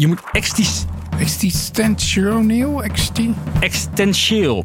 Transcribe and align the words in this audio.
Je 0.00 0.06
moet 0.06 0.22
extis, 0.32 0.84
Existentieel? 1.18 2.82
Exti 2.82 3.34
extentieel. 3.60 4.64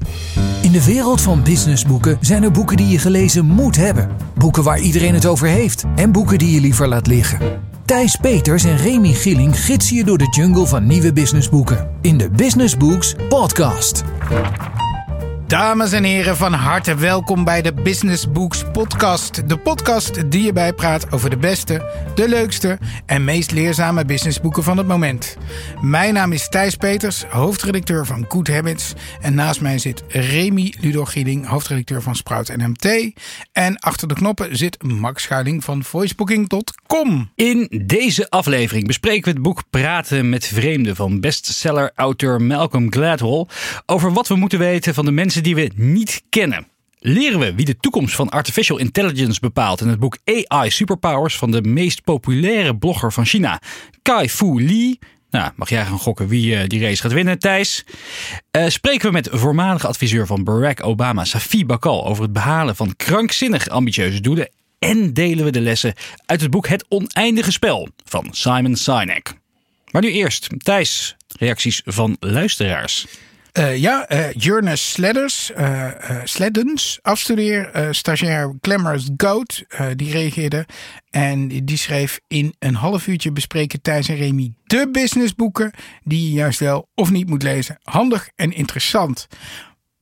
In 0.62 0.72
de 0.72 0.86
wereld 0.86 1.22
van 1.22 1.44
businessboeken 1.44 2.18
zijn 2.22 2.44
er 2.44 2.52
boeken 2.52 2.78
die 2.78 2.88
je 2.88 3.00
gelezen 3.00 3.46
moet 3.46 3.76
hebben. 3.76 4.10
Boeken 4.36 4.64
waar 4.64 4.80
iedereen 4.80 5.14
het 5.14 5.26
over 5.26 5.48
heeft. 5.48 5.84
En 5.96 6.12
boeken 6.12 6.38
die 6.38 6.52
je 6.52 6.62
liever 6.62 6.88
laat 6.88 7.08
liggen. 7.08 7.40
Thijs 7.86 8.16
Peters 8.16 8.64
en 8.64 8.78
Remy 8.78 9.14
Gilling 9.14 9.60
gidsen 9.60 9.96
je 9.96 10.04
door 10.04 10.18
de 10.18 10.30
jungle 10.30 10.68
van 10.68 10.88
nieuwe 10.88 11.14
businessboeken. 11.14 11.90
In 12.02 12.18
de 12.18 12.30
Business 12.30 12.78
Books 12.78 13.16
podcast. 13.30 14.04
Dames 15.48 15.92
en 15.92 16.04
heren, 16.04 16.38
van 16.38 16.54
harte 16.54 16.96
welkom 16.96 17.44
bij 17.44 17.62
de 17.62 17.74
Business 17.74 18.32
Books 18.32 18.64
podcast. 18.72 19.50
De 19.50 19.58
podcast 19.58 20.32
die 20.32 20.44
je 20.44 20.54
bijpraat 20.54 21.12
over 21.12 21.30
de 21.30 21.38
beste, 21.38 21.92
de 22.16 22.30
leukste 22.30 22.78
en 23.06 23.24
meest 23.24 23.52
leerzame 23.52 24.06
businessboeken 24.06 24.64
van 24.64 24.78
het 24.78 24.88
moment. 24.88 25.38
Mijn 25.82 26.14
naam 26.14 26.32
is 26.32 26.50
Thijs 26.50 26.76
Peters, 26.76 27.24
hoofdredacteur 27.24 28.06
van 28.06 28.26
Good 28.28 28.48
Habits. 28.48 28.94
En 29.22 29.36
naast 29.36 29.62
mij 29.62 29.78
zit 29.78 30.04
Remy 30.08 30.74
Ludogieling, 30.80 31.48
hoofdredacteur 31.48 32.02
van 32.02 32.16
Sprout 32.16 32.56
NMT. 32.56 33.14
En 33.52 33.80
achter 33.80 34.08
de 34.08 34.14
knoppen 34.14 34.58
zit 34.58 34.84
Max 34.84 35.24
Schuiling 35.24 35.64
van 35.64 35.84
voicebooking.com. 35.84 37.32
In 37.36 37.84
deze 37.86 38.30
aflevering 38.30 38.88
bespreken 38.88 39.24
we 39.24 39.30
het 39.30 39.42
boek 39.42 39.64
Praten 39.70 40.30
met 40.30 40.48
Vreemden 40.48 40.96
van 40.96 41.20
bestseller-auteur 41.20 42.42
Malcolm 42.42 42.92
Gladwell 42.92 43.46
over 43.86 44.14
wat 44.14 44.28
we 44.28 44.36
moeten 44.36 44.60
weten 44.60 44.94
van 44.94 45.06
de 45.06 45.12
mensen 45.12 45.34
die 45.44 45.56
we 45.56 45.72
niet 45.76 46.24
kennen. 46.30 46.68
Leren 47.00 47.40
we 47.40 47.56
wie 47.56 47.66
de 47.66 47.78
toekomst 47.78 48.16
van 48.16 48.30
artificial 48.30 48.78
intelligence 48.78 49.40
bepaalt 49.40 49.82
in 49.82 49.88
het 49.88 50.00
boek 50.00 50.18
AI 50.26 50.72
Superpowers 50.72 51.38
van 51.38 51.52
de 51.52 51.62
meest 51.62 52.04
populaire 52.04 52.78
blogger 52.78 53.14
van 53.14 53.26
China, 53.26 53.62
Kai-Fu 54.02 54.64
Lee. 54.64 55.00
Nou, 55.30 55.52
mag 55.56 55.70
jij 55.70 55.86
gaan 55.86 56.00
gokken 56.00 56.28
wie 56.28 56.56
eh, 56.56 56.68
die 56.68 56.82
race 56.82 57.02
gaat 57.02 57.12
winnen, 57.14 57.40
Thijs? 57.40 57.86
Eh, 58.52 58.68
spreken 58.68 59.08
we 59.08 59.14
met 59.14 59.30
voormalige 59.32 59.88
adviseur 59.88 60.26
van 60.26 60.44
Barack 60.44 60.84
Obama, 60.84 61.26
Safi 61.26 61.66
Bakal, 61.66 62.06
over 62.06 62.24
het 62.24 62.34
behalen 62.34 62.76
van 62.76 62.96
krankzinnig 62.96 63.70
ambitieuze 63.70 64.22
doelen. 64.22 64.50
En 64.80 65.14
delen 65.14 65.46
we 65.46 65.52
de 65.52 65.62
lessen 65.62 65.94
uit 66.26 66.42
het 66.42 66.50
boek 66.52 66.68
Het 66.68 66.86
Oneindige 66.88 67.52
Spel 67.52 67.90
van 68.06 68.28
Simon 68.32 68.76
Sinek. 68.76 69.34
Maar 69.92 70.02
nu 70.02 70.12
eerst, 70.12 70.48
Thijs, 70.58 71.16
reacties 71.38 71.82
van 71.86 72.18
luisteraars. 72.20 73.06
Uh, 73.58 73.78
ja, 73.78 74.12
uh, 74.12 74.32
Journes 74.32 74.92
Sledders, 74.92 75.52
uh, 75.58 75.88
Sleddens, 76.24 77.00
afstudeer, 77.02 77.88
stagiair 77.92 78.54
Glamour's 78.62 79.10
Goat, 79.18 79.64
die 79.96 80.12
reageerde. 80.12 80.66
En 81.10 81.48
die 81.48 81.78
schreef 81.78 82.20
in 82.28 82.56
een 82.60 82.76
half 82.76 83.08
uurtje 83.08 83.32
bespreken 83.32 83.82
Thijs 83.82 84.10
en 84.10 84.16
Remy 84.16 84.54
de 84.66 84.90
businessboeken 84.92 85.72
die 86.04 86.28
je 86.28 86.34
juist 86.34 86.60
wel 86.60 86.90
of 86.96 87.12
niet 87.12 87.30
moet 87.30 87.44
lezen. 87.44 87.78
Handig 87.84 88.30
en 88.36 88.52
interessant. 88.52 89.28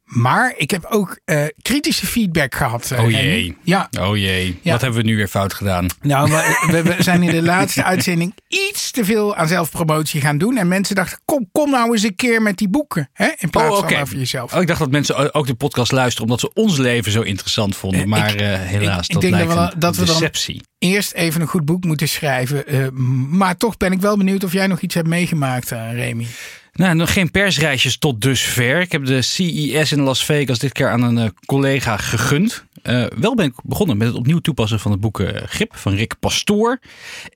Maar 0.04 0.54
ik 0.58 0.72
heb 0.72 0.86
ook 0.86 1.20
uh, 1.26 1.44
kritische 1.62 2.06
feedback 2.06 2.56
gehad. 2.56 2.90
Uh, 2.94 3.04
oh 3.04 3.12
jee. 3.12 3.58
Ja. 3.64 3.90
Oh 4.00 4.18
jee. 4.18 4.60
Ja. 4.62 4.72
Wat 4.72 4.82
hebben 4.82 5.00
we 5.02 5.06
nu 5.06 5.16
weer 5.16 5.28
fout 5.28 5.54
gedaan? 5.54 5.88
Nou, 6.02 6.32
we, 6.32 6.82
we, 6.84 6.96
zijn 7.00 7.24
in 7.24 7.32
de 7.32 7.42
laatste 7.54 7.84
uitzending 7.84 8.34
iets 8.48 8.92
te 8.92 9.06
veel 9.06 9.36
aan 9.36 9.48
zelfpromotie 9.48 10.22
gaan 10.22 10.38
doen. 10.38 10.58
En 10.58 10.68
mensen 10.68 10.96
dachten, 10.96 11.20
kom, 11.26 11.50
kom 11.52 11.70
nou 11.70 11.92
eens 11.92 12.04
een 12.04 12.16
keer 12.16 12.42
met 12.42 12.58
die 12.58 12.70
boeken. 12.70 13.10
Hè? 13.14 13.30
In 13.38 13.50
plaats 13.50 13.70
oh, 13.70 13.78
okay. 13.78 13.92
van 13.92 14.02
over 14.02 14.18
jezelf. 14.18 14.54
Oh, 14.54 14.62
ik 14.62 14.68
dacht 14.68 14.80
dat 14.80 14.92
mensen 14.92 15.34
ook 15.34 15.48
de 15.48 15.54
podcast 15.54 15.92
luisteren 15.92 16.24
omdat 16.24 16.40
ze 16.40 16.54
ons 16.54 16.78
leven 16.78 17.12
zo 17.12 17.22
interessant 17.22 17.76
vonden. 17.76 18.10
Maar 18.10 18.34
ik, 18.34 18.42
uh, 18.42 18.48
helaas, 18.48 19.08
ik, 19.08 19.14
dat 19.14 19.24
ik 19.24 19.32
denk 19.32 19.50
dat 19.50 19.74
we, 19.74 19.80
dat 19.80 19.96
we 19.96 20.06
deceptie. 20.06 20.56
Dan 20.56 20.90
eerst 20.92 21.14
even 21.14 21.42
een 21.42 21.48
goed 21.48 21.66
boek 21.66 21.84
moeten 21.84 22.08
schrijven. 22.08 22.92
maar 23.38 23.58
toch 23.58 23.78
ben 23.78 23.92
ik 23.92 24.02
wel 24.02 24.18
benieuwd 24.18 24.44
of 24.44 24.54
jij 24.54 24.68
nog 24.68 24.82
iets 24.82 24.96
hebt 24.96 25.08
meegemaakt, 25.08 25.70
Remy. 25.70 26.28
Nou, 26.74 26.96
nog 26.96 27.14
geen 27.14 27.32
persreisjes 27.32 27.98
tot 27.98 28.22
dusver. 28.22 28.82
Ik 28.82 28.92
heb 28.92 29.06
de 29.06 29.22
CES 29.22 29.92
in 29.92 30.02
Las 30.02 30.26
Vegas 30.26 30.60
dit 30.60 30.72
keer 30.72 30.90
aan 30.90 31.04
een 31.04 31.18
uh, 31.18 31.30
collega 31.46 31.98
gegund. 31.98 32.66
Uh, 32.84 33.06
wel 33.16 33.36
ben 33.36 33.46
ik 33.46 33.54
begonnen 33.64 33.98
met 33.98 34.08
het 34.08 34.18
opnieuw 34.18 34.40
toepassen 34.40 34.80
van 34.80 34.92
het 34.92 35.00
boek 35.00 35.20
uh, 35.20 35.30
Grip 35.34 35.76
van 35.76 35.94
Rick 35.94 36.14
Pastoor. 36.20 36.80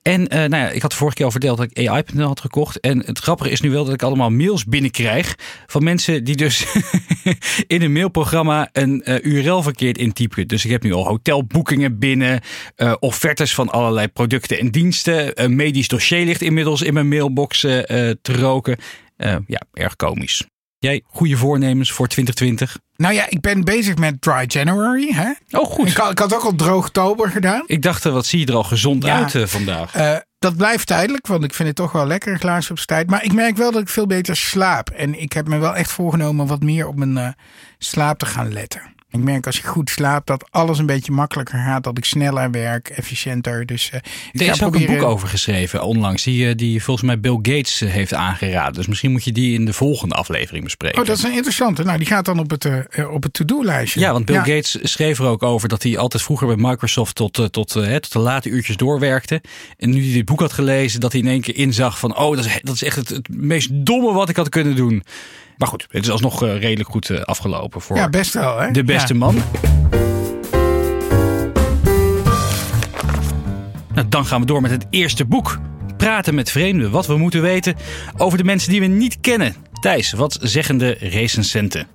En 0.02 0.22
nou 0.22 0.56
ja, 0.56 0.68
ik 0.68 0.82
had 0.82 0.94
vorige 0.94 1.16
keer 1.16 1.24
al 1.24 1.30
verteld 1.30 1.58
dat 1.58 1.70
ik 1.70 1.88
AI.nl 1.88 2.26
had 2.26 2.40
gekocht. 2.40 2.80
En 2.80 3.02
het 3.06 3.18
grappige 3.18 3.50
is 3.50 3.60
nu 3.60 3.70
wel 3.70 3.84
dat 3.84 3.94
ik 3.94 4.02
allemaal 4.02 4.30
mails 4.30 4.64
binnenkrijg 4.64 5.34
van 5.66 5.84
mensen 5.84 6.24
die 6.24 6.36
dus 6.36 6.66
in 7.66 7.82
een 7.82 7.92
mailprogramma 7.92 8.68
een 8.72 9.02
URL 9.28 9.62
verkeerd 9.62 9.98
intypen. 9.98 10.48
Dus 10.48 10.64
ik 10.64 10.70
heb 10.70 10.82
nu 10.82 10.92
al 10.92 11.06
hotelboekingen 11.06 11.98
binnen, 11.98 12.40
offertes 13.00 13.54
van 13.54 13.70
allerlei 13.70 14.08
producten 14.08 14.58
en 14.58 14.70
diensten. 14.70 15.42
Een 15.42 15.56
medisch 15.56 15.88
dossier 15.88 16.24
ligt 16.24 16.42
inmiddels 16.42 16.82
in 16.82 16.94
mijn 16.94 17.08
mailbox 17.08 17.60
te 17.60 18.18
roken. 18.22 18.78
Uh, 19.18 19.36
ja, 19.46 19.60
erg 19.72 19.96
komisch. 19.96 20.46
Jij, 20.78 21.02
goede 21.06 21.36
voornemens 21.36 21.92
voor 21.92 22.08
2020? 22.08 22.78
Nou 22.96 23.14
ja, 23.14 23.26
ik 23.28 23.40
ben 23.40 23.64
bezig 23.64 23.96
met 23.96 24.20
Dry 24.20 24.44
January. 24.46 25.12
Hè? 25.12 25.32
Oh, 25.50 25.70
goed. 25.70 25.88
Ik 25.88 25.96
had, 25.96 26.10
ik 26.10 26.18
had 26.18 26.34
ook 26.34 26.42
al 26.42 26.54
Droogtober 26.54 27.30
gedaan. 27.30 27.62
Ik 27.66 27.82
dacht, 27.82 28.04
wat 28.04 28.26
zie 28.26 28.38
je 28.38 28.46
er 28.46 28.54
al 28.54 28.64
gezond 28.64 29.04
ja, 29.04 29.16
uit 29.16 29.34
uh, 29.34 29.46
vandaag? 29.46 29.96
Uh, 29.96 30.16
dat 30.38 30.56
blijft 30.56 30.86
tijdelijk, 30.86 31.26
want 31.26 31.44
ik 31.44 31.54
vind 31.54 31.68
het 31.68 31.76
toch 31.76 31.92
wel 31.92 32.06
lekker, 32.06 32.32
een 32.32 32.38
glaasje 32.38 32.72
op 32.72 32.78
tijd. 32.78 33.10
Maar 33.10 33.24
ik 33.24 33.32
merk 33.32 33.56
wel 33.56 33.72
dat 33.72 33.80
ik 33.82 33.88
veel 33.88 34.06
beter 34.06 34.36
slaap. 34.36 34.90
En 34.90 35.20
ik 35.20 35.32
heb 35.32 35.48
me 35.48 35.58
wel 35.58 35.76
echt 35.76 35.90
voorgenomen 35.90 36.46
wat 36.46 36.62
meer 36.62 36.86
op 36.86 36.96
mijn 36.96 37.36
slaap 37.78 38.18
te 38.18 38.26
gaan 38.26 38.52
letten. 38.52 38.96
Ik 39.10 39.20
merk 39.20 39.46
als 39.46 39.58
ik 39.58 39.64
goed 39.64 39.90
slaap 39.90 40.26
dat 40.26 40.46
alles 40.50 40.78
een 40.78 40.86
beetje 40.86 41.12
makkelijker 41.12 41.58
gaat. 41.58 41.84
Dat 41.84 41.98
ik 41.98 42.04
sneller 42.04 42.50
werk, 42.50 42.88
efficiënter. 42.88 43.66
Dus, 43.66 43.90
uh, 43.94 44.00
ik 44.32 44.40
er 44.40 44.46
is 44.46 44.62
ook 44.62 44.70
proberen... 44.70 44.94
een 44.94 45.00
boek 45.00 45.08
over 45.08 45.28
geschreven 45.28 45.82
onlangs. 45.82 46.22
Die, 46.22 46.54
die 46.54 46.82
volgens 46.82 47.06
mij 47.06 47.20
Bill 47.20 47.38
Gates 47.42 47.80
heeft 47.80 48.14
aangeraden. 48.14 48.74
Dus 48.74 48.86
misschien 48.86 49.10
moet 49.10 49.24
je 49.24 49.32
die 49.32 49.54
in 49.54 49.64
de 49.64 49.72
volgende 49.72 50.14
aflevering 50.14 50.64
bespreken. 50.64 51.00
Oh, 51.00 51.06
dat 51.06 51.16
is 51.16 51.22
een 51.22 51.32
interessante. 51.32 51.82
Nou, 51.82 51.98
die 51.98 52.06
gaat 52.06 52.24
dan 52.24 52.38
op 52.38 52.50
het, 52.50 52.64
uh, 52.64 53.12
op 53.12 53.22
het 53.22 53.32
to-do-lijstje. 53.32 54.00
Ja, 54.00 54.12
want 54.12 54.24
Bill 54.24 54.34
ja. 54.34 54.44
Gates 54.44 54.78
schreef 54.82 55.18
er 55.18 55.26
ook 55.26 55.42
over 55.42 55.68
dat 55.68 55.82
hij 55.82 55.98
altijd 55.98 56.22
vroeger 56.22 56.46
bij 56.46 56.56
Microsoft 56.56 57.14
tot, 57.14 57.38
uh, 57.38 57.46
tot, 57.46 57.68
tot 57.92 58.12
de 58.12 58.18
late 58.18 58.48
uurtjes 58.48 58.76
doorwerkte. 58.76 59.42
En 59.76 59.90
nu 59.90 60.04
hij 60.04 60.12
dit 60.12 60.24
boek 60.24 60.40
had 60.40 60.52
gelezen, 60.52 61.00
dat 61.00 61.12
hij 61.12 61.20
in 61.20 61.28
één 61.28 61.40
keer 61.40 61.56
inzag 61.56 61.98
van... 61.98 62.16
oh, 62.16 62.36
dat 62.36 62.44
is, 62.44 62.58
dat 62.62 62.74
is 62.74 62.82
echt 62.82 62.96
het, 62.96 63.08
het 63.08 63.28
meest 63.36 63.68
domme 63.72 64.12
wat 64.12 64.28
ik 64.28 64.36
had 64.36 64.48
kunnen 64.48 64.76
doen. 64.76 65.02
Maar 65.58 65.68
goed, 65.68 65.86
het 65.90 66.04
is 66.04 66.10
alsnog 66.10 66.42
uh, 66.42 66.60
redelijk 66.60 66.88
goed 66.88 67.08
uh, 67.08 67.20
afgelopen 67.20 67.80
voor 67.80 67.96
ja, 67.96 68.08
best 68.08 68.34
wel, 68.34 68.58
hè? 68.58 68.70
de 68.70 68.84
beste 68.84 69.12
ja. 69.12 69.18
man. 69.18 69.42
Nou, 73.94 74.08
dan 74.08 74.26
gaan 74.26 74.40
we 74.40 74.46
door 74.46 74.60
met 74.60 74.70
het 74.70 74.86
eerste 74.90 75.24
boek. 75.24 75.58
Praten 75.96 76.34
met 76.34 76.50
vreemden. 76.50 76.90
Wat 76.90 77.06
we 77.06 77.16
moeten 77.16 77.42
weten 77.42 77.76
over 78.16 78.38
de 78.38 78.44
mensen 78.44 78.70
die 78.70 78.80
we 78.80 78.86
niet 78.86 79.20
kennen. 79.20 79.54
Thijs, 79.80 80.12
wat 80.12 80.38
zeggen 80.42 80.78
de 80.78 80.96
recensenten? 81.00 81.86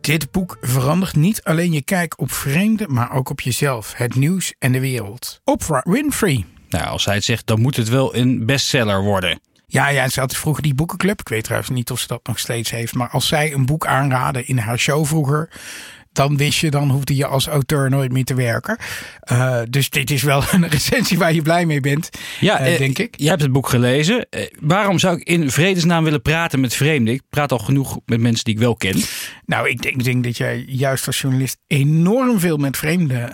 Dit 0.00 0.30
boek 0.30 0.56
verandert 0.60 1.16
niet 1.16 1.42
alleen 1.44 1.72
je 1.72 1.82
kijk 1.82 2.20
op 2.20 2.32
vreemden, 2.32 2.92
maar 2.92 3.12
ook 3.12 3.30
op 3.30 3.40
jezelf, 3.40 3.92
het 3.96 4.14
nieuws 4.14 4.54
en 4.58 4.72
de 4.72 4.80
wereld. 4.80 5.40
Oprah 5.44 5.82
Winfrey. 5.84 6.44
Nou, 6.68 6.86
als 6.86 7.02
zij 7.02 7.14
het 7.14 7.24
zegt, 7.24 7.46
dan 7.46 7.60
moet 7.60 7.76
het 7.76 7.88
wel 7.88 8.14
een 8.16 8.46
bestseller 8.46 9.02
worden. 9.02 9.40
Ja, 9.72 9.88
ja, 9.88 10.08
ze 10.08 10.20
had 10.20 10.36
vroeger 10.36 10.62
die 10.62 10.74
boekenclub. 10.74 11.20
Ik 11.20 11.28
weet 11.28 11.44
trouwens 11.44 11.70
niet 11.70 11.90
of 11.90 12.00
ze 12.00 12.06
dat 12.06 12.26
nog 12.26 12.38
steeds 12.38 12.70
heeft. 12.70 12.94
Maar 12.94 13.08
als 13.08 13.28
zij 13.28 13.52
een 13.52 13.66
boek 13.66 13.86
aanraadde 13.86 14.44
in 14.44 14.58
haar 14.58 14.78
show 14.78 15.06
vroeger. 15.06 15.48
Dan 16.12 16.36
wist 16.36 16.58
je, 16.58 16.70
dan 16.70 16.90
hoefde 16.90 17.16
je 17.16 17.26
als 17.26 17.46
auteur 17.46 17.90
nooit 17.90 18.12
meer 18.12 18.24
te 18.24 18.34
werken. 18.34 18.78
Uh, 19.32 19.60
dus 19.68 19.90
dit 19.90 20.10
is 20.10 20.22
wel 20.22 20.42
een 20.52 20.68
recensie 20.68 21.18
waar 21.18 21.32
je 21.32 21.42
blij 21.42 21.66
mee 21.66 21.80
bent, 21.80 22.10
ja, 22.40 22.68
uh, 22.68 22.78
denk 22.78 22.98
ik. 22.98 23.14
Je 23.18 23.28
hebt 23.28 23.42
het 23.42 23.52
boek 23.52 23.68
gelezen. 23.68 24.26
Uh, 24.30 24.46
waarom 24.60 24.98
zou 24.98 25.16
ik 25.16 25.28
in 25.28 25.50
vredesnaam 25.50 26.04
willen 26.04 26.22
praten 26.22 26.60
met 26.60 26.74
vreemden? 26.74 27.14
Ik 27.14 27.22
praat 27.30 27.52
al 27.52 27.58
genoeg 27.58 27.98
met 28.06 28.20
mensen 28.20 28.44
die 28.44 28.54
ik 28.54 28.60
wel 28.60 28.76
ken. 28.76 28.96
Nou, 29.46 29.68
ik 29.68 29.82
denk, 29.82 30.04
denk 30.04 30.24
dat 30.24 30.36
jij 30.36 30.64
juist 30.66 31.06
als 31.06 31.20
journalist 31.20 31.58
enorm 31.66 32.40
veel 32.40 32.56
met 32.56 32.76
vreemden 32.76 33.30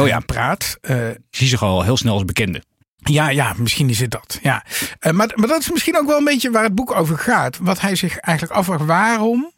oh 0.00 0.06
ja. 0.06 0.20
praat. 0.20 0.78
ik 0.82 1.18
zie 1.30 1.48
ze 1.48 1.58
al 1.58 1.82
heel 1.82 1.96
snel 1.96 2.12
als 2.14 2.24
bekende. 2.24 2.62
Ja, 3.04 3.28
ja, 3.28 3.54
misschien 3.56 3.88
is 3.88 4.00
het 4.00 4.10
dat. 4.10 4.38
Ja. 4.42 4.64
Uh, 5.00 5.12
maar, 5.12 5.32
maar 5.34 5.48
dat 5.48 5.60
is 5.60 5.70
misschien 5.70 5.98
ook 5.98 6.06
wel 6.06 6.18
een 6.18 6.24
beetje 6.24 6.50
waar 6.50 6.62
het 6.62 6.74
boek 6.74 6.94
over 6.94 7.18
gaat. 7.18 7.58
Wat 7.58 7.80
hij 7.80 7.96
zich 7.96 8.18
eigenlijk 8.18 8.58
afvraagt. 8.58 8.84
Waarom 8.84 9.52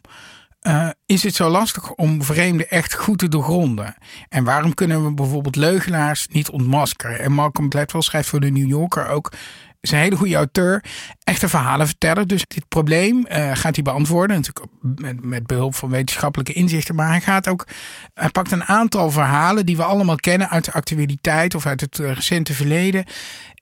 uh, 0.61 0.89
is 1.05 1.23
het 1.23 1.35
zo 1.35 1.49
lastig 1.49 1.91
om 1.91 2.23
vreemden 2.23 2.69
echt 2.69 2.95
goed 2.95 3.17
te 3.17 3.27
doorgronden? 3.27 3.95
En 4.29 4.43
waarom 4.43 4.73
kunnen 4.73 5.05
we 5.05 5.13
bijvoorbeeld 5.13 5.55
leugenaars 5.55 6.27
niet 6.27 6.49
ontmaskeren? 6.49 7.19
En 7.19 7.31
Malcolm 7.31 7.71
Gladwell 7.71 8.01
schrijft 8.01 8.29
voor 8.29 8.39
de 8.39 8.51
New 8.51 8.67
Yorker 8.67 9.07
ook 9.07 9.31
is 9.79 9.91
een 9.91 9.97
hele 9.97 10.15
goede 10.15 10.35
auteur, 10.35 10.83
echte 11.23 11.49
verhalen 11.49 11.87
verteller. 11.87 12.27
Dus 12.27 12.43
dit 12.47 12.67
probleem 12.67 13.17
uh, 13.17 13.51
gaat 13.53 13.75
hij 13.75 13.83
beantwoorden. 13.83 14.35
Natuurlijk 14.35 14.65
met, 14.81 15.25
met 15.25 15.47
behulp 15.47 15.75
van 15.75 15.89
wetenschappelijke 15.89 16.53
inzichten. 16.53 16.95
Maar 16.95 17.07
hij 17.07 17.21
gaat 17.21 17.47
ook. 17.47 17.67
Hij 18.13 18.29
pakt 18.29 18.51
een 18.51 18.63
aantal 18.63 19.11
verhalen 19.11 19.65
die 19.65 19.77
we 19.77 19.83
allemaal 19.83 20.15
kennen 20.15 20.49
uit 20.49 20.65
de 20.65 20.71
actualiteit 20.71 21.55
of 21.55 21.65
uit 21.65 21.81
het 21.81 21.97
recente 21.97 22.53
verleden. 22.53 23.05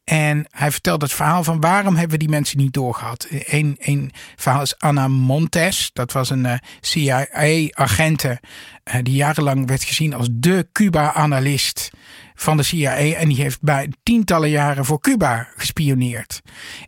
En 0.06 0.46
hij 0.50 0.72
vertelt 0.72 1.02
het 1.02 1.14
verhaal 1.14 1.44
van 1.44 1.62
waarom 1.62 1.94
hebben 1.96 2.12
we 2.12 2.18
die 2.18 2.30
mensen 2.30 2.58
niet 2.58 2.74
doorgehad. 2.74 3.28
Eén 3.30 3.76
een 3.80 4.12
verhaal 4.36 4.62
is 4.62 4.80
Anna 4.80 5.08
Montes. 5.08 5.90
Dat 5.94 6.12
was 6.12 6.30
een 6.30 6.46
uh, 6.46 6.54
CIA-agente 6.80 8.40
uh, 8.84 8.96
die 9.04 9.14
jarenlang 9.14 9.68
werd 9.68 9.84
gezien 9.84 10.14
als 10.14 10.28
de 10.32 10.68
Cuba-analyst 10.72 11.90
van 12.36 12.58
de 12.58 12.64
CIA. 12.64 12.96
En 12.96 13.28
die 13.28 13.42
heeft 13.42 13.62
bij 13.62 13.92
tientallen 14.04 14.50
jaren 14.50 14.86
voor 14.86 15.00
Cuba 15.00 15.48
gespioneerd. 15.56 16.42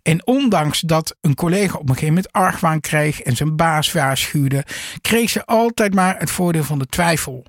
En 0.04 0.28
ondanks 0.28 0.80
dat 0.80 1.16
een 1.22 1.36
collega 1.36 1.74
op 1.78 1.90
een 1.90 1.96
gegeven 1.96 2.14
moment 2.14 2.32
argwaan 2.32 2.80
kreeg 2.80 3.22
en 3.22 3.36
zijn 3.36 3.56
baas 3.56 3.92
waarschuwde, 3.92 4.66
kreeg 5.02 5.30
ze 5.30 5.46
altijd 5.46 5.94
maar 5.94 6.20
het 6.20 6.32
voordeel 6.32 6.64
van 6.64 6.80
de 6.80 6.86
twijfel. 6.86 7.46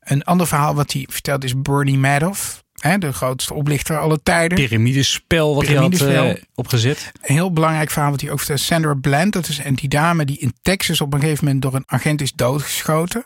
Een 0.00 0.24
ander 0.24 0.46
verhaal 0.46 0.74
wat 0.74 0.92
hij 0.92 1.06
vertelt 1.10 1.44
is 1.44 1.60
Bernie 1.62 1.98
Madoff. 1.98 2.66
Hè, 2.78 2.98
de 2.98 3.12
grootste 3.12 3.54
oplichter 3.54 3.98
aller 3.98 4.22
tijden. 4.22 4.58
Pyramidespel 4.58 5.54
wat 5.54 5.64
Pyramidespel. 5.64 6.08
hij 6.08 6.26
had 6.26 6.36
uh, 6.36 6.42
opgezet. 6.54 7.12
Een 7.22 7.34
heel 7.34 7.52
belangrijk 7.52 7.90
verhaal 7.90 8.10
wat 8.10 8.20
hij 8.20 8.30
ook 8.30 8.38
vertelt. 8.38 8.60
Sandra 8.60 8.94
Bland, 8.94 9.32
dat 9.32 9.48
is 9.48 9.58
en 9.58 9.74
die 9.74 9.88
dame 9.88 10.24
die 10.24 10.38
in 10.38 10.54
Texas 10.62 11.00
op 11.00 11.14
een 11.14 11.20
gegeven 11.20 11.44
moment 11.44 11.62
door 11.62 11.74
een 11.74 11.84
agent 11.86 12.20
is 12.20 12.32
doodgeschoten. 12.32 13.24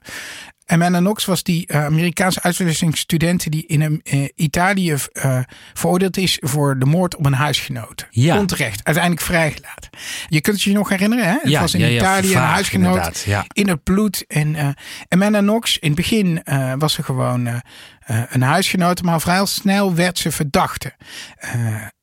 En 0.72 0.82
Amanda 0.82 0.98
Knox 0.98 1.24
was 1.24 1.42
die 1.42 1.64
uh, 1.66 1.84
Amerikaanse 1.84 2.42
uitwisselingsstudent 2.42 3.50
die 3.50 3.66
in 3.66 4.02
uh, 4.04 4.28
Italië 4.34 4.96
uh, 5.12 5.38
veroordeeld 5.74 6.16
is 6.16 6.38
voor 6.40 6.78
de 6.78 6.84
moord 6.84 7.16
op 7.16 7.26
een 7.26 7.32
huisgenoot. 7.32 8.06
Ja. 8.10 8.38
Onterecht, 8.38 8.84
uiteindelijk 8.84 9.24
vrijgelaten. 9.24 9.90
Je 10.28 10.40
kunt 10.40 10.56
het 10.56 10.64
je 10.64 10.72
nog 10.72 10.88
herinneren, 10.88 11.24
hè? 11.24 11.36
Het 11.40 11.50
ja, 11.50 11.60
was 11.60 11.74
in 11.74 11.80
ja, 11.80 11.88
Italië 11.88 12.32
vaag, 12.32 12.42
een 12.42 12.48
huisgenoot 12.48 13.22
ja. 13.26 13.44
in 13.52 13.68
het 13.68 13.82
bloed. 13.82 14.24
En 14.26 14.54
uh, 14.54 14.68
Amanda 15.08 15.38
Knox, 15.38 15.78
in 15.78 15.86
het 15.86 15.96
begin 15.96 16.42
was 16.78 16.92
ze 16.92 17.02
gewoon 17.02 17.46
uh, 17.46 17.54
een 18.28 18.42
huisgenoot, 18.42 19.02
maar 19.02 19.20
vrij 19.20 19.46
snel 19.46 19.94
werd 19.94 20.18
ze 20.18 20.30
verdachte. 20.30 20.92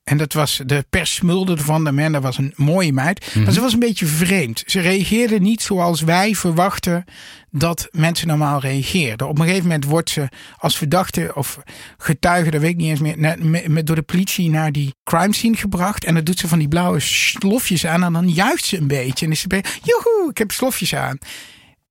En 0.10 0.18
dat 0.18 0.34
was, 0.34 0.62
de 0.66 0.86
pers 0.90 1.14
smulde 1.14 1.52
ervan. 1.52 1.84
De 1.84 1.90
Amanda 1.90 2.22
was 2.22 2.38
een 2.38 2.54
mooie 2.56 2.94
meid. 2.94 3.26
Mhm. 3.34 3.44
Maar 3.44 3.54
ze 3.54 3.62
was 3.62 3.74
een 3.74 3.80
beetje 3.80 4.06
vreemd. 4.06 4.64
Ze 4.66 4.80
reageerde 4.80 5.40
niet 5.40 5.62
zoals 5.62 6.02
wij 6.02 6.36
verwachten 6.36 7.04
dat 7.52 7.88
mensen 7.92 8.28
normaal 8.28 8.60
reageerden. 8.60 9.28
Op 9.28 9.38
een 9.38 9.46
gegeven 9.46 9.68
moment 9.68 9.86
wordt 9.86 10.10
ze 10.10 10.28
als 10.58 10.78
verdachte 10.78 11.32
of 11.36 11.60
getuige, 11.98 12.52
dat 12.52 12.62
weet 12.62 12.70
ik 12.70 12.78
niet 12.78 12.90
eens 12.90 13.00
meer, 13.00 13.20
met, 13.20 13.68
met, 13.68 13.88
door 13.88 13.96
de 13.96 14.02
politie 14.02 14.50
naar 14.50 14.72
die 14.72 14.96
crime 15.04 15.34
scene 15.34 15.58
gebracht. 15.58 16.06
En 16.06 16.14
dan 16.14 16.24
doet 16.24 16.40
ze 16.40 16.48
van 16.48 16.60
die 16.60 16.68
blauwe 16.68 17.00
slofjes 17.00 17.86
aan 17.86 18.04
en 18.04 18.14
dan 18.14 18.30
juicht 18.30 18.66
ze 18.66 18.78
een 18.78 18.88
beetje. 18.88 19.26
En 19.26 19.32
is 19.32 19.40
ze 19.40 19.48
bij, 19.48 19.64
joehoe, 19.84 20.30
ik 20.30 20.38
heb 20.38 20.52
slofjes 20.52 20.96
aan. 20.96 21.18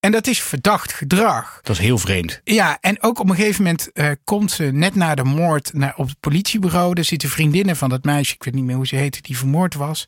En 0.01 0.13
dat 0.13 0.27
is 0.27 0.43
verdacht 0.43 0.93
gedrag. 0.93 1.61
Dat 1.63 1.77
is 1.77 1.83
heel 1.83 1.99
vreemd. 1.99 2.41
Ja, 2.45 2.79
en 2.81 3.03
ook 3.03 3.19
op 3.19 3.29
een 3.29 3.35
gegeven 3.35 3.63
moment 3.63 3.91
uh, 3.95 4.11
komt 4.25 4.51
ze 4.51 4.65
net 4.65 4.95
na 4.95 5.15
de 5.15 5.25
moord 5.25 5.73
naar, 5.73 5.97
op 5.97 6.09
het 6.09 6.21
politiebureau. 6.21 6.95
Daar 6.95 7.05
zitten 7.05 7.29
vriendinnen 7.29 7.77
van 7.77 7.89
dat 7.89 8.05
meisje, 8.05 8.35
ik 8.35 8.45
weet 8.45 8.55
niet 8.55 8.65
meer 8.65 8.77
hoe 8.77 8.87
ze 8.87 8.97
heette, 8.97 9.23
die 9.23 9.39
vermoord 9.39 9.75
was. 9.75 10.05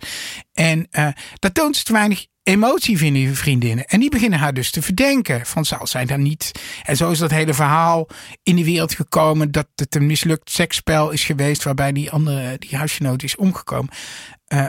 En 0.53 0.89
uh, 0.91 1.09
dat 1.39 1.55
toont 1.55 1.77
ze 1.77 1.85
te 1.85 1.93
weinig 1.93 2.27
emotie, 2.43 2.99
vinden 2.99 3.23
die 3.23 3.35
vriendinnen. 3.35 3.85
En 3.85 4.01
die 4.01 4.11
beginnen 4.11 4.39
haar 4.39 4.55
dus 4.55 4.71
te 4.71 4.83
verdenken. 4.83 5.47
Van 5.47 5.65
zal 5.65 5.87
zij 5.87 6.05
dan 6.05 6.23
niet. 6.23 6.53
En 6.83 6.97
zo 6.97 7.11
is 7.11 7.19
dat 7.19 7.31
hele 7.31 7.55
verhaal 7.55 8.09
in 8.43 8.57
de 8.57 8.65
wereld 8.65 8.95
gekomen. 8.95 9.51
Dat 9.51 9.69
het 9.75 9.95
een 9.95 10.07
mislukt 10.07 10.51
seksspel 10.51 11.11
is 11.11 11.25
geweest. 11.25 11.63
Waarbij 11.63 11.93
die 11.93 12.11
andere, 12.11 12.59
die 12.59 12.77
huisgenoot 12.77 13.23
is 13.23 13.37
omgekomen. 13.37 13.93
Uh, 14.49 14.67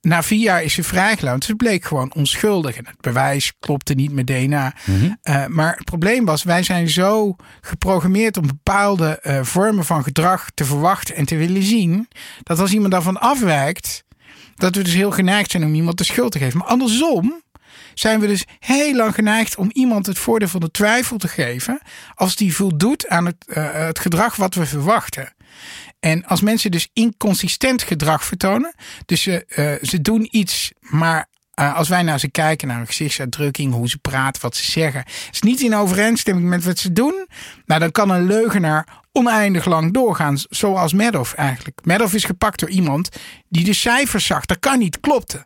na 0.00 0.22
vier 0.22 0.40
jaar 0.40 0.62
is 0.62 0.74
ze 0.74 0.82
vrijgelaten. 0.82 1.42
Ze 1.42 1.54
bleek 1.54 1.84
gewoon 1.84 2.14
onschuldig. 2.14 2.76
En 2.76 2.86
het 2.86 3.00
bewijs 3.00 3.52
klopte 3.58 3.94
niet 3.94 4.12
met 4.12 4.26
DNA. 4.26 4.74
Mhm. 4.86 5.04
Uh, 5.04 5.46
maar 5.46 5.74
het 5.76 5.84
probleem 5.84 6.24
was, 6.24 6.42
wij 6.42 6.62
zijn 6.62 6.88
zo 6.88 7.36
geprogrammeerd 7.60 8.36
om 8.36 8.46
bepaalde 8.46 9.18
uh, 9.22 9.42
vormen 9.42 9.84
van 9.84 10.02
gedrag 10.02 10.50
te 10.54 10.64
verwachten 10.64 11.14
en 11.14 11.24
te 11.24 11.36
willen 11.36 11.62
zien. 11.62 12.08
Dat 12.42 12.58
als 12.58 12.72
iemand 12.72 12.92
daarvan 12.92 13.20
afwijkt, 13.20 14.04
dat 14.54 14.74
we 14.74 14.82
dus 14.82 14.94
heel 14.94 15.10
geneigd 15.10 15.50
zijn 15.50 15.64
om 15.64 15.74
iemand 15.74 15.98
de 15.98 16.04
schuld 16.04 16.32
te 16.32 16.38
geven. 16.38 16.58
Maar 16.58 16.68
andersom 16.68 17.42
zijn 17.94 18.20
we 18.20 18.26
dus 18.26 18.44
heel 18.58 18.94
lang 18.94 19.14
geneigd 19.14 19.56
om 19.56 19.70
iemand 19.72 20.06
het 20.06 20.18
voordeel 20.18 20.48
van 20.48 20.60
de 20.60 20.70
twijfel 20.70 21.16
te 21.16 21.28
geven. 21.28 21.80
Als 22.14 22.36
die 22.36 22.54
voldoet 22.54 23.08
aan 23.08 23.26
het, 23.26 23.36
uh, 23.46 23.72
het 23.72 23.98
gedrag 23.98 24.36
wat 24.36 24.54
we 24.54 24.66
verwachten. 24.66 25.32
En 26.00 26.24
als 26.24 26.40
mensen 26.40 26.70
dus 26.70 26.88
inconsistent 26.92 27.82
gedrag 27.82 28.24
vertonen, 28.24 28.74
dus 29.06 29.22
ze, 29.22 29.44
uh, 29.56 29.88
ze 29.88 30.00
doen 30.00 30.28
iets, 30.30 30.72
maar 30.80 31.28
uh, 31.60 31.76
als 31.76 31.88
wij 31.88 32.02
naar 32.02 32.20
ze 32.20 32.30
kijken, 32.30 32.68
naar 32.68 32.76
hun 32.76 32.86
gezichtsuitdrukking, 32.86 33.72
hoe 33.72 33.88
ze 33.88 33.98
praten, 33.98 34.42
wat 34.42 34.56
ze 34.56 34.70
zeggen, 34.70 35.04
is 35.30 35.40
niet 35.40 35.60
in 35.60 35.74
overeenstemming 35.74 36.48
met 36.48 36.64
wat 36.64 36.78
ze 36.78 36.92
doen, 36.92 37.26
nou 37.66 37.80
dan 37.80 37.90
kan 37.90 38.10
een 38.10 38.26
leugenaar 38.26 38.98
oneindig 39.12 39.64
lang 39.64 39.92
doorgaan, 39.92 40.38
zoals 40.48 40.92
Madoff 40.92 41.34
eigenlijk. 41.34 41.80
Madoff 41.84 42.14
is 42.14 42.24
gepakt 42.24 42.60
door 42.60 42.70
iemand 42.70 43.08
die 43.48 43.64
de 43.64 43.72
cijfers 43.72 44.26
zag, 44.26 44.46
dat 44.46 44.58
kan 44.58 44.78
niet, 44.78 45.00
klopte. 45.00 45.44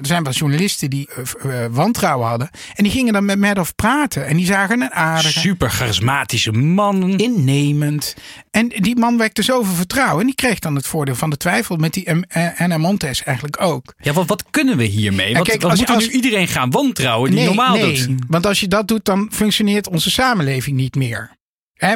Er 0.00 0.06
zijn 0.06 0.22
wel 0.22 0.32
journalisten 0.32 0.90
die 0.90 1.08
uh, 1.18 1.52
uh, 1.52 1.66
wantrouwen 1.70 2.28
hadden. 2.28 2.50
En 2.74 2.82
die 2.82 2.92
gingen 2.92 3.12
dan 3.12 3.24
met 3.24 3.38
Madoff 3.38 3.74
praten. 3.74 4.26
En 4.26 4.36
die 4.36 4.46
zagen 4.46 4.80
een 4.80 4.90
aardige... 4.90 5.38
Super 5.38 5.70
charismatische 5.70 6.52
man. 6.52 7.18
Innemend. 7.18 8.14
En 8.50 8.68
die 8.68 8.96
man 8.96 9.18
wekte 9.18 9.42
zoveel 9.42 9.74
vertrouwen. 9.74 10.20
En 10.20 10.26
die 10.26 10.34
kreeg 10.34 10.58
dan 10.58 10.74
het 10.74 10.86
voordeel 10.86 11.14
van 11.14 11.30
de 11.30 11.36
twijfel. 11.36 11.76
Met 11.76 11.94
die 11.94 12.08
uh, 12.08 12.46
Anna 12.56 12.78
Montes 12.78 13.22
eigenlijk 13.22 13.60
ook. 13.60 13.94
Ja, 13.98 14.12
wat, 14.12 14.26
wat 14.26 14.44
kunnen 14.50 14.76
we 14.76 14.84
hiermee? 14.84 15.34
Wat, 15.34 15.48
kijk, 15.48 15.62
als 15.62 15.78
moet 15.78 15.90
als- 15.90 16.06
nu 16.06 16.12
iedereen 16.12 16.48
gaan 16.48 16.70
wantrouwen 16.70 17.30
die 17.30 17.38
nee, 17.38 17.48
normaal 17.48 17.76
nee. 17.76 18.06
doet? 18.06 18.18
Want 18.28 18.46
als 18.46 18.60
je 18.60 18.68
dat 18.68 18.88
doet, 18.88 19.04
dan 19.04 19.28
functioneert 19.32 19.88
onze 19.88 20.10
samenleving 20.10 20.76
niet 20.76 20.94
meer. 20.94 21.38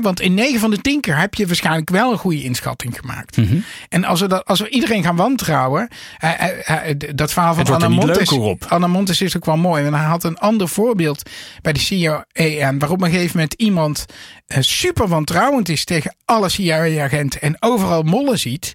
Want 0.00 0.20
in 0.20 0.34
9 0.34 0.60
van 0.60 0.70
de 0.70 0.80
10 0.80 1.00
keer 1.00 1.18
heb 1.18 1.34
je 1.34 1.46
waarschijnlijk 1.46 1.90
wel 1.90 2.12
een 2.12 2.18
goede 2.18 2.42
inschatting 2.42 2.98
gemaakt. 3.00 3.36
Mhm. 3.36 3.58
En 3.88 4.04
als 4.04 4.20
we, 4.20 4.26
dat, 4.26 4.44
als 4.44 4.60
we 4.60 4.68
iedereen 4.68 5.02
gaan 5.02 5.16
wantrouwen. 5.16 5.88
dat 7.14 7.32
verhaal 7.32 7.54
van 7.54 7.66
Anna 7.66 7.88
Montes. 7.88 8.38
Anna 8.68 8.86
Montes 8.86 9.20
is 9.20 9.36
ook 9.36 9.44
wel 9.44 9.56
mooi. 9.56 9.82
Want 9.82 9.94
hij 9.94 10.04
had 10.04 10.24
een 10.24 10.38
ander 10.38 10.68
voorbeeld 10.68 11.30
bij 11.62 11.72
de 11.72 11.80
CIA. 11.80 12.24
Waarop 12.78 12.90
op 12.90 13.02
een 13.02 13.10
gegeven 13.10 13.36
moment 13.36 13.54
iemand 13.54 14.06
eh, 14.46 14.58
super 14.60 15.08
wantrouwend 15.08 15.68
is 15.68 15.84
tegen 15.84 16.16
alle 16.24 16.48
CIA-agenten. 16.48 17.40
En 17.40 17.56
overal 17.60 18.02
mollen 18.02 18.38
ziet. 18.38 18.74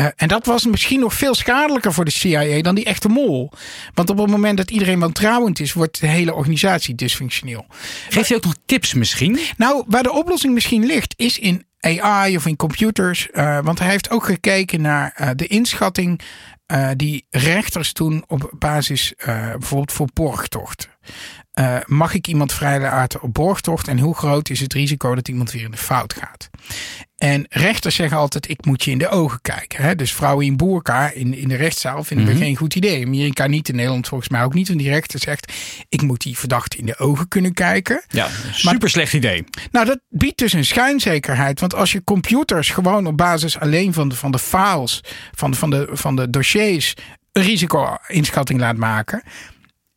Eh, 0.00 0.06
en 0.16 0.28
dat 0.28 0.46
was 0.46 0.66
misschien 0.66 1.00
nog 1.00 1.14
veel 1.14 1.34
schadelijker 1.34 1.92
voor 1.92 2.04
de 2.04 2.10
CIA 2.10 2.62
dan 2.62 2.74
die 2.74 2.84
echte 2.84 3.08
mol. 3.08 3.52
Want 3.94 4.10
op 4.10 4.18
het 4.18 4.30
moment 4.30 4.56
dat 4.56 4.70
iedereen 4.70 4.98
wantrouwend 4.98 5.60
is, 5.60 5.72
wordt 5.72 6.00
de 6.00 6.06
hele 6.06 6.34
organisatie 6.34 6.94
dysfunctioneel. 6.94 7.66
Geef 8.08 8.28
je 8.28 8.36
ook 8.36 8.44
nog 8.44 8.54
tips 8.66 8.94
misschien? 8.94 9.38
Nou, 9.56 9.84
waar 9.86 10.02
de 10.02 10.12
oplossing 10.12 10.54
misschien 10.54 10.86
ligt, 10.86 11.14
is 11.16 11.38
in 11.38 11.64
AI 11.80 12.36
of 12.36 12.46
in 12.46 12.56
computers. 12.56 13.28
Uh, 13.32 13.58
want 13.62 13.78
hij 13.78 13.88
heeft 13.88 14.10
ook 14.10 14.24
gekeken 14.24 14.80
naar 14.80 15.16
uh, 15.20 15.28
de 15.36 15.46
inschatting 15.46 16.20
uh, 16.72 16.90
die 16.96 17.26
rechters 17.30 17.92
doen 17.92 18.24
op 18.26 18.52
basis 18.58 19.12
bijvoorbeeld 19.24 19.92
voor 19.92 20.08
borgtocht. 20.14 20.88
mag 21.86 22.14
ik 22.14 22.26
iemand 22.26 22.52
vrijlaten 22.52 23.22
op 23.22 23.34
borgtocht 23.34 23.88
en 23.88 23.98
hoe 23.98 24.14
groot 24.14 24.48
is 24.48 24.60
het 24.60 24.72
risico 24.72 25.14
dat 25.14 25.28
iemand 25.28 25.50
weer 25.50 25.64
in 25.64 25.70
de 25.70 25.76
fout 25.76 26.14
gaat? 26.14 26.50
En 27.20 27.46
rechters 27.48 27.94
zeggen 27.94 28.16
altijd: 28.18 28.48
ik 28.48 28.64
moet 28.64 28.84
je 28.84 28.90
in 28.90 28.98
de 28.98 29.08
ogen 29.08 29.38
kijken. 29.42 29.82
Hè? 29.84 29.94
Dus 29.94 30.12
vrouwen 30.12 30.46
in 30.46 30.56
boerka 30.56 31.10
in, 31.10 31.34
in 31.34 31.48
de 31.48 31.54
rechtszaal 31.56 32.04
vinden 32.04 32.26
we 32.26 32.32
Mhm. 32.32 32.40
geen 32.42 32.56
goed 32.56 32.74
idee. 32.74 33.04
Amerika 33.06 33.46
niet, 33.46 33.68
in 33.68 33.74
Nederland 33.76 34.08
volgens 34.08 34.30
mij 34.30 34.42
ook 34.44 34.54
niet. 34.54 34.68
Want 34.68 34.80
die 34.80 34.88
rechter 34.90 35.20
zegt: 35.20 35.52
ik 35.88 36.02
moet 36.02 36.20
die 36.22 36.38
verdachte 36.38 36.76
in 36.76 36.86
de 36.86 36.98
ogen 36.98 37.28
kunnen 37.28 37.52
kijken. 37.54 38.02
Ja, 38.08 38.28
super 38.52 38.90
slecht 38.90 39.12
idee. 39.12 39.44
Nou, 39.70 39.86
dat 39.86 40.00
biedt 40.08 40.38
dus 40.38 40.52
een 40.52 40.64
schijnzekerheid. 40.64 41.60
Want 41.60 41.74
als 41.74 41.92
je 41.92 42.04
computers 42.04 42.70
gewoon 42.70 43.06
op 43.06 43.16
basis 43.16 43.58
alleen 43.58 43.92
van 43.92 44.08
de, 44.08 44.14
van 44.14 44.30
de 44.30 44.38
files, 44.38 45.00
van 45.34 45.50
de, 45.50 45.56
van, 45.56 45.70
de, 45.70 45.88
van 45.92 46.16
de 46.16 46.30
dossiers, 46.30 46.94
een 47.32 47.42
risico-inschatting 47.42 48.60
laat 48.60 48.76
maken, 48.76 49.22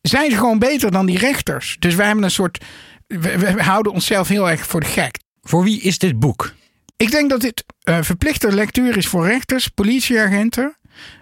zijn 0.00 0.30
ze 0.30 0.36
gewoon 0.36 0.58
beter 0.58 0.90
dan 0.90 1.06
die 1.06 1.18
rechters. 1.18 1.76
Dus 1.78 1.94
wij 1.94 2.06
hebben 2.06 2.24
een 2.24 2.30
soort. 2.30 2.64
We, 3.06 3.38
we 3.38 3.62
houden 3.62 3.92
onszelf 3.92 4.28
heel 4.28 4.50
erg 4.50 4.66
voor 4.66 4.80
de 4.80 4.86
gek. 4.86 5.18
Voor 5.42 5.64
wie 5.64 5.80
is 5.80 5.98
dit 5.98 6.18
boek? 6.18 6.52
Ik 7.04 7.10
denk 7.10 7.30
dat 7.30 7.40
dit 7.40 7.64
uh, 7.84 7.98
verplichte 8.02 8.52
lectuur 8.52 8.96
is 8.96 9.06
voor 9.06 9.26
rechters, 9.26 9.68
politieagenten. 9.68 10.76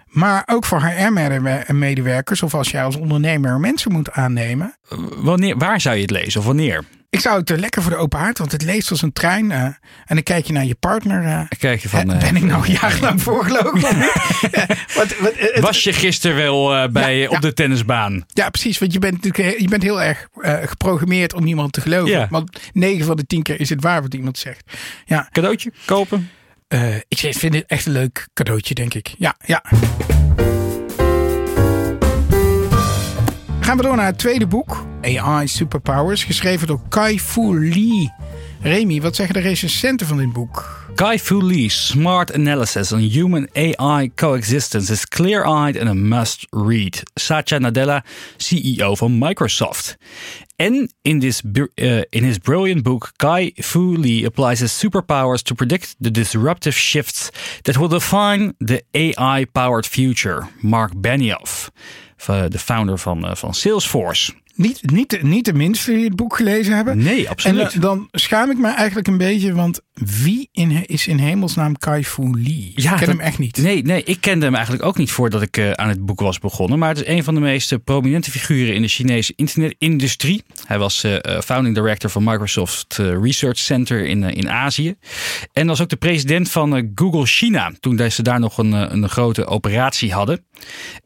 Maar 0.07 0.43
ook 0.45 0.65
voor 0.65 0.81
HR-medewerkers 0.81 2.43
of 2.43 2.53
als 2.53 2.71
jij 2.71 2.83
als 2.83 2.95
ondernemer 2.95 3.59
mensen 3.59 3.91
moet 3.91 4.11
aannemen. 4.11 4.75
Wanneer, 5.15 5.57
waar 5.57 5.81
zou 5.81 5.95
je 5.95 6.01
het 6.01 6.11
lezen 6.11 6.39
of 6.39 6.45
wanneer? 6.45 6.83
Ik 7.13 7.19
zou 7.19 7.39
het 7.39 7.49
uh, 7.49 7.57
lekker 7.57 7.81
voor 7.81 7.91
de 7.91 7.97
open 7.97 8.19
haard, 8.19 8.37
want 8.37 8.51
het 8.51 8.63
leest 8.63 8.91
als 8.91 9.01
een 9.01 9.13
trein. 9.13 9.45
Uh, 9.45 9.61
en 9.61 9.77
dan 10.07 10.23
kijk 10.23 10.45
je 10.45 10.53
naar 10.53 10.65
je 10.65 10.75
partner. 10.75 11.23
Uh, 11.23 11.41
kijk 11.57 11.81
je 11.81 11.89
van, 11.89 12.05
ben 12.05 12.35
ik 12.35 12.43
nou 12.43 12.71
jarenlang 12.81 13.21
voorgelopen? 13.21 13.79
ja, 14.51 14.67
wat, 14.95 15.17
wat, 15.17 15.33
het, 15.35 15.59
Was 15.59 15.83
je 15.83 15.93
gisteren 15.93 16.35
wel 16.35 16.91
bij, 16.91 17.17
ja, 17.17 17.27
op 17.27 17.33
ja. 17.33 17.39
de 17.39 17.53
tennisbaan? 17.53 18.25
Ja, 18.27 18.49
precies. 18.49 18.79
Want 18.79 18.93
je 18.93 18.99
bent, 18.99 19.23
natuurlijk, 19.23 19.59
je 19.59 19.67
bent 19.67 19.83
heel 19.83 20.01
erg 20.01 20.27
geprogrammeerd 20.65 21.33
om 21.33 21.43
niemand 21.43 21.73
te 21.73 21.81
geloven. 21.81 22.27
Want 22.29 22.59
9 22.73 23.05
van 23.05 23.15
de 23.15 23.25
10 23.25 23.43
keer 23.43 23.59
is 23.59 23.69
het 23.69 23.81
waar 23.81 24.01
wat 24.01 24.13
iemand 24.13 24.37
zegt. 24.37 24.71
Ja. 25.05 25.27
Cadeautje 25.31 25.71
kopen? 25.85 26.29
Uh, 26.69 26.95
ik 26.95 27.17
vind 27.17 27.53
het 27.53 27.65
echt 27.67 27.85
een 27.85 27.91
leuk 27.91 28.27
cadeautje, 28.33 28.73
denk 28.73 28.93
ik. 28.93 29.13
Ja, 29.17 29.35
ja. 29.45 29.63
Gaan 33.59 33.77
we 33.77 33.83
door 33.83 33.95
naar 33.95 34.05
het 34.05 34.17
tweede 34.17 34.47
boek. 34.47 34.91
AI 35.03 35.47
Superpowers. 35.47 36.23
Geschreven 36.25 36.67
door 36.67 36.81
Kai 36.89 37.19
Fu 37.19 37.59
Lee. 37.59 38.11
Remy, 38.61 39.01
wat 39.01 39.15
zeggen 39.15 39.35
de 39.35 39.41
recensenten 39.41 40.07
van 40.07 40.17
dit 40.17 40.33
boek? 40.33 40.83
Kai 40.95 41.19
Fu 41.19 41.41
Lee's 41.41 41.87
smart 41.87 42.33
analysis 42.33 42.91
on 42.91 42.99
human 42.99 43.47
AI 43.53 44.11
coexistence 44.15 44.91
is 44.91 45.05
clear-eyed 45.05 45.77
and 45.77 45.89
a 45.89 45.93
must 45.93 46.47
read. 46.51 47.03
Satya 47.15 47.59
Nadella, 47.59 48.03
CEO 48.37 48.93
van 48.93 49.17
Microsoft. 49.17 49.97
And 50.55 50.93
in, 51.01 51.19
this, 51.19 51.41
uh, 51.55 52.03
in 52.09 52.23
his 52.23 52.37
brilliant 52.37 52.83
book, 52.83 53.11
Kai 53.17 53.53
Fu 53.55 53.97
Lee 53.97 54.23
applies 54.23 54.59
his 54.59 54.71
superpowers 54.71 55.43
to 55.43 55.55
predict 55.55 55.95
the 55.99 56.11
disruptive 56.11 56.75
shifts 56.75 57.31
that 57.63 57.77
will 57.77 57.89
define 57.89 58.53
the 58.59 58.83
AI 58.93 59.45
powered 59.45 59.85
future. 59.85 60.47
Mark 60.61 60.91
Benioff, 60.93 61.71
de 62.27 62.59
founder 62.59 62.97
van, 62.97 63.25
uh, 63.25 63.35
van 63.35 63.53
Salesforce. 63.53 64.31
Niet, 64.55 64.91
niet, 64.91 65.23
niet 65.23 65.45
de 65.45 65.53
minste 65.53 65.91
die 65.91 66.03
het 66.03 66.15
boek 66.15 66.35
gelezen 66.35 66.75
hebben. 66.75 66.97
Nee, 66.97 67.29
absoluut. 67.29 67.73
En 67.73 67.79
dan 67.79 68.07
schaam 68.11 68.51
ik 68.51 68.57
me 68.57 68.67
eigenlijk 68.67 69.07
een 69.07 69.17
beetje, 69.17 69.53
want 69.53 69.81
wie 69.93 70.49
in, 70.51 70.85
is 70.85 71.07
in 71.07 71.17
hemelsnaam 71.17 71.77
Kai 71.77 72.05
Fu 72.05 72.29
Lee? 72.31 72.71
Ja, 72.75 72.91
ik 72.91 72.97
ken 72.97 73.09
hem 73.09 73.19
echt 73.19 73.37
niet. 73.37 73.57
Nee, 73.57 73.83
nee, 73.83 74.03
ik 74.03 74.21
kende 74.21 74.45
hem 74.45 74.53
eigenlijk 74.55 74.85
ook 74.85 74.97
niet 74.97 75.11
voordat 75.11 75.41
ik 75.41 75.57
uh, 75.57 75.71
aan 75.71 75.89
het 75.89 76.05
boek 76.05 76.19
was 76.19 76.39
begonnen. 76.39 76.79
Maar 76.79 76.89
het 76.89 76.97
is 76.97 77.07
een 77.07 77.23
van 77.23 77.33
de 77.33 77.39
meest 77.39 77.71
eh, 77.71 77.79
prominente 77.83 78.31
figuren 78.31 78.75
in 78.75 78.81
de 78.81 78.87
Chinese 78.87 79.33
internetindustrie. 79.35 80.43
Hij 80.65 80.79
was 80.79 81.03
uh, 81.03 81.17
founding 81.43 81.75
director 81.75 82.09
van 82.09 82.23
Microsoft 82.23 82.97
Research 82.97 83.57
Center 83.57 84.05
in, 84.05 84.23
in 84.23 84.49
Azië. 84.49 84.95
En 85.53 85.67
was 85.67 85.81
ook 85.81 85.89
de 85.89 85.95
president 85.95 86.51
van 86.51 86.91
Google 86.95 87.25
China, 87.25 87.71
toen 87.79 88.11
ze 88.11 88.21
daar 88.21 88.39
nog 88.39 88.57
een, 88.57 88.71
een 88.71 89.09
grote 89.09 89.45
operatie 89.45 90.13
hadden. 90.13 90.45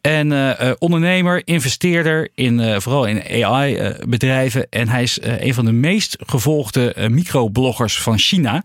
En 0.01 0.56
ondernemer, 0.80 1.42
investeerder 1.46 2.30
in 2.36 2.82
vooral 2.82 3.06
in 3.06 3.22
AI-bedrijven. 3.46 4.70
En 4.70 4.88
hij 4.89 5.03
is 5.03 5.20
een 5.22 5.53
van 5.53 5.65
de 5.65 5.72
meest 5.72 6.17
gevolgde 6.25 7.08
microbloggers 7.10 8.01
van 8.01 8.17
China. 8.17 8.63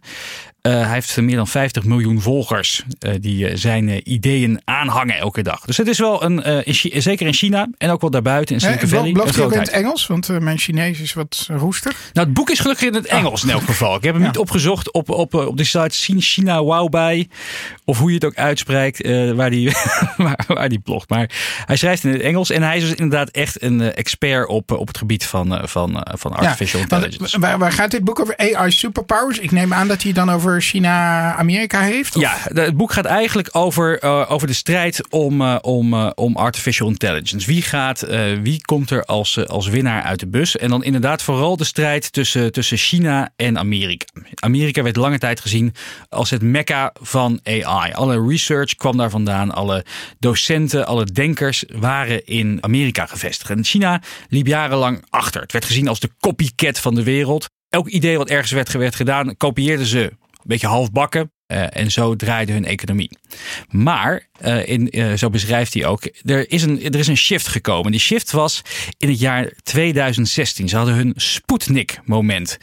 Uh, 0.68 0.72
hij 0.72 0.92
heeft 0.92 1.20
meer 1.20 1.36
dan 1.36 1.48
50 1.48 1.84
miljoen 1.84 2.20
volgers 2.20 2.82
uh, 3.00 3.14
die 3.20 3.50
uh, 3.50 3.56
zijn 3.56 4.12
ideeën 4.12 4.60
aanhangen 4.64 5.16
elke 5.16 5.42
dag. 5.42 5.60
Dus 5.60 5.76
het 5.76 5.88
is 5.88 5.98
wel 5.98 6.22
een, 6.24 6.64
in 6.64 7.02
zeker 7.02 7.26
in 7.26 7.32
China 7.32 7.68
en 7.78 7.90
ook 7.90 8.00
wel 8.00 8.10
daarbuiten 8.10 8.54
in 8.54 8.60
Silicon 8.60 8.88
Valley. 8.88 9.12
Hij 9.12 9.44
in 9.44 9.58
het 9.58 9.68
Engels? 9.68 10.06
Want 10.06 10.40
mijn 10.40 10.58
Chinees 10.58 11.00
is 11.00 11.12
wat 11.12 11.48
roestig. 11.50 12.10
Nou, 12.12 12.26
het 12.26 12.36
boek 12.36 12.50
is 12.50 12.60
gelukkig 12.60 12.86
in 12.86 12.94
het 12.94 13.08
ah. 13.08 13.18
Engels 13.18 13.42
in 13.42 13.50
elk 13.50 13.62
geval. 13.62 13.96
Ik 13.96 14.02
heb 14.02 14.14
hem 14.14 14.22
niet 14.22 14.38
opgezocht 14.38 14.92
op, 14.92 15.10
op, 15.10 15.34
op 15.34 15.56
de 15.56 15.64
site 15.64 16.20
China 16.20 16.62
Wow 16.62 16.90
bij. 16.90 17.28
Of 17.84 17.98
hoe 17.98 18.08
je 18.08 18.14
het 18.14 18.24
ook 18.24 18.34
uitspreekt, 18.34 19.08
waar, 19.34 19.50
die, 19.50 19.72
waar, 20.16 20.44
waar 20.46 20.68
die 20.68 20.80
blogt. 20.80 21.08
Maar 21.08 21.30
hij 21.66 21.76
schrijft 21.76 22.04
in 22.04 22.12
het 22.12 22.20
Engels 22.20 22.50
en 22.50 22.62
hij 22.62 22.76
is 22.76 22.82
dus 22.82 22.94
inderdaad 22.94 23.28
echt 23.28 23.62
een 23.62 23.80
expert 23.80 24.48
op, 24.48 24.70
op 24.70 24.86
het 24.86 24.98
gebied 24.98 25.26
van, 25.26 25.68
van, 25.68 26.06
van 26.18 26.32
artificial 26.32 26.80
ja, 26.80 26.86
intelligence. 26.90 27.38
Waar, 27.38 27.58
waar 27.58 27.72
gaat 27.72 27.90
dit 27.90 28.04
boek 28.04 28.20
over? 28.20 28.36
AI 28.36 28.70
superpowers? 28.70 29.38
Ik 29.38 29.50
neem 29.50 29.72
aan 29.72 29.88
dat 29.88 30.02
hij 30.02 30.12
dan 30.12 30.30
over 30.30 30.51
China-Amerika 30.60 31.80
heeft? 31.80 32.14
Ja, 32.14 32.36
het 32.42 32.76
boek 32.76 32.92
gaat 32.92 33.04
eigenlijk 33.04 33.48
over, 33.52 34.04
uh, 34.04 34.30
over 34.30 34.46
de 34.46 34.52
strijd 34.52 35.10
om, 35.10 35.40
uh, 35.40 35.58
om, 35.60 35.94
uh, 35.94 36.10
om 36.14 36.36
artificial 36.36 36.88
intelligence. 36.88 37.46
Wie, 37.46 37.62
gaat, 37.62 38.06
wie 38.42 38.64
komt 38.64 38.90
er 38.90 39.04
als, 39.04 39.46
als 39.46 39.68
winnaar 39.68 40.02
uit 40.02 40.20
de 40.20 40.26
bus? 40.26 40.56
En 40.56 40.68
dan 40.68 40.84
inderdaad 40.84 41.22
vooral 41.22 41.56
de 41.56 41.64
strijd 41.64 42.12
tussen, 42.12 42.52
tussen 42.52 42.76
China 42.76 43.30
en 43.36 43.58
Amerika. 43.58 44.06
Amerika 44.34 44.82
werd 44.82 44.96
lange 44.96 45.18
tijd 45.18 45.40
gezien 45.40 45.74
als 46.08 46.30
het 46.30 46.42
mekka 46.42 46.92
van 47.00 47.40
AI. 47.44 47.92
Alle 47.92 48.26
research 48.28 48.74
kwam 48.74 48.96
daar 48.96 49.10
vandaan. 49.10 49.50
Alle 49.50 49.84
docenten, 50.18 50.86
alle 50.86 51.04
denkers 51.04 51.64
waren 51.68 52.26
in 52.26 52.58
Amerika 52.60 53.06
gevestigd. 53.06 53.50
En 53.50 53.64
China 53.64 54.00
liep 54.28 54.46
jarenlang 54.46 55.04
achter. 55.10 55.40
Het 55.40 55.52
werd 55.52 55.64
gezien 55.64 55.88
als 55.88 56.00
de 56.00 56.10
copycat 56.20 56.78
van 56.78 56.94
de 56.94 57.02
wereld. 57.02 57.46
Elk 57.68 57.88
idee 57.88 58.18
wat 58.18 58.28
ergens 58.28 58.50
werd, 58.50 58.72
werd 58.72 58.94
gedaan, 58.94 59.36
kopieerden 59.36 59.86
ze 59.86 60.12
beetje 60.44 60.66
halfbakken. 60.66 61.30
Uh, 61.52 61.76
en 61.76 61.90
zo 61.90 62.16
draaide 62.16 62.52
hun 62.52 62.64
economie. 62.64 63.10
Maar, 63.68 64.28
uh, 64.44 64.68
in, 64.68 64.98
uh, 64.98 65.12
zo 65.12 65.30
beschrijft 65.30 65.74
hij 65.74 65.86
ook, 65.86 66.02
er 66.24 66.50
is, 66.50 66.62
een, 66.62 66.82
er 66.82 66.98
is 66.98 67.06
een 67.06 67.16
shift 67.16 67.46
gekomen. 67.46 67.90
Die 67.90 68.00
shift 68.00 68.30
was 68.30 68.62
in 68.98 69.08
het 69.08 69.20
jaar 69.20 69.52
2016. 69.62 70.68
Ze 70.68 70.76
hadden 70.76 70.94
hun 70.94 71.12
Sputnik-moment, 71.16 72.58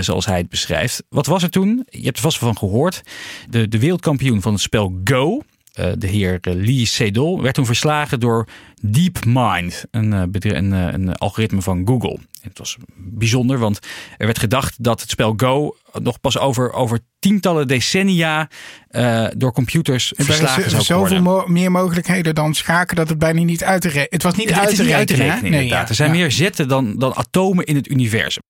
zoals 0.00 0.26
hij 0.26 0.36
het 0.36 0.48
beschrijft. 0.48 1.02
Wat 1.08 1.26
was 1.26 1.42
er 1.42 1.50
toen? 1.50 1.86
Je 1.90 2.04
hebt 2.04 2.16
er 2.16 2.22
vast 2.22 2.38
van 2.38 2.58
gehoord. 2.58 3.02
De, 3.48 3.68
de 3.68 3.78
wereldkampioen 3.78 4.42
van 4.42 4.52
het 4.52 4.62
spel 4.62 5.00
Go, 5.04 5.42
de 5.72 6.06
heer 6.06 6.38
Lee 6.40 6.86
Sedol, 6.86 7.42
werd 7.42 7.54
toen 7.54 7.66
verslagen 7.66 8.20
door 8.20 8.48
DeepMind, 8.80 9.84
een, 9.90 10.12
een, 10.12 10.72
een 10.72 11.14
algoritme 11.14 11.62
van 11.62 11.86
Google. 11.86 12.18
Het 12.48 12.58
was 12.58 12.76
bijzonder, 12.96 13.58
want 13.58 13.78
er 14.16 14.26
werd 14.26 14.38
gedacht 14.38 14.84
dat 14.84 15.00
het 15.00 15.10
spel 15.10 15.32
Go 15.36 15.76
nog 15.92 16.20
pas 16.20 16.38
over, 16.38 16.72
over 16.72 16.98
tientallen 17.18 17.68
decennia 17.68 18.48
uh, 18.90 19.26
door 19.36 19.52
computers 19.52 20.12
verslagen 20.16 20.70
zou 20.70 20.82
zoveel 20.82 21.46
meer 21.46 21.70
mogelijkheden 21.70 22.34
dan 22.34 22.54
schaken 22.54 22.96
dat 22.96 23.08
het 23.08 23.18
bijna 23.18 23.42
niet 23.42 23.64
uit 23.64 23.80
te 23.80 23.88
rekenen. 23.88 24.08
Het 24.10 24.22
was 24.22 24.34
niet, 24.34 24.52
uit, 24.52 24.76
te 24.76 25.14
rekenen. 25.14 25.50
Nee, 25.50 25.66
ja, 25.66 25.88
er 25.88 25.94
zijn 25.94 26.10
meer 26.10 26.32
zetten 26.32 26.68
dan, 26.68 26.98
dan 26.98 27.14
atomen 27.14 27.64
in 27.64 27.76
het 27.76 27.90
universum. 27.90 28.42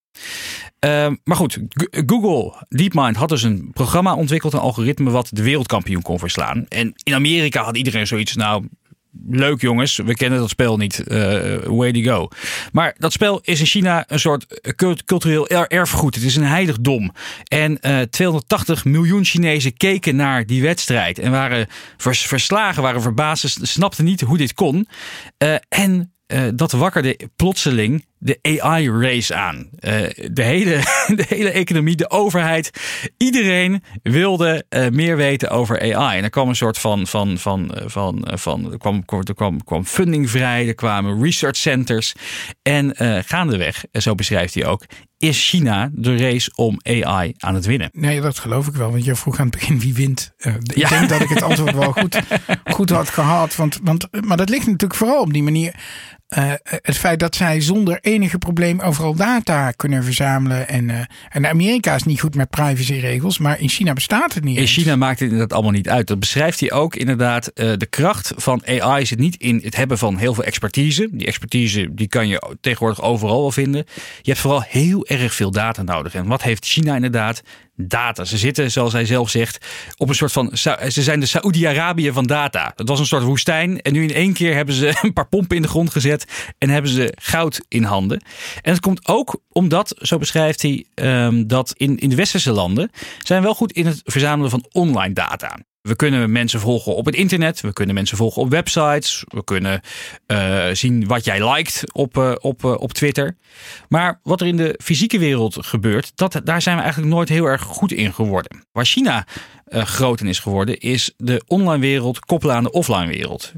Uh, 0.85 1.11
maar 1.25 1.37
goed, 1.37 1.59
Google 2.07 2.67
DeepMind 2.69 3.17
had 3.17 3.29
dus 3.29 3.43
een 3.43 3.71
programma 3.73 4.15
ontwikkeld, 4.15 4.53
een 4.53 4.59
algoritme 4.59 5.11
wat 5.11 5.29
de 5.33 5.43
wereldkampioen 5.43 6.03
kon 6.03 6.19
verslaan. 6.19 6.67
En 6.69 6.93
in 7.03 7.15
Amerika 7.15 7.63
had 7.63 7.77
iedereen 7.77 8.07
zoiets, 8.07 8.37
nou, 8.37 8.65
leuk 9.29 9.61
jongens, 9.61 9.97
we 9.97 10.15
kennen 10.15 10.39
dat 10.39 10.49
spel 10.49 10.77
niet. 10.77 11.05
Uh, 11.09 11.57
way 11.65 11.93
to 11.93 12.01
go. 12.01 12.29
Maar 12.73 12.95
dat 12.99 13.13
spel 13.13 13.41
is 13.43 13.61
in 13.61 13.67
China 13.67 14.05
een 14.07 14.21
soort 14.21 14.47
cultureel 15.05 15.49
erfgoed. 15.49 16.15
Het 16.15 16.25
is 16.25 16.37
een 16.37 16.45
heiligdom. 16.45 17.13
En 17.45 17.79
uh, 17.81 18.01
eh, 18.01 18.09
280 18.09 18.85
miljoen 18.85 19.25
Chinezen 19.25 19.77
keken 19.77 20.17
naar 20.17 20.47
die 20.47 20.63
wedstrijd. 20.63 21.19
En 21.19 21.31
waren 21.31 21.67
verslagen, 21.97 22.83
waren 22.83 23.03
verbaasd, 23.03 23.59
snapten 23.63 24.05
niet 24.05 24.21
hoe 24.21 24.37
dit 24.37 24.55
kon. 24.55 24.89
Uh, 25.39 25.55
en 25.69 26.13
dat 26.55 26.73
wakkerde 26.73 27.19
plotseling 27.37 28.05
de 28.19 28.39
AI-race 28.43 29.35
aan. 29.35 29.57
Uh, 29.57 29.93
de, 30.33 30.43
hele, 30.43 30.77
de 31.17 31.25
hele 31.29 31.51
economie, 31.51 31.97
de 31.97 32.11
overheid, 32.11 32.71
iedereen 33.17 33.83
wilde 34.03 34.65
uh, 34.71 34.89
meer 34.89 35.17
weten 35.17 35.51
over 35.51 35.81
AI. 35.81 36.19
En 36.19 36.25
er 36.25 36.31
kwam 36.31 36.49
een 36.49 36.57
soort 36.57 36.79
van, 36.79 37.07
van, 37.07 37.39
van, 37.39 37.79
van, 37.85 38.29
van 38.33 38.73
er, 38.73 38.79
kwam, 38.79 39.05
er 39.07 39.35
kwam, 39.35 39.65
kwam 39.65 39.85
funding 39.85 40.31
vrij, 40.31 40.69
er 40.69 40.75
kwamen 40.75 41.23
research 41.23 41.57
centers. 41.57 42.15
En 42.63 42.95
gaandeweg, 43.27 43.85
zo 43.93 44.15
beschrijft 44.15 44.55
hij 44.55 44.67
ook, 44.67 44.85
is 45.19 45.49
China 45.49 45.91
de 45.93 46.17
race 46.17 46.53
om 46.55 46.81
AI 46.83 47.35
aan 47.37 47.55
het 47.55 47.67
winnen? 47.67 47.91
Nee, 47.93 48.21
dat 48.21 48.39
geloof 48.39 48.67
ik 48.67 48.75
wel. 48.75 48.91
Want 48.91 49.05
je 49.05 49.15
vroeg 49.15 49.39
aan 49.39 49.47
het 49.47 49.59
begin 49.59 49.81
wie 49.81 49.95
wint. 49.95 50.33
Uh, 50.39 50.55
ik 50.55 50.89
denk 50.89 51.09
dat 51.09 51.21
ik 51.21 51.29
het 51.29 51.43
antwoord 51.43 51.75
wel 51.75 51.93
goed, 52.03 52.21
goed 52.65 52.91
had 52.91 53.09
gehad. 53.09 53.57
Want, 53.57 53.79
want, 53.83 54.09
maar 54.25 54.37
dat 54.37 54.49
ligt 54.49 54.67
natuurlijk 54.67 54.95
vooral 54.95 55.21
op 55.21 55.33
die 55.33 55.43
manier. 55.43 55.75
Uh, 56.37 56.53
het 56.65 56.97
feit 56.97 57.21
dat 57.21 57.37
zij 57.37 57.61
zonder 57.61 57.99
enige 58.01 58.39
probleem 58.39 58.81
overal 58.81 59.15
data 59.15 59.71
kunnen 59.71 60.05
verzamelen. 60.05 60.69
En, 60.69 60.89
uh, 60.89 61.01
en 61.29 61.47
Amerika 61.47 61.95
is 61.95 62.03
niet 62.03 62.21
goed 62.21 62.35
met 62.35 62.51
privacyregels, 62.51 63.39
maar 63.39 63.61
in 63.61 63.69
China 63.69 63.93
bestaat 63.93 64.35
het 64.35 64.45
niet. 64.45 64.59
In 64.59 64.67
China 64.67 64.97
maakt 64.97 65.21
het 65.21 65.31
inderdaad 65.31 65.53
allemaal 65.53 65.73
niet 65.73 65.89
uit. 65.89 66.07
Dat 66.07 66.21
beschrijft 66.21 66.61
hij 66.61 66.73
ook 66.73 66.97
inderdaad. 66.97 67.51
Uh, 67.55 67.73
de 67.77 67.87
kracht 67.87 68.33
van 68.37 68.63
AI 68.67 69.07
zit 69.07 69.19
niet 69.19 69.37
in 69.37 69.61
het 69.65 69.77
hebben 69.77 69.99
van 69.99 70.17
heel 70.17 70.35
veel 70.35 70.45
expertise. 70.45 71.09
Die 71.13 71.27
expertise 71.27 71.89
die 71.91 72.09
kan 72.09 72.29
je 72.29 72.57
tegenwoordig 72.61 73.03
overal 73.03 73.41
wel 73.41 73.53
vinden. 73.53 73.85
Je 74.23 74.31
hebt 74.31 74.39
vooral 74.39 74.65
heel 74.69 75.07
erg 75.07 75.35
veel 75.35 75.51
data 75.51 75.83
nodig. 75.83 76.15
En 76.15 76.27
wat 76.27 76.43
heeft 76.43 76.67
China 76.67 76.95
inderdaad? 76.95 77.43
Data. 77.81 78.25
Ze 78.25 78.39
zitten, 78.39 78.71
zoals 78.71 78.93
hij 78.93 79.07
zelf 79.07 79.31
zegt, 79.31 79.67
op 79.97 80.09
een 80.09 80.15
soort 80.15 80.33
van. 80.33 80.51
Ze 80.53 81.03
zijn 81.03 81.21
de 81.21 81.27
Saoedi-Arabië 81.27 82.13
van 82.13 82.27
data. 82.27 82.73
Dat 82.77 82.89
was 82.89 82.99
een 82.99 83.07
soort 83.07 83.23
woestijn. 83.23 83.81
En 83.81 83.93
nu 83.93 84.03
in 84.03 84.15
één 84.15 84.33
keer 84.33 84.55
hebben 84.55 84.75
ze 84.75 84.99
een 85.03 85.13
paar 85.13 85.29
pompen 85.29 85.57
in 85.57 85.63
de 85.63 85.69
grond 85.69 85.91
gezet. 85.91 86.53
En 86.59 86.69
hebben 86.69 86.91
ze 86.91 87.13
goud 87.21 87.61
in 87.69 87.83
handen. 87.83 88.23
En 88.63 88.73
het 88.73 88.81
komt 88.81 89.09
ook 89.09 89.41
omdat, 89.53 89.95
zo 89.99 90.19
beschrijft 90.19 90.63
hij, 90.63 90.85
ehm, 90.95 91.47
dat 91.47 91.73
in, 91.77 91.99
in 91.99 92.09
de 92.09 92.17
westerse 92.17 92.53
landen 92.53 92.91
zijn 93.19 93.43
wel 93.43 93.55
goed 93.55 93.73
in 93.73 93.87
het 93.87 94.01
verzamelen 94.05 94.51
van 94.51 94.67
online 94.73 95.15
data. 95.15 95.59
We 95.89 95.97
kunnen 95.97 96.33
mensen 96.33 96.61
volgen 96.61 96.95
op 96.95 97.07
het 97.07 97.15
internet. 97.15 97.61
We 97.61 97.73
kunnen 97.73 97.95
mensen 97.95 98.17
volgen 98.17 98.43
op 98.43 98.51
websites. 98.51 99.25
We 99.29 99.45
kunnen 99.45 99.81
uh, 100.27 100.65
zien 100.73 101.07
wat 101.07 101.25
jij 101.25 101.53
liked 101.55 101.93
op, 101.93 102.17
uh, 102.17 102.33
op, 102.41 102.65
uh, 102.65 102.71
op 102.71 102.93
Twitter. 102.93 103.37
Maar 103.89 104.21
wat 104.23 104.41
er 104.41 104.47
in 104.47 104.57
de 104.57 104.81
fysieke 104.83 105.19
wereld 105.19 105.57
gebeurt, 105.61 106.13
dat, 106.15 106.41
daar 106.45 106.63
zijn 106.63 106.77
we 106.77 106.83
eigenlijk 106.83 107.13
nooit 107.13 107.29
heel 107.29 107.45
erg 107.45 107.63
goed 107.63 107.93
in 107.93 108.15
geworden. 108.15 108.65
Waar 108.73 108.85
China 108.85 109.27
groot 109.71 110.21
in 110.21 110.27
is 110.27 110.39
geworden, 110.39 110.79
is 110.79 111.13
de 111.17 111.43
online 111.47 111.81
wereld 111.81 112.21
koppelen 112.21 112.55
aan 112.55 112.63
de 112.63 112.71
offline 112.71 113.07
wereld. 113.07 113.53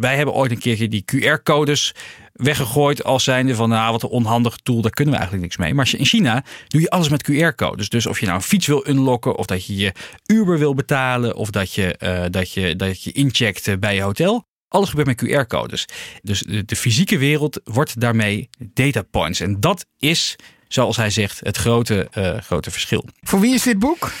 wij 0.00 0.16
hebben 0.16 0.34
ooit 0.34 0.50
een 0.50 0.58
keertje 0.58 0.88
die 0.88 1.04
QR-codes 1.04 1.92
weggegooid 2.32 3.04
als 3.04 3.24
zijnde 3.24 3.54
van 3.54 3.68
nou 3.68 3.92
wat 3.92 4.02
een 4.02 4.08
onhandig 4.08 4.56
tool, 4.56 4.80
daar 4.80 4.90
kunnen 4.90 5.14
we 5.14 5.20
eigenlijk 5.20 5.48
niks 5.48 5.60
mee. 5.66 5.74
Maar 5.74 5.92
in 5.96 6.04
China 6.04 6.44
doe 6.68 6.80
je 6.80 6.90
alles 6.90 7.08
met 7.08 7.30
QR-codes. 7.30 7.88
Dus 7.88 8.06
of 8.06 8.20
je 8.20 8.26
nou 8.26 8.38
een 8.38 8.44
fiets 8.44 8.66
wil 8.66 8.88
unlocken 8.88 9.36
of 9.36 9.46
dat 9.46 9.66
je 9.66 9.76
je 9.76 9.92
Uber 10.26 10.58
wil 10.58 10.74
betalen 10.74 11.36
of 11.36 11.50
dat 11.50 11.74
je, 11.74 11.96
uh, 12.02 12.24
dat 12.30 12.52
je, 12.52 12.76
dat 12.76 13.02
je 13.02 13.12
incheckt 13.12 13.68
eh, 13.68 13.76
bij 13.78 13.94
je 13.94 14.02
hotel. 14.02 14.44
Alles 14.68 14.88
gebeurt 14.88 15.06
met 15.06 15.24
QR-codes. 15.24 15.86
Dus 16.22 16.42
de, 16.66 16.76
fysieke 16.76 17.18
wereld 17.18 17.60
wordt 17.64 18.00
daarmee 18.00 18.48
data 18.58 19.02
points. 19.02 19.40
En 19.40 19.60
dat 19.60 19.86
is 19.98 20.36
zoals 20.68 20.96
hij 20.96 21.10
zegt, 21.10 21.40
het 21.42 21.56
grote, 21.56 22.08
uh, 22.18 22.38
grote 22.38 22.70
verschil. 22.70 23.04
Voor 23.20 23.40
wie 23.40 23.54
is 23.54 23.62
dit 23.62 23.78
boek? 23.78 24.12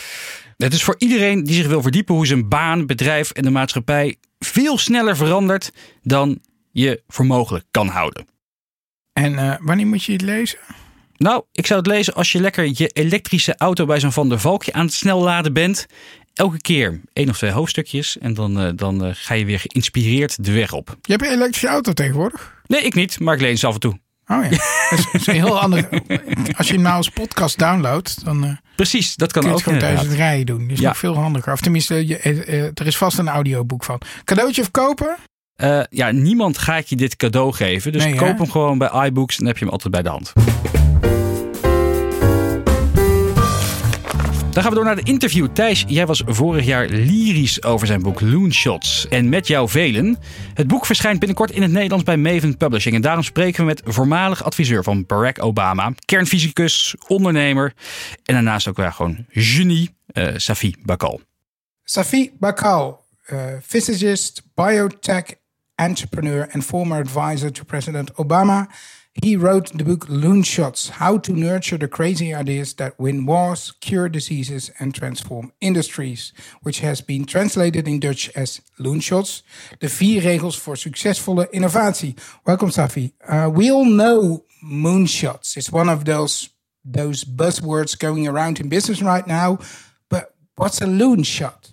Het 0.62 0.72
is 0.72 0.82
voor 0.82 0.94
iedereen 0.98 1.44
die 1.44 1.54
zich 1.54 1.66
wil 1.66 1.82
verdiepen 1.82 2.14
hoe 2.14 2.26
zijn 2.26 2.48
baan, 2.48 2.86
bedrijf 2.86 3.30
en 3.30 3.42
de 3.42 3.50
maatschappij 3.50 4.16
veel 4.38 4.78
sneller 4.78 5.16
verandert 5.16 5.72
dan 6.02 6.40
je 6.70 7.02
voor 7.08 7.26
mogelijk 7.26 7.64
kan 7.70 7.88
houden. 7.88 8.26
En 9.12 9.32
uh, 9.32 9.54
wanneer 9.60 9.86
moet 9.86 10.04
je 10.04 10.12
het 10.12 10.22
lezen? 10.22 10.58
Nou, 11.16 11.44
ik 11.52 11.66
zou 11.66 11.80
het 11.80 11.88
lezen 11.88 12.14
als 12.14 12.32
je 12.32 12.40
lekker 12.40 12.64
je 12.74 12.88
elektrische 12.88 13.56
auto 13.56 13.86
bij 13.86 14.00
zo'n 14.00 14.12
Van 14.12 14.28
der 14.28 14.38
Valkje 14.38 14.72
aan 14.72 14.84
het 14.84 14.94
snelladen 14.94 15.52
bent. 15.52 15.86
Elke 16.34 16.60
keer 16.60 17.00
één 17.12 17.28
of 17.28 17.36
twee 17.36 17.50
hoofdstukjes 17.50 18.18
en 18.18 18.34
dan, 18.34 18.66
uh, 18.66 18.70
dan 18.74 19.06
uh, 19.06 19.10
ga 19.14 19.34
je 19.34 19.44
weer 19.44 19.60
geïnspireerd 19.60 20.44
de 20.44 20.52
weg 20.52 20.72
op. 20.72 20.96
Je 21.02 21.12
hebt 21.12 21.24
een 21.24 21.32
elektrische 21.32 21.68
auto 21.68 21.92
tegenwoordig? 21.92 22.62
Nee, 22.66 22.82
ik 22.82 22.94
niet, 22.94 23.20
maar 23.20 23.34
ik 23.34 23.40
lees 23.40 23.60
ze 23.60 23.66
af 23.66 23.74
en 23.74 23.80
toe. 23.80 23.98
Oh 24.38 24.44
ja, 24.50 24.58
dat 24.90 25.08
is 25.12 25.26
een 25.26 25.34
heel 25.34 25.60
ander. 25.60 25.88
Als 26.56 26.66
je 26.68 26.72
hem 26.74 26.82
nou 26.82 26.96
als 26.96 27.08
podcast 27.08 27.58
downloadt, 27.58 28.24
dan. 28.24 28.44
Uh, 28.44 28.50
Precies, 28.76 29.14
dat 29.16 29.32
kan 29.32 29.42
kun 29.42 29.50
je 29.50 29.56
ook. 29.56 29.64
het 29.64 29.64
gewoon 29.74 29.78
tijdens 29.88 30.08
het 30.08 30.16
rijden 30.16 30.46
doen. 30.46 30.62
Dat 30.62 30.70
is 30.70 30.78
Ja. 30.80 30.88
nog 30.88 30.98
veel 30.98 31.14
handiger. 31.14 31.52
Of 31.52 31.60
tenminste, 31.60 32.06
je, 32.06 32.16
eh, 32.18 32.38
eh, 32.48 32.70
er 32.74 32.86
is 32.86 32.96
vast 32.96 33.18
een 33.18 33.28
audioboek 33.28 33.84
van. 33.84 34.00
Cadeautje 34.24 34.62
verkopen? 34.62 35.16
Eh, 35.54 35.80
ja, 35.90 36.10
niemand 36.10 36.58
gaat 36.58 36.88
je 36.88 36.96
dit 36.96 37.16
cadeau 37.16 37.52
geven. 37.52 37.92
Dus 37.92 38.04
Nee, 38.04 38.14
koop 38.14 38.28
hè? 38.28 38.34
hem 38.34 38.50
gewoon 38.50 38.78
bij 38.78 39.06
iBooks 39.06 39.32
en 39.32 39.38
dan 39.38 39.46
heb 39.46 39.58
je 39.58 39.64
hem 39.64 39.72
altijd 39.72 39.92
bij 39.92 40.02
de 40.02 40.08
hand. 40.08 40.32
Dan 44.52 44.62
gaan 44.62 44.70
we 44.70 44.76
door 44.76 44.86
naar 44.86 44.96
het 44.96 45.08
interview. 45.08 45.48
Thijs, 45.52 45.84
jij 45.86 46.06
was 46.06 46.22
vorig 46.26 46.64
jaar 46.64 46.88
lyrisch 46.88 47.62
over 47.62 47.86
zijn 47.86 48.02
boek 48.02 48.20
Loonshots. 48.20 49.08
En 49.08 49.28
met 49.28 49.46
jou 49.46 49.68
velen. 49.68 50.18
Het 50.54 50.66
boek 50.66 50.86
verschijnt 50.86 51.18
binnenkort 51.18 51.50
in 51.50 51.62
het 51.62 51.70
Nederlands 51.70 52.04
bij 52.04 52.16
Maven 52.16 52.56
Publishing. 52.56 52.94
En 52.94 53.00
daarom 53.00 53.22
spreken 53.22 53.60
we 53.60 53.66
met 53.66 53.82
voormalig 53.84 54.44
adviseur 54.44 54.82
van 54.82 55.06
Barack 55.06 55.42
Obama. 55.44 55.92
Kernfysicus, 56.04 56.94
ondernemer. 57.06 57.72
En 58.24 58.34
daarnaast 58.34 58.68
ook 58.68 58.76
wel 58.76 58.92
gewoon 58.92 59.26
genie, 59.28 59.90
eh 60.06 60.28
Safi 60.36 60.74
Bakal. 60.82 61.20
Safi 61.84 62.32
Bakal, 62.38 63.04
uh, 63.30 63.38
physicist, 63.66 64.42
biotech 64.54 65.24
entrepreneur, 65.74 66.48
and 66.52 66.64
former 66.64 66.98
advisor 66.98 67.52
to 67.52 67.64
President 67.64 68.18
Obama. 68.18 68.68
He 69.14 69.36
wrote 69.36 69.70
the 69.76 69.84
book 69.84 70.06
Loonshots 70.06 70.88
How 70.88 71.18
to 71.18 71.32
Nurture 71.32 71.76
the 71.76 71.86
Crazy 71.86 72.34
Ideas 72.34 72.72
That 72.74 72.98
Win 72.98 73.26
Wars, 73.26 73.72
Cure 73.80 74.08
Diseases, 74.08 74.70
and 74.78 74.94
Transform 74.94 75.52
Industries, 75.60 76.32
which 76.62 76.80
has 76.80 77.02
been 77.02 77.26
translated 77.26 77.86
in 77.86 78.00
Dutch 78.00 78.30
as 78.34 78.62
Loonshots, 78.78 79.42
de 79.80 79.88
vier 79.88 80.22
regels 80.22 80.58
voor 80.58 80.76
succesvolle 80.76 81.50
innovatie. 81.50 82.14
Welcome, 82.46 82.70
Safi. 82.70 83.12
Uh, 83.28 83.50
we 83.52 83.70
all 83.70 83.84
know 83.84 84.44
moonshots. 84.64 85.56
It's 85.56 85.70
one 85.70 85.90
of 85.90 86.04
those 86.04 86.48
those 86.84 87.22
buzzwords 87.24 87.98
going 87.98 88.26
around 88.26 88.58
in 88.60 88.68
business 88.68 89.02
right 89.02 89.26
now. 89.26 89.58
But 90.08 90.34
what's 90.56 90.80
a 90.80 90.86
loonshot? 90.86 91.71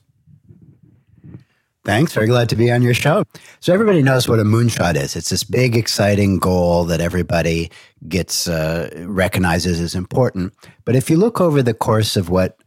Thanks. 1.89 2.13
Very 2.13 2.27
glad 2.27 2.50
to 2.50 2.55
be 2.55 2.72
on 2.72 2.84
your 2.84 2.93
show. 2.93 3.24
So 3.62 3.74
everybody 3.74 4.03
knows 4.03 4.29
what 4.29 4.38
a 4.39 4.43
moonshot 4.43 4.96
is. 4.96 5.15
It's 5.15 5.29
this 5.29 5.43
big, 5.43 5.75
exciting 5.75 6.38
goal 6.38 6.86
that 6.86 7.01
everybody 7.01 7.72
gets 8.08 8.48
uh, 8.48 8.91
recognizes 9.08 9.79
as 9.79 9.96
important. 9.96 10.53
But 10.86 10.96
if 10.96 11.10
you 11.10 11.17
look 11.17 11.41
over 11.41 11.63
the 11.63 11.74
course 11.74 12.15
of 12.15 12.29
what 12.29 12.62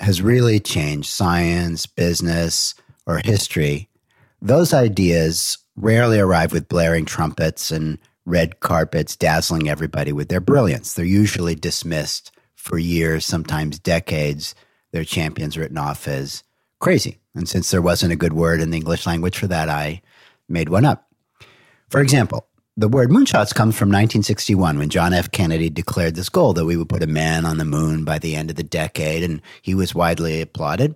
has 0.00 0.20
really 0.20 0.58
changed 0.58 1.08
science, 1.08 1.86
business, 1.86 2.74
or 3.06 3.20
history, 3.24 3.88
those 4.42 4.74
ideas 4.74 5.58
rarely 5.76 6.18
arrive 6.18 6.52
with 6.52 6.68
blaring 6.68 7.04
trumpets 7.04 7.70
and 7.70 7.98
red 8.24 8.58
carpets 8.58 9.14
dazzling 9.14 9.68
everybody 9.68 10.12
with 10.12 10.28
their 10.28 10.40
brilliance. 10.40 10.94
They're 10.94 11.04
usually 11.04 11.54
dismissed 11.54 12.32
for 12.56 12.78
years, 12.78 13.24
sometimes 13.24 13.78
decades. 13.78 14.56
Their 14.90 15.04
champions 15.04 15.56
written 15.56 15.78
off 15.78 16.08
as 16.08 16.42
crazy. 16.86 17.18
And 17.34 17.48
since 17.48 17.72
there 17.72 17.82
wasn't 17.82 18.12
a 18.12 18.22
good 18.22 18.32
word 18.32 18.60
in 18.60 18.70
the 18.70 18.76
English 18.76 19.08
language 19.08 19.36
for 19.36 19.48
that, 19.48 19.68
I 19.68 20.02
made 20.48 20.68
one 20.68 20.84
up. 20.84 21.10
For 21.88 22.00
example, 22.00 22.46
the 22.76 22.86
word 22.86 23.10
moonshots 23.10 23.52
comes 23.52 23.76
from 23.76 23.88
1961 23.88 24.78
when 24.78 24.88
John 24.88 25.12
F. 25.12 25.32
Kennedy 25.32 25.68
declared 25.68 26.14
this 26.14 26.28
goal 26.28 26.52
that 26.52 26.64
we 26.64 26.76
would 26.76 26.88
put 26.88 27.02
a 27.02 27.08
man 27.08 27.44
on 27.44 27.58
the 27.58 27.64
moon 27.64 28.04
by 28.04 28.20
the 28.20 28.36
end 28.36 28.50
of 28.50 28.56
the 28.56 28.62
decade, 28.62 29.24
and 29.24 29.42
he 29.62 29.74
was 29.74 29.96
widely 29.96 30.40
applauded. 30.40 30.94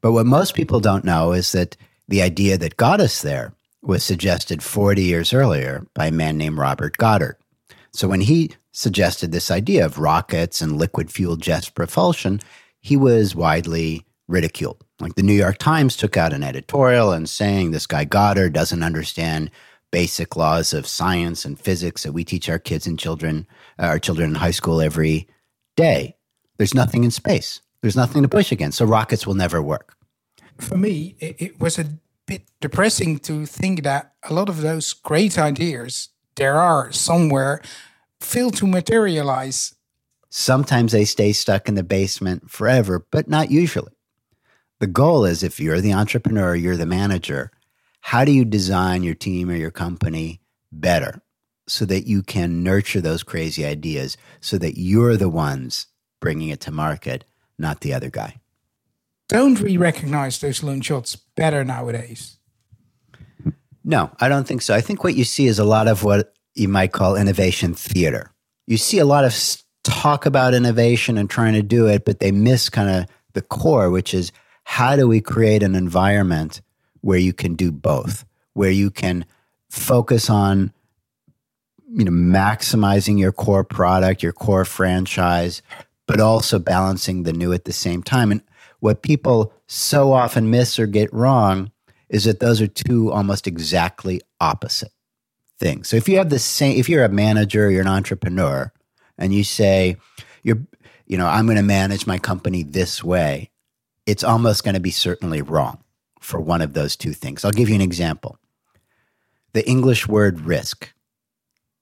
But 0.00 0.10
what 0.10 0.26
most 0.26 0.56
people 0.56 0.80
don't 0.80 1.04
know 1.04 1.30
is 1.30 1.52
that 1.52 1.76
the 2.08 2.20
idea 2.20 2.58
that 2.58 2.76
got 2.76 3.00
us 3.00 3.22
there 3.22 3.54
was 3.80 4.02
suggested 4.02 4.60
40 4.60 5.04
years 5.04 5.32
earlier 5.32 5.86
by 5.94 6.06
a 6.06 6.10
man 6.10 6.36
named 6.36 6.58
Robert 6.58 6.96
Goddard. 6.96 7.36
So 7.92 8.08
when 8.08 8.22
he 8.22 8.56
suggested 8.72 9.30
this 9.30 9.52
idea 9.52 9.86
of 9.86 10.00
rockets 10.00 10.60
and 10.60 10.78
liquid 10.78 11.12
fuel 11.12 11.36
jet 11.36 11.70
propulsion, 11.76 12.40
he 12.80 12.96
was 12.96 13.36
widely 13.36 14.04
ridiculed. 14.28 14.84
Like 15.00 15.14
the 15.14 15.22
New 15.22 15.32
York 15.32 15.58
Times 15.58 15.96
took 15.96 16.16
out 16.16 16.32
an 16.32 16.42
editorial 16.42 17.12
and 17.12 17.28
saying 17.28 17.70
this 17.70 17.86
guy 17.86 18.04
Goddard 18.04 18.52
doesn't 18.52 18.82
understand 18.82 19.50
basic 19.90 20.36
laws 20.36 20.72
of 20.72 20.86
science 20.86 21.44
and 21.44 21.58
physics 21.58 22.02
that 22.02 22.12
we 22.12 22.24
teach 22.24 22.48
our 22.48 22.58
kids 22.58 22.86
and 22.86 22.98
children, 22.98 23.46
uh, 23.78 23.86
our 23.86 23.98
children 23.98 24.30
in 24.30 24.34
high 24.36 24.50
school 24.50 24.80
every 24.80 25.26
day. 25.76 26.16
There's 26.58 26.74
nothing 26.74 27.04
in 27.04 27.10
space. 27.10 27.60
There's 27.80 27.96
nothing 27.96 28.22
to 28.22 28.28
push 28.28 28.52
against. 28.52 28.78
So 28.78 28.84
rockets 28.84 29.26
will 29.26 29.34
never 29.34 29.62
work. 29.62 29.96
For 30.58 30.76
me, 30.76 31.16
it, 31.20 31.36
it 31.38 31.60
was 31.60 31.78
a 31.78 31.86
bit 32.26 32.42
depressing 32.60 33.18
to 33.20 33.46
think 33.46 33.84
that 33.84 34.12
a 34.28 34.34
lot 34.34 34.48
of 34.48 34.60
those 34.60 34.92
great 34.92 35.38
ideas 35.38 36.10
there 36.38 36.60
are 36.60 36.92
somewhere 36.92 37.60
fail 38.20 38.50
to 38.52 38.66
materialize. 38.66 39.74
Sometimes 40.30 40.92
they 40.92 41.04
stay 41.04 41.32
stuck 41.32 41.68
in 41.68 41.74
the 41.74 41.82
basement 41.82 42.50
forever, 42.50 43.04
but 43.10 43.28
not 43.28 43.50
usually. 43.50 43.92
The 44.80 44.86
goal 44.86 45.24
is 45.24 45.42
if 45.42 45.58
you're 45.58 45.80
the 45.80 45.92
entrepreneur, 45.92 46.54
you're 46.54 46.76
the 46.76 46.86
manager, 46.86 47.50
how 48.00 48.24
do 48.24 48.32
you 48.32 48.44
design 48.44 49.02
your 49.02 49.14
team 49.14 49.50
or 49.50 49.56
your 49.56 49.72
company 49.72 50.40
better 50.70 51.20
so 51.66 51.84
that 51.84 52.06
you 52.06 52.22
can 52.22 52.62
nurture 52.62 53.00
those 53.00 53.22
crazy 53.22 53.64
ideas 53.64 54.16
so 54.40 54.56
that 54.58 54.78
you're 54.78 55.16
the 55.16 55.28
ones 55.28 55.86
bringing 56.20 56.48
it 56.48 56.60
to 56.60 56.70
market, 56.70 57.24
not 57.58 57.80
the 57.80 57.92
other 57.92 58.08
guy? 58.08 58.36
Don't 59.28 59.60
we 59.60 59.76
recognize 59.76 60.38
those 60.38 60.62
loan 60.62 60.80
shots 60.80 61.16
better 61.16 61.64
nowadays? 61.64 62.38
No, 63.84 64.10
I 64.20 64.28
don't 64.28 64.46
think 64.46 64.62
so. 64.62 64.74
I 64.74 64.80
think 64.80 65.02
what 65.02 65.14
you 65.14 65.24
see 65.24 65.46
is 65.46 65.58
a 65.58 65.64
lot 65.64 65.88
of 65.88 66.04
what 66.04 66.34
you 66.54 66.68
might 66.68 66.92
call 66.92 67.16
innovation 67.16 67.74
theater. 67.74 68.32
You 68.66 68.76
see 68.76 68.98
a 68.98 69.04
lot 69.04 69.24
of 69.24 69.62
talk 69.82 70.24
about 70.24 70.54
innovation 70.54 71.18
and 71.18 71.28
trying 71.28 71.54
to 71.54 71.62
do 71.62 71.86
it, 71.86 72.04
but 72.04 72.20
they 72.20 72.30
miss 72.30 72.68
kind 72.68 72.90
of 72.90 73.06
the 73.34 73.42
core, 73.42 73.90
which 73.90 74.14
is 74.14 74.32
how 74.68 74.96
do 74.96 75.08
we 75.08 75.18
create 75.18 75.62
an 75.62 75.74
environment 75.74 76.60
where 77.00 77.18
you 77.18 77.32
can 77.32 77.54
do 77.54 77.72
both, 77.72 78.26
where 78.52 78.70
you 78.70 78.90
can 78.90 79.24
focus 79.70 80.28
on 80.28 80.74
you 81.90 82.04
know 82.04 82.12
maximizing 82.12 83.18
your 83.18 83.32
core 83.32 83.64
product, 83.64 84.22
your 84.22 84.34
core 84.34 84.66
franchise, 84.66 85.62
but 86.06 86.20
also 86.20 86.58
balancing 86.58 87.22
the 87.22 87.32
new 87.32 87.50
at 87.54 87.64
the 87.64 87.72
same 87.72 88.02
time. 88.02 88.30
And 88.30 88.42
what 88.80 89.00
people 89.00 89.54
so 89.66 90.12
often 90.12 90.50
miss 90.50 90.78
or 90.78 90.86
get 90.86 91.10
wrong 91.14 91.72
is 92.10 92.24
that 92.24 92.40
those 92.40 92.60
are 92.60 92.66
two 92.66 93.10
almost 93.10 93.46
exactly 93.46 94.20
opposite 94.38 94.92
things. 95.58 95.88
So 95.88 95.96
if 95.96 96.10
you 96.10 96.18
have 96.18 96.28
the 96.28 96.38
same, 96.38 96.78
if 96.78 96.90
you're 96.90 97.04
a 97.04 97.08
manager, 97.08 97.70
you're 97.70 97.80
an 97.80 97.88
entrepreneur, 97.88 98.70
and 99.16 99.32
you 99.32 99.44
say, 99.44 99.96
you're, 100.42 100.58
you 101.06 101.16
know, 101.16 101.26
I'm 101.26 101.46
going 101.46 101.56
to 101.56 101.62
manage 101.62 102.06
my 102.06 102.18
company 102.18 102.62
this 102.62 103.02
way, 103.02 103.50
it's 104.08 104.24
almost 104.24 104.64
going 104.64 104.74
to 104.74 104.80
be 104.80 104.90
certainly 104.90 105.42
wrong 105.42 105.84
for 106.18 106.40
one 106.40 106.62
of 106.62 106.72
those 106.72 106.96
two 106.96 107.12
things. 107.12 107.44
I'll 107.44 107.52
give 107.52 107.68
you 107.68 107.74
an 107.74 107.82
example. 107.82 108.38
The 109.52 109.68
English 109.68 110.08
word 110.08 110.40
risk. 110.40 110.94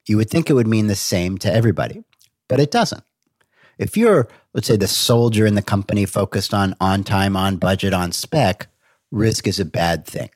You 0.09 0.17
would 0.17 0.29
think 0.29 0.51
it 0.51 0.55
would 0.55 0.67
mean 0.67 0.89
the 0.89 0.97
same 0.97 1.39
to 1.39 1.53
everybody, 1.53 2.03
but 2.49 2.59
it 2.59 2.73
doesn't. 2.73 3.05
If 3.79 3.97
you're, 3.97 4.27
let's 4.53 4.67
say, 4.67 4.77
the 4.77 4.89
soldier 4.89 5.47
in 5.47 5.55
the 5.55 5.63
company 5.63 6.05
focused 6.05 6.53
on 6.53 6.75
on 6.81 7.05
time, 7.05 7.37
on 7.37 7.59
budget, 7.59 7.95
on 7.95 8.11
spec, 8.11 8.67
risk 9.13 9.47
is 9.47 9.61
a 9.61 9.65
bad 9.65 10.05
thing. 10.05 10.31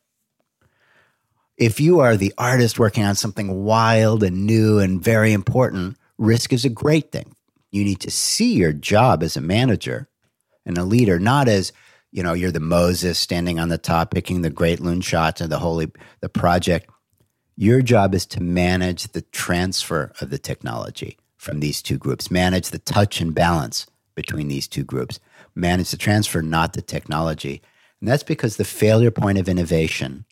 If 1.56 1.80
you 1.80 1.98
are 1.98 2.16
the 2.16 2.32
artist 2.38 2.78
working 2.78 3.02
on 3.02 3.16
something 3.16 3.64
wild 3.64 4.22
and 4.22 4.46
new 4.46 4.78
and 4.78 5.02
very 5.02 5.32
important, 5.32 5.96
risk 6.18 6.52
is 6.52 6.64
a 6.64 6.68
great 6.68 7.10
thing. 7.10 7.34
You 7.72 7.82
need 7.82 8.00
to 8.00 8.12
see 8.12 8.54
your 8.54 8.72
job 8.72 9.24
as 9.24 9.36
a 9.36 9.40
manager 9.40 10.08
and 10.66 10.78
a 10.78 10.84
leader, 10.84 11.18
not 11.18 11.48
as 11.48 11.72
you 12.12 12.22
know 12.22 12.32
you're 12.32 12.50
the 12.50 12.60
Moses 12.60 13.18
standing 13.18 13.58
on 13.58 13.68
the 13.68 13.78
top 13.78 14.12
picking 14.12 14.42
the 14.42 14.50
great 14.50 14.80
loon 14.80 15.00
shots 15.00 15.40
and 15.40 15.50
the 15.50 15.58
holy 15.58 15.90
the 16.20 16.28
project. 16.28 16.90
Your 17.56 17.82
job 17.82 18.14
is 18.14 18.24
to 18.26 18.42
manage 18.42 19.08
the 19.08 19.22
transfer 19.22 20.12
of 20.20 20.30
the 20.30 20.38
technology 20.38 21.18
from 21.36 21.60
these 21.60 21.82
two 21.82 21.98
groups, 21.98 22.30
manage 22.30 22.70
the 22.70 22.78
touch 22.78 23.20
and 23.20 23.34
balance 23.34 23.86
between 24.14 24.48
these 24.48 24.68
two 24.68 24.84
groups, 24.84 25.20
manage 25.54 25.90
the 25.90 25.96
transfer, 25.96 26.42
not 26.42 26.72
the 26.72 26.82
technology. 26.82 27.62
And 28.00 28.08
that's 28.08 28.22
because 28.22 28.56
the 28.56 28.64
failure 28.64 29.10
point 29.10 29.38
of 29.38 29.48
innovation 29.48 30.24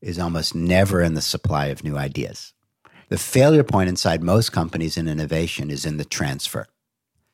is 0.00 0.18
almost 0.18 0.54
never 0.54 1.02
in 1.02 1.14
the 1.14 1.20
supply 1.20 1.66
of 1.66 1.84
new 1.84 1.96
ideas. 1.96 2.52
The 3.08 3.18
failure 3.18 3.64
point 3.64 3.88
inside 3.88 4.22
most 4.22 4.52
companies 4.52 4.96
in 4.96 5.08
innovation 5.08 5.70
is 5.70 5.86
in 5.86 5.96
the 5.96 6.04
transfer. 6.04 6.66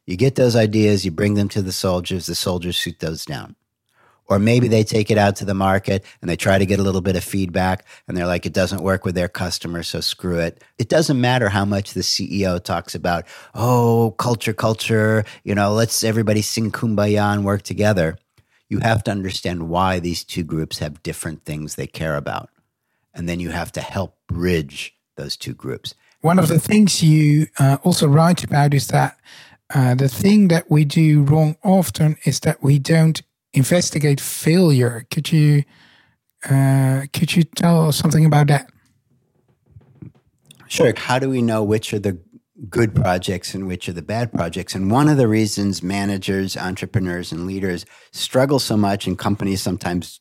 You 0.07 0.17
get 0.17 0.35
those 0.35 0.57
ideas, 0.57 1.05
you 1.05 1.11
bring 1.11 1.35
them 1.35 1.49
to 1.51 1.63
the 1.63 1.73
soldiers, 1.73 2.27
the 2.27 2.35
soldiers 2.35 2.75
shoot 2.75 2.99
those 3.01 3.25
down. 3.25 3.57
Or 4.27 4.39
maybe 4.39 4.69
they 4.69 4.85
take 4.85 5.11
it 5.11 5.19
out 5.19 5.37
to 5.37 5.45
the 5.45 5.55
market 5.55 6.05
and 6.21 6.31
they 6.31 6.37
try 6.37 6.59
to 6.59 6.65
get 6.65 6.79
a 6.79 6.83
little 6.83 7.03
bit 7.03 7.17
of 7.17 7.23
feedback 7.23 7.85
and 8.09 8.17
they're 8.17 8.27
like, 8.27 8.47
it 8.47 8.55
doesn't 8.55 8.83
work 8.83 9.05
with 9.05 9.15
their 9.15 9.29
customers, 9.29 9.89
so 9.89 10.01
screw 10.01 10.39
it. 10.39 10.63
It 10.79 10.89
doesn't 10.89 11.21
matter 11.21 11.51
how 11.51 11.67
much 11.67 11.93
the 11.93 12.01
CEO 12.01 12.63
talks 12.63 12.95
about, 12.95 13.27
oh, 13.55 14.15
culture, 14.19 14.55
culture, 14.55 15.25
you 15.43 15.55
know, 15.55 15.75
let's 15.75 16.03
everybody 16.03 16.41
sing 16.41 16.71
kumbaya 16.71 17.35
and 17.35 17.45
work 17.45 17.63
together. 17.63 18.17
You 18.71 18.79
have 18.81 19.05
to 19.05 19.11
understand 19.11 19.69
why 19.69 20.01
these 20.01 20.25
two 20.25 20.43
groups 20.43 20.79
have 20.79 21.03
different 21.03 21.45
things 21.45 21.75
they 21.75 21.87
care 21.87 22.17
about. 22.17 22.49
And 23.13 23.29
then 23.29 23.41
you 23.41 23.51
have 23.51 23.73
to 23.73 23.81
help 23.81 24.17
bridge 24.27 24.97
those 25.17 25.37
two 25.37 25.55
groups. 25.55 25.95
One 26.23 26.39
of 26.39 26.49
the 26.49 26.59
things 26.59 27.03
you 27.03 27.49
uh, 27.59 27.77
also 27.83 28.09
write 28.09 28.43
about 28.43 28.73
is 28.73 28.89
that 28.89 29.19
uh, 29.73 29.95
the 29.95 30.09
thing 30.09 30.49
that 30.49 30.71
we 30.71 30.85
do 30.85 31.23
wrong 31.23 31.57
often 31.63 32.17
is 32.25 32.41
that 32.41 32.63
we 32.63 32.79
don't 32.79 33.23
investigate 33.53 34.21
failure. 34.21 35.07
Could 35.11 35.33
you 35.33 35.65
uh, 36.49 37.03
could 37.13 37.35
you 37.35 37.45
tell 37.45 37.89
us 37.89 37.97
something 37.97 38.25
about 38.25 38.49
that? 38.49 38.71
Sure. 40.69 40.93
How 40.97 41.19
do 41.19 41.31
we 41.31 41.41
know 41.41 41.63
which 41.63 41.95
are 41.95 41.99
the 41.99 42.19
good 42.69 42.95
projects 42.95 43.55
and 43.55 43.67
which 43.67 43.89
are 43.89 43.93
the 43.93 44.03
bad 44.03 44.33
projects? 44.33 44.75
And 44.75 44.91
one 44.91 45.09
of 45.09 45.17
the 45.17 45.29
reasons 45.29 45.83
managers, 45.83 46.57
entrepreneurs, 46.57 47.33
and 47.33 47.47
leaders 47.47 47.87
struggle 48.13 48.59
so 48.59 48.77
much 48.77 49.07
and 49.07 49.19
companies 49.19 49.63
sometimes 49.63 50.21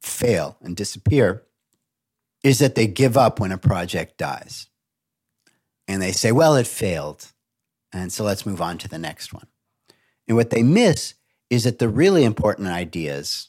fail 0.00 0.56
and 0.62 0.76
disappear 0.76 1.44
is 2.44 2.60
that 2.60 2.76
they 2.76 2.86
give 2.86 3.16
up 3.16 3.40
when 3.40 3.50
a 3.50 3.58
project 3.58 4.18
dies. 4.18 4.68
And 5.88 6.00
they 6.00 6.12
say, 6.12 6.32
well, 6.32 6.54
it 6.54 6.66
failed. 6.66 7.32
And 7.92 8.12
so 8.12 8.24
let's 8.24 8.46
move 8.46 8.60
on 8.60 8.78
to 8.78 8.88
the 8.88 8.98
next 8.98 9.32
one. 9.32 9.46
And 10.26 10.36
what 10.36 10.50
they 10.50 10.62
miss 10.62 11.14
is 11.50 11.64
that 11.64 11.78
the 11.78 11.88
really 11.88 12.24
important 12.24 12.68
ideas 12.68 13.48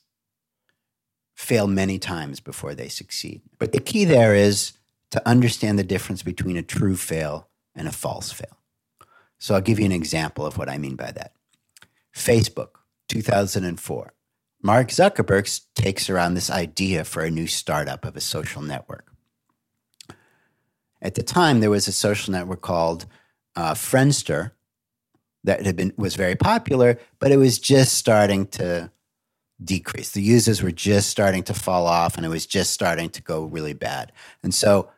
fail 1.35 1.67
many 1.67 1.99
times 1.99 2.39
before 2.39 2.73
they 2.73 2.87
succeed. 2.87 3.41
But 3.57 3.71
the 3.71 3.79
key 3.79 4.05
there 4.05 4.35
is 4.35 4.73
to 5.11 5.27
understand 5.27 5.79
the 5.79 5.83
difference 5.83 6.23
between 6.23 6.57
a 6.57 6.63
true 6.63 6.95
fail 6.95 7.49
and 7.75 7.87
a 7.87 7.91
false 7.91 8.31
fail. 8.31 8.57
So 9.37 9.55
I'll 9.55 9.61
give 9.61 9.79
you 9.79 9.85
an 9.85 9.91
example 9.91 10.45
of 10.45 10.57
what 10.57 10.69
I 10.69 10.77
mean 10.77 10.95
by 10.95 11.11
that. 11.11 11.33
Facebook, 12.13 12.71
2004. 13.07 14.13
Mark 14.61 14.89
Zuckerberg 14.89 15.61
takes 15.75 16.09
around 16.09 16.33
this 16.33 16.49
idea 16.49 17.05
for 17.05 17.23
a 17.23 17.31
new 17.31 17.47
startup 17.47 18.03
of 18.03 18.17
a 18.17 18.21
social 18.21 18.61
network. 18.61 19.13
At 21.01 21.15
the 21.15 21.23
time, 21.23 21.61
there 21.61 21.69
was 21.69 21.87
a 21.87 21.93
social 21.93 22.33
network 22.33 22.61
called 22.61 23.05
uh, 23.59 23.73
Friendster, 23.73 24.51
that 25.43 25.65
had 25.65 25.75
been 25.75 25.93
was 25.97 26.15
very 26.15 26.35
popular, 26.35 26.97
but 27.19 27.31
it 27.31 27.37
was 27.37 27.59
just 27.59 27.93
starting 27.93 28.47
to 28.47 28.89
decrease. 29.61 30.11
The 30.11 30.21
users 30.21 30.63
were 30.63 30.71
just 30.71 31.09
starting 31.09 31.43
to 31.43 31.53
fall 31.53 31.85
off 31.85 32.15
and 32.15 32.25
it 32.25 32.29
was 32.29 32.45
just 32.45 32.71
starting 32.71 33.09
to 33.09 33.21
go 33.21 33.43
really 33.43 33.73
bad. 33.73 34.13
And 34.41 34.53
so 34.53 34.89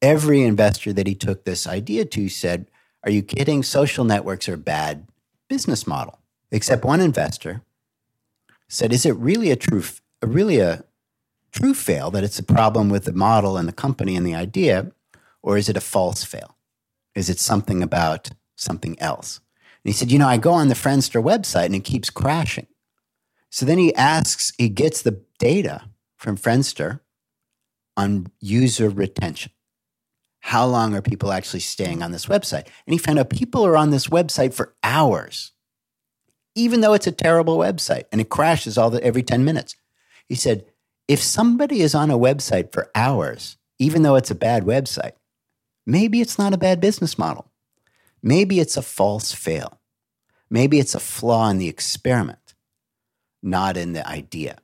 every 0.00 0.42
investor 0.42 0.94
that 0.94 1.06
he 1.06 1.14
took 1.14 1.44
this 1.44 1.66
idea 1.66 2.06
to 2.06 2.28
said, 2.30 2.70
Are 3.04 3.10
you 3.10 3.22
kidding? 3.22 3.62
Social 3.62 4.04
networks 4.04 4.48
are 4.48 4.56
bad 4.56 5.06
business 5.48 5.86
model. 5.86 6.18
Except 6.50 6.86
one 6.86 7.00
investor 7.00 7.60
said, 8.68 8.94
Is 8.94 9.04
it 9.04 9.16
really 9.16 9.50
a 9.50 9.56
true 9.56 9.82
really 10.22 10.58
a 10.58 10.84
true 11.52 11.74
fail 11.74 12.10
that 12.12 12.24
it's 12.24 12.38
a 12.38 12.42
problem 12.42 12.88
with 12.88 13.04
the 13.04 13.12
model 13.12 13.58
and 13.58 13.68
the 13.68 13.72
company 13.72 14.16
and 14.16 14.26
the 14.26 14.34
idea, 14.34 14.90
or 15.42 15.58
is 15.58 15.68
it 15.68 15.76
a 15.76 15.82
false 15.82 16.24
fail? 16.24 16.55
Is 17.16 17.30
it 17.30 17.40
something 17.40 17.82
about 17.82 18.30
something 18.54 18.96
else? 19.00 19.40
And 19.82 19.92
he 19.92 19.92
said, 19.92 20.12
You 20.12 20.18
know, 20.18 20.28
I 20.28 20.36
go 20.36 20.52
on 20.52 20.68
the 20.68 20.74
Friendster 20.74 21.22
website 21.22 21.66
and 21.66 21.74
it 21.74 21.84
keeps 21.84 22.10
crashing. 22.10 22.68
So 23.50 23.64
then 23.64 23.78
he 23.78 23.94
asks, 23.94 24.52
he 24.58 24.68
gets 24.68 25.02
the 25.02 25.22
data 25.38 25.88
from 26.16 26.36
Friendster 26.36 27.00
on 27.96 28.26
user 28.38 28.90
retention. 28.90 29.52
How 30.40 30.66
long 30.66 30.94
are 30.94 31.02
people 31.02 31.32
actually 31.32 31.60
staying 31.60 32.02
on 32.02 32.12
this 32.12 32.26
website? 32.26 32.66
And 32.86 32.92
he 32.92 32.98
found 32.98 33.18
out 33.18 33.30
people 33.30 33.64
are 33.64 33.76
on 33.76 33.90
this 33.90 34.08
website 34.08 34.52
for 34.52 34.74
hours, 34.82 35.52
even 36.54 36.82
though 36.82 36.92
it's 36.92 37.06
a 37.06 37.12
terrible 37.12 37.56
website 37.56 38.04
and 38.12 38.20
it 38.20 38.28
crashes 38.28 38.76
all 38.76 38.90
the, 38.90 39.02
every 39.02 39.22
10 39.22 39.44
minutes. 39.44 39.74
He 40.28 40.34
said, 40.34 40.66
if 41.08 41.22
somebody 41.22 41.80
is 41.80 41.94
on 41.94 42.10
a 42.10 42.18
website 42.18 42.72
for 42.72 42.90
hours, 42.94 43.56
even 43.78 44.02
though 44.02 44.16
it's 44.16 44.30
a 44.30 44.34
bad 44.34 44.64
website, 44.64 45.12
maybe 45.86 46.20
it's 46.20 46.38
not 46.38 46.52
a 46.52 46.58
bad 46.58 46.80
business 46.80 47.16
model. 47.16 47.50
Maybe 48.22 48.60
it's 48.60 48.76
a 48.76 48.82
false 48.82 49.32
fail. 49.32 49.80
Maybe 50.50 50.78
it's 50.78 50.94
a 50.94 51.00
flaw 51.00 51.48
in 51.48 51.58
the 51.58 51.68
experiment, 51.68 52.54
not 53.42 53.76
in 53.76 53.92
the 53.92 54.06
idea. 54.06 54.58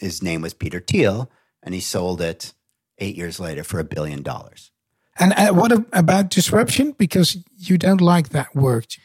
His 0.00 0.22
name 0.22 0.42
was 0.42 0.54
Peter 0.54 0.80
Thiel, 0.80 1.30
and 1.62 1.74
he 1.74 1.80
sold 1.80 2.20
it 2.20 2.52
eight 2.98 3.16
years 3.16 3.40
later 3.40 3.64
for 3.64 3.80
a 3.80 3.84
billion 3.84 4.22
dollars. 4.22 4.70
And 5.18 5.32
uh, 5.34 5.52
what 5.52 5.72
about 5.92 6.30
disruption? 6.30 6.92
Because 6.92 7.36
you 7.56 7.76
don't 7.76 8.00
like 8.00 8.30
that 8.30 8.54
word. 8.54 8.96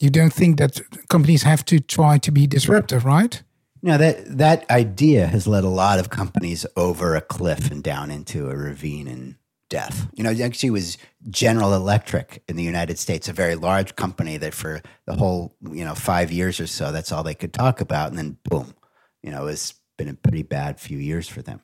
You 0.00 0.10
don't 0.10 0.32
think 0.32 0.58
that 0.58 0.80
companies 1.08 1.44
have 1.44 1.64
to 1.66 1.80
try 1.80 2.18
to 2.18 2.30
be 2.32 2.46
disruptive, 2.46 3.04
right? 3.04 3.42
No, 3.82 3.98
that 3.98 4.38
that 4.38 4.68
idea 4.70 5.26
has 5.26 5.46
led 5.46 5.62
a 5.62 5.68
lot 5.68 5.98
of 5.98 6.10
companies 6.10 6.66
over 6.76 7.14
a 7.14 7.20
cliff 7.20 7.70
and 7.70 7.82
down 7.82 8.10
into 8.10 8.48
a 8.48 8.56
ravine 8.56 9.06
and 9.06 9.36
death. 9.74 10.08
You 10.14 10.22
know, 10.22 10.30
actually 10.30 10.70
was 10.70 10.98
General 11.30 11.74
Electric 11.74 12.44
in 12.46 12.54
the 12.54 12.62
United 12.62 12.96
States, 12.96 13.28
a 13.28 13.32
very 13.32 13.56
large 13.56 13.96
company 13.96 14.36
that 14.36 14.54
for 14.54 14.80
the 15.04 15.16
whole, 15.16 15.56
you 15.68 15.84
know, 15.84 15.96
five 15.96 16.30
years 16.30 16.60
or 16.60 16.68
so, 16.68 16.92
that's 16.92 17.10
all 17.10 17.24
they 17.24 17.34
could 17.34 17.52
talk 17.52 17.80
about. 17.80 18.10
And 18.10 18.16
then 18.16 18.38
boom, 18.44 18.72
you 19.20 19.32
know, 19.32 19.48
it's 19.48 19.74
been 19.98 20.08
a 20.08 20.14
pretty 20.14 20.44
bad 20.44 20.78
few 20.78 20.98
years 20.98 21.28
for 21.28 21.42
them. 21.42 21.60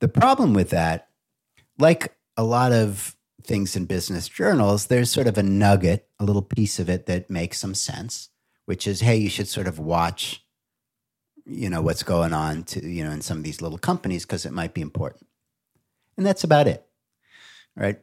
The 0.00 0.08
problem 0.08 0.52
with 0.52 0.68
that, 0.70 1.08
like 1.78 2.14
a 2.36 2.44
lot 2.44 2.70
of 2.70 3.16
things 3.42 3.76
in 3.76 3.86
business 3.86 4.28
journals, 4.28 4.88
there's 4.88 5.10
sort 5.10 5.26
of 5.26 5.38
a 5.38 5.42
nugget, 5.42 6.10
a 6.20 6.24
little 6.24 6.42
piece 6.42 6.78
of 6.78 6.90
it 6.90 7.06
that 7.06 7.30
makes 7.30 7.58
some 7.58 7.74
sense, 7.74 8.28
which 8.66 8.86
is, 8.86 9.00
hey, 9.00 9.16
you 9.16 9.30
should 9.30 9.48
sort 9.48 9.68
of 9.68 9.78
watch, 9.78 10.44
you 11.46 11.70
know, 11.70 11.80
what's 11.80 12.02
going 12.02 12.34
on 12.34 12.64
to, 12.64 12.86
you 12.86 13.02
know, 13.02 13.10
in 13.10 13.22
some 13.22 13.38
of 13.38 13.44
these 13.44 13.62
little 13.62 13.78
companies 13.78 14.26
because 14.26 14.44
it 14.44 14.52
might 14.52 14.74
be 14.74 14.82
important. 14.82 15.26
And 16.18 16.26
that's 16.26 16.44
about 16.44 16.68
it 16.68 16.86
right? 17.76 18.00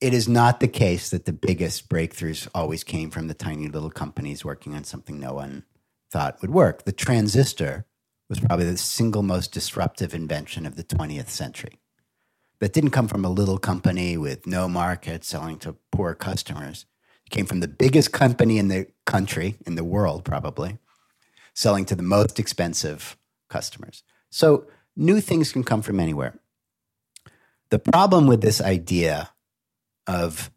It 0.00 0.14
is 0.14 0.28
not 0.28 0.60
the 0.60 0.68
case 0.68 1.10
that 1.10 1.26
the 1.26 1.32
biggest 1.32 1.88
breakthroughs 1.88 2.48
always 2.54 2.84
came 2.84 3.10
from 3.10 3.28
the 3.28 3.34
tiny 3.34 3.68
little 3.68 3.90
companies 3.90 4.44
working 4.44 4.74
on 4.74 4.84
something 4.84 5.20
no 5.20 5.34
one 5.34 5.64
thought 6.10 6.40
would 6.40 6.50
work. 6.50 6.84
The 6.84 6.92
transistor 6.92 7.86
was 8.28 8.40
probably 8.40 8.66
the 8.66 8.78
single 8.78 9.22
most 9.22 9.52
disruptive 9.52 10.14
invention 10.14 10.64
of 10.64 10.76
the 10.76 10.84
20th 10.84 11.28
century. 11.28 11.80
That 12.60 12.72
didn't 12.72 12.90
come 12.90 13.08
from 13.08 13.24
a 13.24 13.30
little 13.30 13.58
company 13.58 14.16
with 14.16 14.46
no 14.46 14.68
market 14.68 15.24
selling 15.24 15.58
to 15.60 15.76
poor 15.92 16.14
customers. 16.14 16.86
It 17.26 17.30
came 17.30 17.46
from 17.46 17.60
the 17.60 17.68
biggest 17.68 18.12
company 18.12 18.58
in 18.58 18.68
the 18.68 18.86
country, 19.06 19.56
in 19.66 19.74
the 19.74 19.84
world 19.84 20.24
probably, 20.24 20.78
selling 21.54 21.84
to 21.86 21.94
the 21.94 22.02
most 22.02 22.38
expensive 22.38 23.16
customers. 23.48 24.02
So 24.30 24.66
new 24.96 25.20
things 25.20 25.52
can 25.52 25.64
come 25.64 25.82
from 25.82 26.00
anywhere. 26.00 26.39
The 27.70 27.78
problem 27.78 28.26
with 28.26 28.40
this 28.40 28.60
idea 28.60 29.30
of 30.06 30.50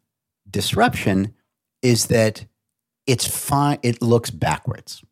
disruption 0.50 1.34
is 1.80 2.06
that 2.06 2.46
it's 3.06 3.26
fine, 3.26 3.78
it 3.82 4.02
looks 4.02 4.30
backwards. 4.30 5.04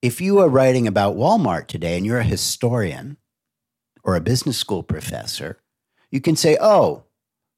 If 0.00 0.20
you 0.20 0.38
are 0.38 0.48
writing 0.48 0.86
about 0.86 1.16
Walmart 1.16 1.66
today 1.66 1.96
and 1.96 2.06
you're 2.06 2.18
a 2.18 2.24
historian 2.24 3.16
or 4.04 4.14
a 4.14 4.20
business 4.20 4.56
school 4.56 4.82
professor, 4.82 5.58
you 6.10 6.20
can 6.20 6.36
say, 6.36 6.56
oh, 6.60 7.04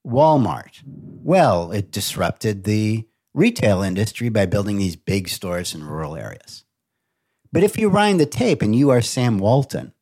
Walmart. 0.06 0.82
Well, 0.84 1.70
it 1.70 1.92
disrupted 1.92 2.64
the 2.64 3.06
retail 3.34 3.82
industry 3.82 4.28
by 4.28 4.46
building 4.46 4.78
these 4.78 4.96
big 4.96 5.28
stores 5.28 5.74
in 5.74 5.84
rural 5.84 6.16
areas. 6.16 6.64
But 7.52 7.62
if 7.62 7.78
you 7.78 7.90
wind 7.90 8.18
the 8.18 8.26
tape 8.26 8.62
and 8.62 8.74
you 8.74 8.90
are 8.90 9.00
Sam 9.00 9.38
Walton, 9.38 9.92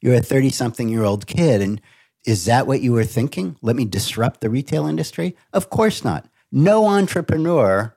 you're 0.00 0.14
a 0.14 0.20
30 0.20 0.50
something 0.50 0.88
year 0.88 1.04
old 1.04 1.26
kid 1.26 1.62
and 1.62 1.80
is 2.24 2.46
that 2.46 2.66
what 2.66 2.80
you 2.80 2.92
were 2.92 3.04
thinking? 3.04 3.56
Let 3.62 3.76
me 3.76 3.84
disrupt 3.84 4.40
the 4.40 4.50
retail 4.50 4.86
industry? 4.86 5.36
Of 5.52 5.70
course 5.70 6.04
not. 6.04 6.26
No 6.50 6.86
entrepreneur 6.86 7.94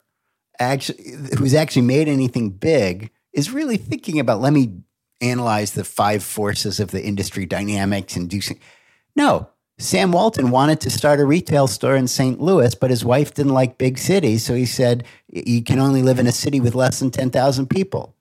actually 0.59 1.13
who's 1.37 1.53
actually 1.53 1.83
made 1.83 2.07
anything 2.07 2.49
big 2.49 3.11
is 3.33 3.51
really 3.51 3.77
thinking 3.77 4.19
about 4.19 4.41
let 4.41 4.53
me 4.53 4.81
analyze 5.21 5.71
the 5.71 5.83
five 5.83 6.23
forces 6.23 6.79
of 6.79 6.91
the 6.91 7.03
industry 7.03 7.45
dynamics 7.45 8.15
and 8.15 8.29
do 8.29 8.39
no 9.15 9.47
sam 9.77 10.11
walton 10.11 10.51
wanted 10.51 10.79
to 10.79 10.89
start 10.89 11.19
a 11.19 11.25
retail 11.25 11.67
store 11.67 11.95
in 11.95 12.07
st 12.07 12.39
louis 12.39 12.75
but 12.75 12.89
his 12.89 13.05
wife 13.05 13.33
didn't 13.33 13.53
like 13.53 13.77
big 13.77 13.97
cities 13.97 14.43
so 14.43 14.53
he 14.53 14.65
said 14.65 15.03
you 15.31 15.61
can 15.63 15.79
only 15.79 16.01
live 16.01 16.19
in 16.19 16.27
a 16.27 16.31
city 16.31 16.59
with 16.59 16.75
less 16.75 16.99
than 16.99 17.11
10000 17.11 17.67
people 17.67 18.15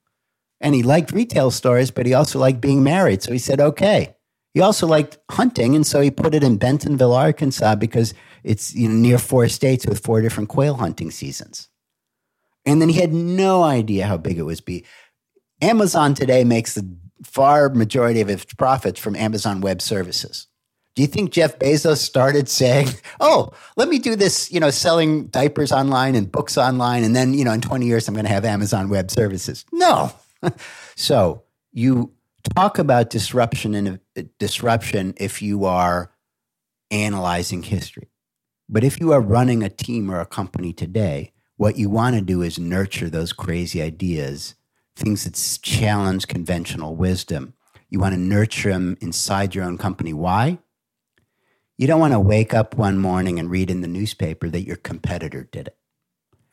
and 0.60 0.74
he 0.74 0.82
liked 0.82 1.12
retail 1.12 1.50
stores 1.50 1.90
but 1.90 2.06
he 2.06 2.14
also 2.14 2.38
liked 2.38 2.60
being 2.60 2.82
married 2.82 3.22
so 3.22 3.32
he 3.32 3.38
said 3.38 3.60
okay 3.60 4.14
he 4.56 4.62
also 4.62 4.86
liked 4.86 5.18
hunting, 5.30 5.76
and 5.76 5.86
so 5.86 6.00
he 6.00 6.10
put 6.10 6.34
it 6.34 6.42
in 6.42 6.56
Bentonville, 6.56 7.12
Arkansas, 7.12 7.74
because 7.74 8.14
it's 8.42 8.74
you 8.74 8.88
know, 8.88 8.94
near 8.94 9.18
four 9.18 9.50
states 9.50 9.84
with 9.84 10.02
four 10.02 10.22
different 10.22 10.48
quail 10.48 10.76
hunting 10.76 11.10
seasons. 11.10 11.68
And 12.64 12.80
then 12.80 12.88
he 12.88 12.98
had 12.98 13.12
no 13.12 13.62
idea 13.62 14.06
how 14.06 14.16
big 14.16 14.38
it 14.38 14.44
was 14.44 14.62
be. 14.62 14.86
Amazon 15.60 16.14
today 16.14 16.42
makes 16.42 16.72
the 16.72 16.90
far 17.22 17.68
majority 17.68 18.22
of 18.22 18.30
its 18.30 18.46
profits 18.54 18.98
from 18.98 19.14
Amazon 19.14 19.60
Web 19.60 19.82
Services. 19.82 20.46
Do 20.94 21.02
you 21.02 21.08
think 21.08 21.32
Jeff 21.32 21.58
Bezos 21.58 21.98
started 21.98 22.48
saying, 22.48 22.88
"Oh, 23.20 23.52
let 23.76 23.90
me 23.90 23.98
do 23.98 24.16
this, 24.16 24.50
you 24.50 24.58
know, 24.58 24.70
selling 24.70 25.26
diapers 25.26 25.70
online 25.70 26.14
and 26.14 26.32
books 26.32 26.56
online 26.56 27.04
and 27.04 27.14
then, 27.14 27.34
you 27.34 27.44
know, 27.44 27.52
in 27.52 27.60
20 27.60 27.84
years 27.84 28.08
I'm 28.08 28.14
going 28.14 28.24
to 28.24 28.32
have 28.32 28.46
Amazon 28.46 28.88
Web 28.88 29.10
Services?" 29.10 29.66
No. 29.70 30.12
so, 30.96 31.42
you 31.72 32.15
talk 32.54 32.78
about 32.78 33.10
disruption 33.10 33.74
and 33.74 34.00
uh, 34.16 34.22
disruption 34.38 35.14
if 35.16 35.42
you 35.42 35.64
are 35.64 36.12
analyzing 36.90 37.62
history. 37.62 38.08
But 38.68 38.84
if 38.84 39.00
you 39.00 39.12
are 39.12 39.20
running 39.20 39.62
a 39.62 39.68
team 39.68 40.10
or 40.10 40.20
a 40.20 40.26
company 40.26 40.72
today, 40.72 41.32
what 41.56 41.76
you 41.76 41.88
want 41.88 42.16
to 42.16 42.22
do 42.22 42.42
is 42.42 42.58
nurture 42.58 43.08
those 43.08 43.32
crazy 43.32 43.80
ideas, 43.80 44.54
things 44.96 45.24
that 45.24 45.60
challenge 45.62 46.26
conventional 46.26 46.96
wisdom. 46.96 47.54
You 47.88 48.00
want 48.00 48.14
to 48.14 48.20
nurture 48.20 48.70
them 48.70 48.96
inside 49.00 49.54
your 49.54 49.64
own 49.64 49.78
company. 49.78 50.12
Why? 50.12 50.58
You 51.78 51.86
don't 51.86 52.00
want 52.00 52.14
to 52.14 52.20
wake 52.20 52.54
up 52.54 52.76
one 52.76 52.98
morning 52.98 53.38
and 53.38 53.50
read 53.50 53.70
in 53.70 53.82
the 53.82 53.88
newspaper 53.88 54.48
that 54.48 54.66
your 54.66 54.76
competitor 54.76 55.44
did 55.44 55.68
it. 55.68 55.76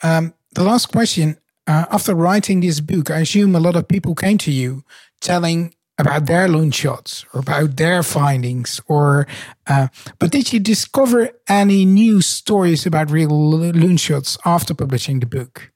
Um, 0.01 0.33
the 0.53 0.63
last 0.63 0.87
question. 0.87 1.37
Uh, 1.65 1.85
after 1.91 2.13
writing 2.13 2.59
this 2.59 2.81
book, 2.81 3.09
I 3.09 3.19
assume 3.19 3.55
a 3.55 3.59
lot 3.59 3.77
of 3.77 3.87
people 3.87 4.15
came 4.15 4.37
to 4.39 4.51
you 4.51 4.83
telling 5.21 5.73
about 5.97 6.25
their 6.25 6.47
loan 6.47 6.71
shots 6.71 7.25
or 7.33 7.39
about 7.41 7.77
their 7.77 8.01
findings 8.01 8.81
or 8.87 9.27
uh, 9.67 9.87
but 10.19 10.31
did 10.31 10.51
you 10.51 10.59
discover 10.59 11.29
any 11.47 11.85
new 11.85 12.21
stories 12.21 12.85
about 12.85 13.11
real 13.11 13.29
loon 13.29 13.97
shots 13.97 14.37
after 14.43 14.73
publishing 14.73 15.19
the 15.19 15.25
book? 15.25 15.71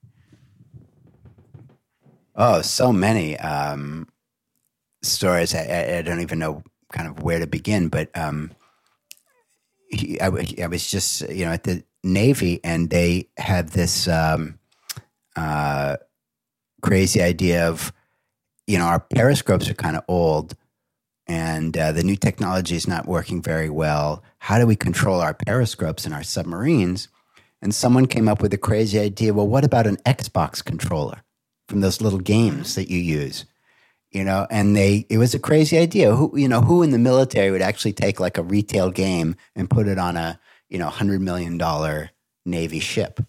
Oh 2.35 2.61
so 2.61 2.91
many 2.91 3.37
um, 3.37 4.07
stories. 5.03 5.53
I, 5.53 5.97
I, 5.97 6.01
don't 6.01 6.21
even 6.21 6.39
know 6.39 6.63
kind 6.91 7.07
of 7.07 7.21
where 7.21 7.39
to 7.39 7.47
begin 7.47 7.89
but 7.89 8.09
um, 8.17 8.51
I, 9.93 10.45
I, 10.61 10.67
was 10.67 10.89
just 10.89 11.29
you 11.29 11.45
know 11.45 11.51
at 11.51 11.63
the 11.63 11.83
navy 12.03 12.59
and 12.63 12.89
they 12.89 13.29
had 13.37 13.69
this 13.69 14.07
um, 14.07 14.57
uh, 15.35 15.97
crazy 16.81 17.21
idea 17.21 17.69
of 17.69 17.93
you 18.67 18.77
know, 18.77 18.85
our 18.85 18.99
periscopes 18.99 19.69
are 19.69 19.73
kind 19.73 19.95
of 19.95 20.03
old 20.07 20.55
and 21.27 21.77
uh, 21.77 21.91
the 21.91 22.03
new 22.03 22.15
technology 22.15 22.75
is 22.75 22.87
not 22.87 23.07
working 23.07 23.41
very 23.41 23.69
well. 23.69 24.23
How 24.39 24.59
do 24.59 24.65
we 24.65 24.75
control 24.75 25.19
our 25.19 25.33
periscopes 25.33 26.05
and 26.05 26.13
our 26.13 26.23
submarines? 26.23 27.09
And 27.61 27.73
someone 27.73 28.05
came 28.05 28.27
up 28.27 28.41
with 28.41 28.53
a 28.53 28.57
crazy 28.57 28.99
idea. 28.99 29.33
Well, 29.33 29.47
what 29.47 29.65
about 29.65 29.87
an 29.87 29.97
Xbox 30.05 30.63
controller 30.63 31.23
from 31.67 31.81
those 31.81 32.01
little 32.01 32.19
games 32.19 32.75
that 32.75 32.89
you 32.89 32.99
use? 32.99 33.45
You 34.11 34.23
know, 34.23 34.47
and 34.49 34.75
they 34.75 35.05
it 35.09 35.17
was 35.17 35.33
a 35.33 35.39
crazy 35.39 35.77
idea. 35.77 36.15
Who 36.15 36.31
you 36.37 36.47
know, 36.47 36.61
who 36.61 36.81
in 36.81 36.91
the 36.91 36.97
military 36.97 37.51
would 37.51 37.61
actually 37.61 37.93
take 37.93 38.21
like 38.21 38.37
a 38.37 38.43
retail 38.43 38.89
game 38.89 39.35
and 39.53 39.69
put 39.69 39.87
it 39.87 39.97
on 39.97 40.15
a, 40.15 40.39
you 40.69 40.77
know, 40.77 40.87
hundred 40.87 41.19
million 41.21 41.57
dollar 41.57 42.11
Navy 42.45 42.79
ship? 42.79 43.19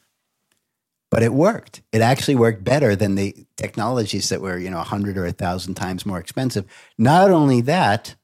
But 1.11 1.23
it 1.23 1.33
worked. 1.33 1.83
It 1.93 2.01
actually 2.01 2.37
worked 2.37 2.65
better 2.65 2.95
than 2.95 3.15
the 3.15 3.35
technologies 3.57 4.29
that 4.29 4.41
were, 4.41 4.59
you 4.59 4.71
know, 4.71 4.81
a 4.81 4.85
hundred 4.85 5.17
or 5.17 5.27
a 5.27 5.33
thousand 5.33 5.75
times 5.75 6.05
more 6.05 6.19
expensive. 6.19 6.65
Not 6.99 7.31
only 7.31 7.61
that, 7.63 8.15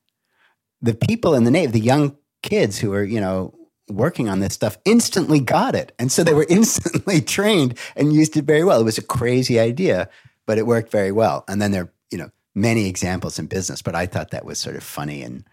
the 0.82 0.94
people 0.94 1.34
in 1.34 1.44
the 1.44 1.50
Navy, 1.50 1.72
the 1.72 1.80
young 1.80 2.16
kids 2.42 2.78
who 2.78 2.90
were, 2.90 3.04
you 3.04 3.20
know, 3.20 3.54
working 3.88 4.28
on 4.28 4.40
this 4.40 4.54
stuff 4.54 4.78
instantly 4.84 5.40
got 5.40 5.74
it. 5.74 5.92
And 5.98 6.12
so 6.12 6.22
they 6.22 6.34
were 6.34 6.46
instantly 6.50 7.20
trained 7.20 7.78
and 7.96 8.12
used 8.12 8.36
it 8.36 8.44
very 8.44 8.64
well. 8.64 8.80
It 8.80 8.84
was 8.84 8.98
a 8.98 9.02
crazy 9.02 9.58
idea, 9.58 10.08
but 10.46 10.58
it 10.58 10.66
worked 10.66 10.90
very 10.90 11.12
well. 11.12 11.44
And 11.48 11.60
then 11.60 11.72
there, 11.72 11.90
you 12.10 12.18
know, 12.18 12.30
many 12.54 12.86
examples 12.86 13.38
in 13.38 13.46
business, 13.46 13.82
but 13.82 13.94
I 13.94 14.06
thought 14.06 14.30
that 14.30 14.44
was 14.44 14.58
sort 14.58 14.76
of 14.76 14.82
funny 14.82 15.22
and, 15.22 15.44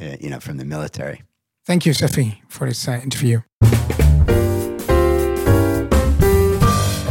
uh, 0.00 0.16
you 0.20 0.30
know, 0.30 0.40
from 0.40 0.56
the 0.56 0.64
military. 0.64 1.22
Thank 1.66 1.84
you, 1.84 1.92
Sophie, 1.92 2.42
for 2.48 2.68
this 2.68 2.86
uh, 2.86 3.00
interview. 3.02 3.40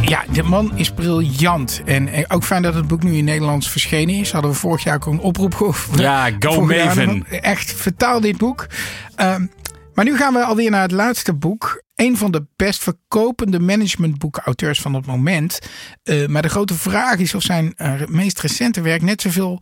Ja, 0.08 0.24
de 0.32 0.42
man 0.42 0.72
is 0.74 0.90
briljant. 0.90 1.82
En 1.84 2.08
eh, 2.08 2.24
ook 2.28 2.44
fijn 2.44 2.62
dat 2.62 2.74
het 2.74 2.88
boek 2.88 3.02
nu 3.02 3.16
in 3.16 3.24
Nederlands 3.24 3.70
verschenen 3.70 4.14
is. 4.14 4.32
Hadden 4.32 4.50
we 4.50 4.56
vorig 4.56 4.82
jaar 4.82 4.94
ook 4.94 5.06
een 5.06 5.18
oproep 5.18 5.54
over. 5.62 6.00
Ja, 6.00 6.30
go 6.38 6.60
Maven. 6.66 7.26
Echt, 7.42 7.72
vertaal 7.72 8.20
dit 8.20 8.36
boek. 8.36 8.66
Ehm, 9.14 9.46
maar 9.94 10.04
nu 10.04 10.16
gaan 10.16 10.32
we 10.32 10.44
alweer 10.44 10.70
naar 10.70 10.82
het 10.82 10.90
laatste 10.90 11.34
boek. 11.34 11.82
Een 11.94 12.16
van 12.16 12.30
de 12.30 12.46
best 12.56 12.82
verkopende 12.82 13.60
managementboekauteurs 13.60 14.80
van 14.80 14.94
het 14.94 15.06
moment. 15.06 15.58
Uh, 16.04 16.26
maar 16.26 16.42
de 16.42 16.48
grote 16.48 16.74
vraag 16.74 17.18
is 17.18 17.34
of 17.34 17.42
zijn 17.42 17.74
uh, 17.76 17.92
meest 18.06 18.40
recente 18.40 18.80
werk 18.80 19.02
net 19.02 19.20
zoveel 19.20 19.58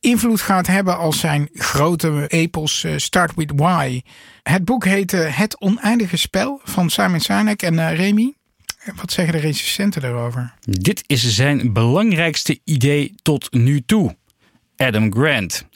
invloed 0.00 0.40
gaat 0.40 0.66
hebben 0.66 0.98
als 0.98 1.20
zijn 1.20 1.48
grote 1.52 2.26
epos 2.26 2.84
uh, 2.84 2.92
Start 2.96 3.34
With 3.34 3.52
Why. 3.54 4.02
Het 4.42 4.64
boek 4.64 4.84
heet 4.84 5.10
Het 5.10 5.60
Oneindige 5.60 6.16
Spel 6.16 6.60
van 6.64 6.90
Simon 6.90 7.20
Sinek 7.20 7.62
en 7.62 7.94
Remy. 7.94 8.36
Wat 8.96 9.12
zeggen 9.12 9.34
de 9.34 9.40
recensenten 9.40 10.00
daarover? 10.00 10.54
Dit 10.60 11.04
is 11.06 11.34
zijn 11.34 11.72
belangrijkste 11.72 12.60
idee 12.64 13.14
tot 13.22 13.52
nu 13.52 13.82
toe. 13.86 14.16
Adam 14.76 15.12
Grant. 15.12 15.66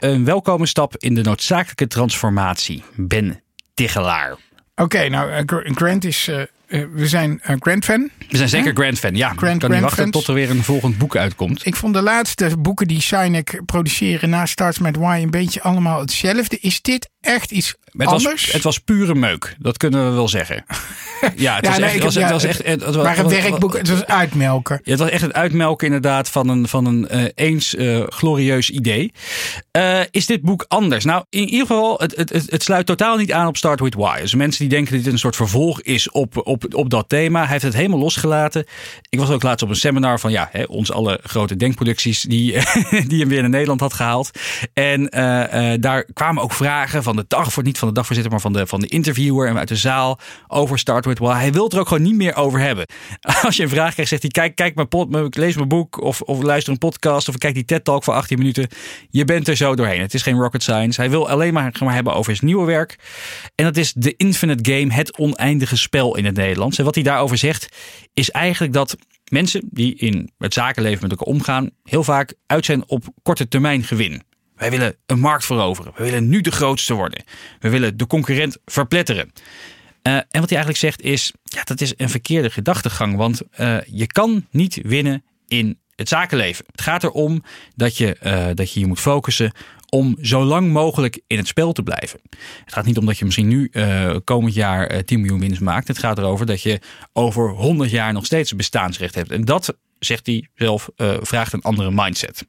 Een 0.00 0.24
welkome 0.24 0.66
stap 0.66 0.96
in 0.96 1.14
de 1.14 1.22
noodzakelijke 1.22 1.86
transformatie. 1.86 2.82
Ben 2.94 3.42
Tigelaar. 3.74 4.36
Oké, 4.74 5.08
nou, 5.08 5.30
eh, 5.30 5.42
Grant 5.74 6.04
is 6.04 6.28
uh, 6.28 6.42
uh, 6.68 6.86
we 6.92 7.08
zijn 7.08 7.40
uh, 7.46 7.56
Grant-fan. 7.58 8.10
We 8.28 8.36
zijn 8.36 8.48
zeker 8.48 8.74
Grant-fan, 8.74 9.14
ja. 9.14 9.32
Grant, 9.36 9.60
kan 9.60 9.70
niet 9.70 9.80
wachten 9.80 10.02
fans. 10.02 10.14
tot 10.14 10.26
er 10.26 10.34
weer 10.34 10.50
een 10.50 10.62
volgend 10.62 10.98
boek 10.98 11.16
uitkomt. 11.16 11.66
Ik 11.66 11.76
vond 11.76 11.94
de 11.94 12.02
laatste 12.02 12.56
boeken 12.58 12.88
die 12.88 13.00
Sinek 13.00 13.60
produceren 13.66 14.30
na 14.30 14.46
Starts 14.46 14.78
Met 14.78 14.96
Why 14.96 15.20
een 15.22 15.30
beetje 15.30 15.62
allemaal 15.62 16.00
hetzelfde. 16.00 16.58
Is 16.60 16.82
dit 16.82 17.10
echt 17.20 17.50
iets 17.50 17.74
het 18.06 18.16
anders? 18.16 18.44
Was, 18.44 18.52
het 18.52 18.62
was 18.62 18.78
pure 18.78 19.14
meuk, 19.14 19.56
dat 19.58 19.76
kunnen 19.76 20.08
we 20.08 20.14
wel 20.14 20.28
zeggen. 20.28 20.64
ja, 21.36 21.56
het 21.56 21.66
was, 21.66 21.78
echt, 21.78 21.94
het 21.94 22.30
was, 22.30 22.44
echt... 22.44 22.64
Het 22.64 22.96
maar 22.96 23.18
een 23.18 23.28
werkboek, 23.28 23.76
het 23.76 23.88
was 23.88 24.06
uitmelken. 24.06 24.80
Ja, 24.84 24.90
het 24.90 25.00
was 25.00 25.10
echt 25.10 25.22
het 25.22 25.32
uitmelken 25.32 25.86
inderdaad 25.86 26.28
van 26.28 26.48
een, 26.48 26.68
van 26.68 26.86
een 26.86 27.08
uh, 27.12 27.24
eens 27.34 27.74
uh, 27.74 28.02
glorieus 28.06 28.70
idee. 28.70 29.12
Uh, 29.76 30.00
is 30.10 30.26
dit 30.26 30.42
boek 30.42 30.64
anders? 30.68 31.04
Nou, 31.04 31.24
in 31.30 31.44
ieder 31.48 31.66
geval, 31.66 31.98
het, 31.98 32.16
het, 32.16 32.30
het, 32.30 32.50
het, 32.50 32.62
sluit 32.62 32.86
totaal 32.86 33.16
niet 33.16 33.32
aan 33.32 33.46
op 33.46 33.56
Start 33.56 33.80
With 33.80 33.94
Why. 33.94 34.20
Dus 34.20 34.34
mensen 34.34 34.60
die 34.60 34.68
denken 34.68 34.94
dat 34.94 35.04
dit 35.04 35.12
een 35.12 35.18
soort 35.18 35.36
vervolg 35.36 35.82
is 35.82 36.10
op, 36.10 36.46
op 36.46 36.58
op, 36.64 36.74
op 36.74 36.90
dat 36.90 37.08
thema. 37.08 37.40
Hij 37.40 37.50
heeft 37.50 37.64
het 37.64 37.74
helemaal 37.74 37.98
losgelaten. 37.98 38.66
Ik 39.10 39.18
was 39.18 39.30
ook 39.30 39.42
laatst 39.42 39.62
op 39.62 39.68
een 39.70 39.76
seminar 39.76 40.20
van 40.20 40.30
ja, 40.30 40.48
hè, 40.52 40.62
ons 40.62 40.92
alle 40.92 41.20
grote 41.22 41.56
denkproducties 41.56 42.22
die, 42.22 42.52
die 43.08 43.20
hem 43.20 43.28
weer 43.28 43.40
naar 43.40 43.50
Nederland 43.50 43.80
had 43.80 43.92
gehaald. 43.92 44.30
En 44.72 45.00
uh, 45.16 45.72
uh, 45.72 45.80
daar 45.80 46.04
kwamen 46.12 46.42
ook 46.42 46.52
vragen 46.52 47.02
van 47.02 47.16
de 47.16 47.24
dag, 47.28 47.52
voor 47.52 47.62
niet 47.62 47.78
van 47.78 47.88
de 47.88 47.94
dagvoorzitter, 47.94 48.32
maar 48.32 48.42
van 48.42 48.52
de, 48.52 48.66
van 48.66 48.80
de 48.80 48.86
interviewer 48.86 49.48
en 49.48 49.58
uit 49.58 49.68
de 49.68 49.76
zaal 49.76 50.18
over 50.48 50.78
Start 50.78 51.04
With 51.04 51.18
Why. 51.18 51.38
Hij 51.38 51.52
wil 51.52 51.70
er 51.70 51.78
ook 51.78 51.88
gewoon 51.88 52.02
niet 52.02 52.14
meer 52.14 52.36
over 52.36 52.60
hebben. 52.60 52.86
Als 53.42 53.56
je 53.56 53.62
een 53.62 53.68
vraag 53.68 53.92
krijgt, 53.92 54.10
zegt 54.10 54.22
hij: 54.22 54.30
Kijk, 54.30 54.54
kijk 54.54 54.74
mijn 54.74 54.88
pot, 54.88 55.36
lees 55.36 55.54
mijn 55.54 55.68
boek 55.68 56.00
of, 56.02 56.20
of 56.20 56.42
luister 56.42 56.72
een 56.72 56.78
podcast 56.78 57.28
of 57.28 57.38
kijk 57.38 57.54
die 57.54 57.64
TED-talk 57.64 58.04
voor 58.04 58.14
18 58.14 58.38
minuten. 58.38 58.68
Je 59.10 59.24
bent 59.24 59.48
er 59.48 59.56
zo 59.56 59.74
doorheen. 59.74 60.00
Het 60.00 60.14
is 60.14 60.22
geen 60.22 60.38
rocket 60.38 60.62
science. 60.62 61.00
Hij 61.00 61.10
wil 61.10 61.28
alleen 61.28 61.52
maar, 61.52 61.74
maar 61.84 61.94
hebben 61.94 62.14
over 62.14 62.36
zijn 62.36 62.46
nieuwe 62.46 62.66
werk. 62.66 62.98
En 63.54 63.64
dat 63.64 63.76
is 63.76 63.94
The 63.98 64.14
Infinite 64.16 64.72
Game, 64.72 64.92
het 64.92 65.18
oneindige 65.18 65.76
spel 65.76 66.16
in 66.16 66.24
het 66.24 66.36
Nederlands. 66.36 66.78
En 66.78 66.84
wat 66.84 66.94
hij 66.94 67.04
daarover 67.04 67.38
zegt, 67.38 67.68
is 68.14 68.30
eigenlijk 68.30 68.72
dat 68.72 68.96
mensen 69.30 69.62
die 69.70 69.94
in 69.94 70.30
het 70.38 70.54
zakenleven 70.54 71.02
met 71.02 71.10
elkaar 71.10 71.34
omgaan, 71.34 71.70
heel 71.84 72.04
vaak 72.04 72.34
uit 72.46 72.64
zijn 72.64 72.88
op 72.88 73.04
korte 73.22 73.48
termijn 73.48 73.84
gewin. 73.84 74.22
Wij 74.56 74.70
willen 74.70 74.96
een 75.06 75.20
markt 75.20 75.44
veroveren. 75.44 75.92
We 75.96 76.04
willen 76.04 76.28
nu 76.28 76.40
de 76.40 76.50
grootste 76.50 76.94
worden. 76.94 77.22
We 77.58 77.68
willen 77.68 77.96
de 77.96 78.06
concurrent 78.06 78.56
verpletteren. 78.64 79.32
Uh, 80.02 80.14
en 80.14 80.40
wat 80.40 80.50
hij 80.50 80.58
eigenlijk 80.58 80.78
zegt 80.78 81.02
is, 81.02 81.32
ja, 81.42 81.62
dat 81.64 81.80
is 81.80 81.92
een 81.96 82.10
verkeerde 82.10 82.50
gedachtegang. 82.50 83.16
Want 83.16 83.42
uh, 83.60 83.76
je 83.86 84.06
kan 84.06 84.46
niet 84.50 84.80
winnen 84.82 85.24
in 85.48 85.78
het 85.94 86.08
zakenleven. 86.08 86.64
Het 86.70 86.80
gaat 86.80 87.04
erom 87.04 87.44
dat 87.74 87.96
je, 87.96 88.16
uh, 88.22 88.46
dat 88.54 88.72
je 88.72 88.80
je 88.80 88.86
moet 88.86 89.00
focussen 89.00 89.52
om 89.90 90.16
zo 90.20 90.44
lang 90.44 90.72
mogelijk 90.72 91.20
in 91.26 91.36
het 91.36 91.46
spel 91.46 91.72
te 91.72 91.82
blijven. 91.82 92.20
Het 92.64 92.72
gaat 92.72 92.84
niet 92.84 92.98
om 92.98 93.06
dat 93.06 93.18
je 93.18 93.24
misschien 93.24 93.48
nu 93.48 93.68
uh, 93.72 94.16
komend 94.24 94.54
jaar 94.54 94.92
uh, 94.92 94.98
10 94.98 95.20
miljoen 95.20 95.40
winst 95.40 95.60
maakt. 95.60 95.88
Het 95.88 95.98
gaat 95.98 96.18
erover 96.18 96.46
dat 96.46 96.62
je 96.62 96.80
over 97.12 97.50
100 97.50 97.90
jaar 97.90 98.12
nog 98.12 98.24
steeds 98.24 98.56
bestaansrecht 98.56 99.14
hebt. 99.14 99.30
En 99.30 99.44
dat, 99.44 99.76
zegt 99.98 100.26
hij 100.26 100.48
zelf, 100.54 100.88
uh, 100.96 101.16
vraagt 101.20 101.52
een 101.52 101.62
andere 101.62 101.90
mindset. 101.90 102.46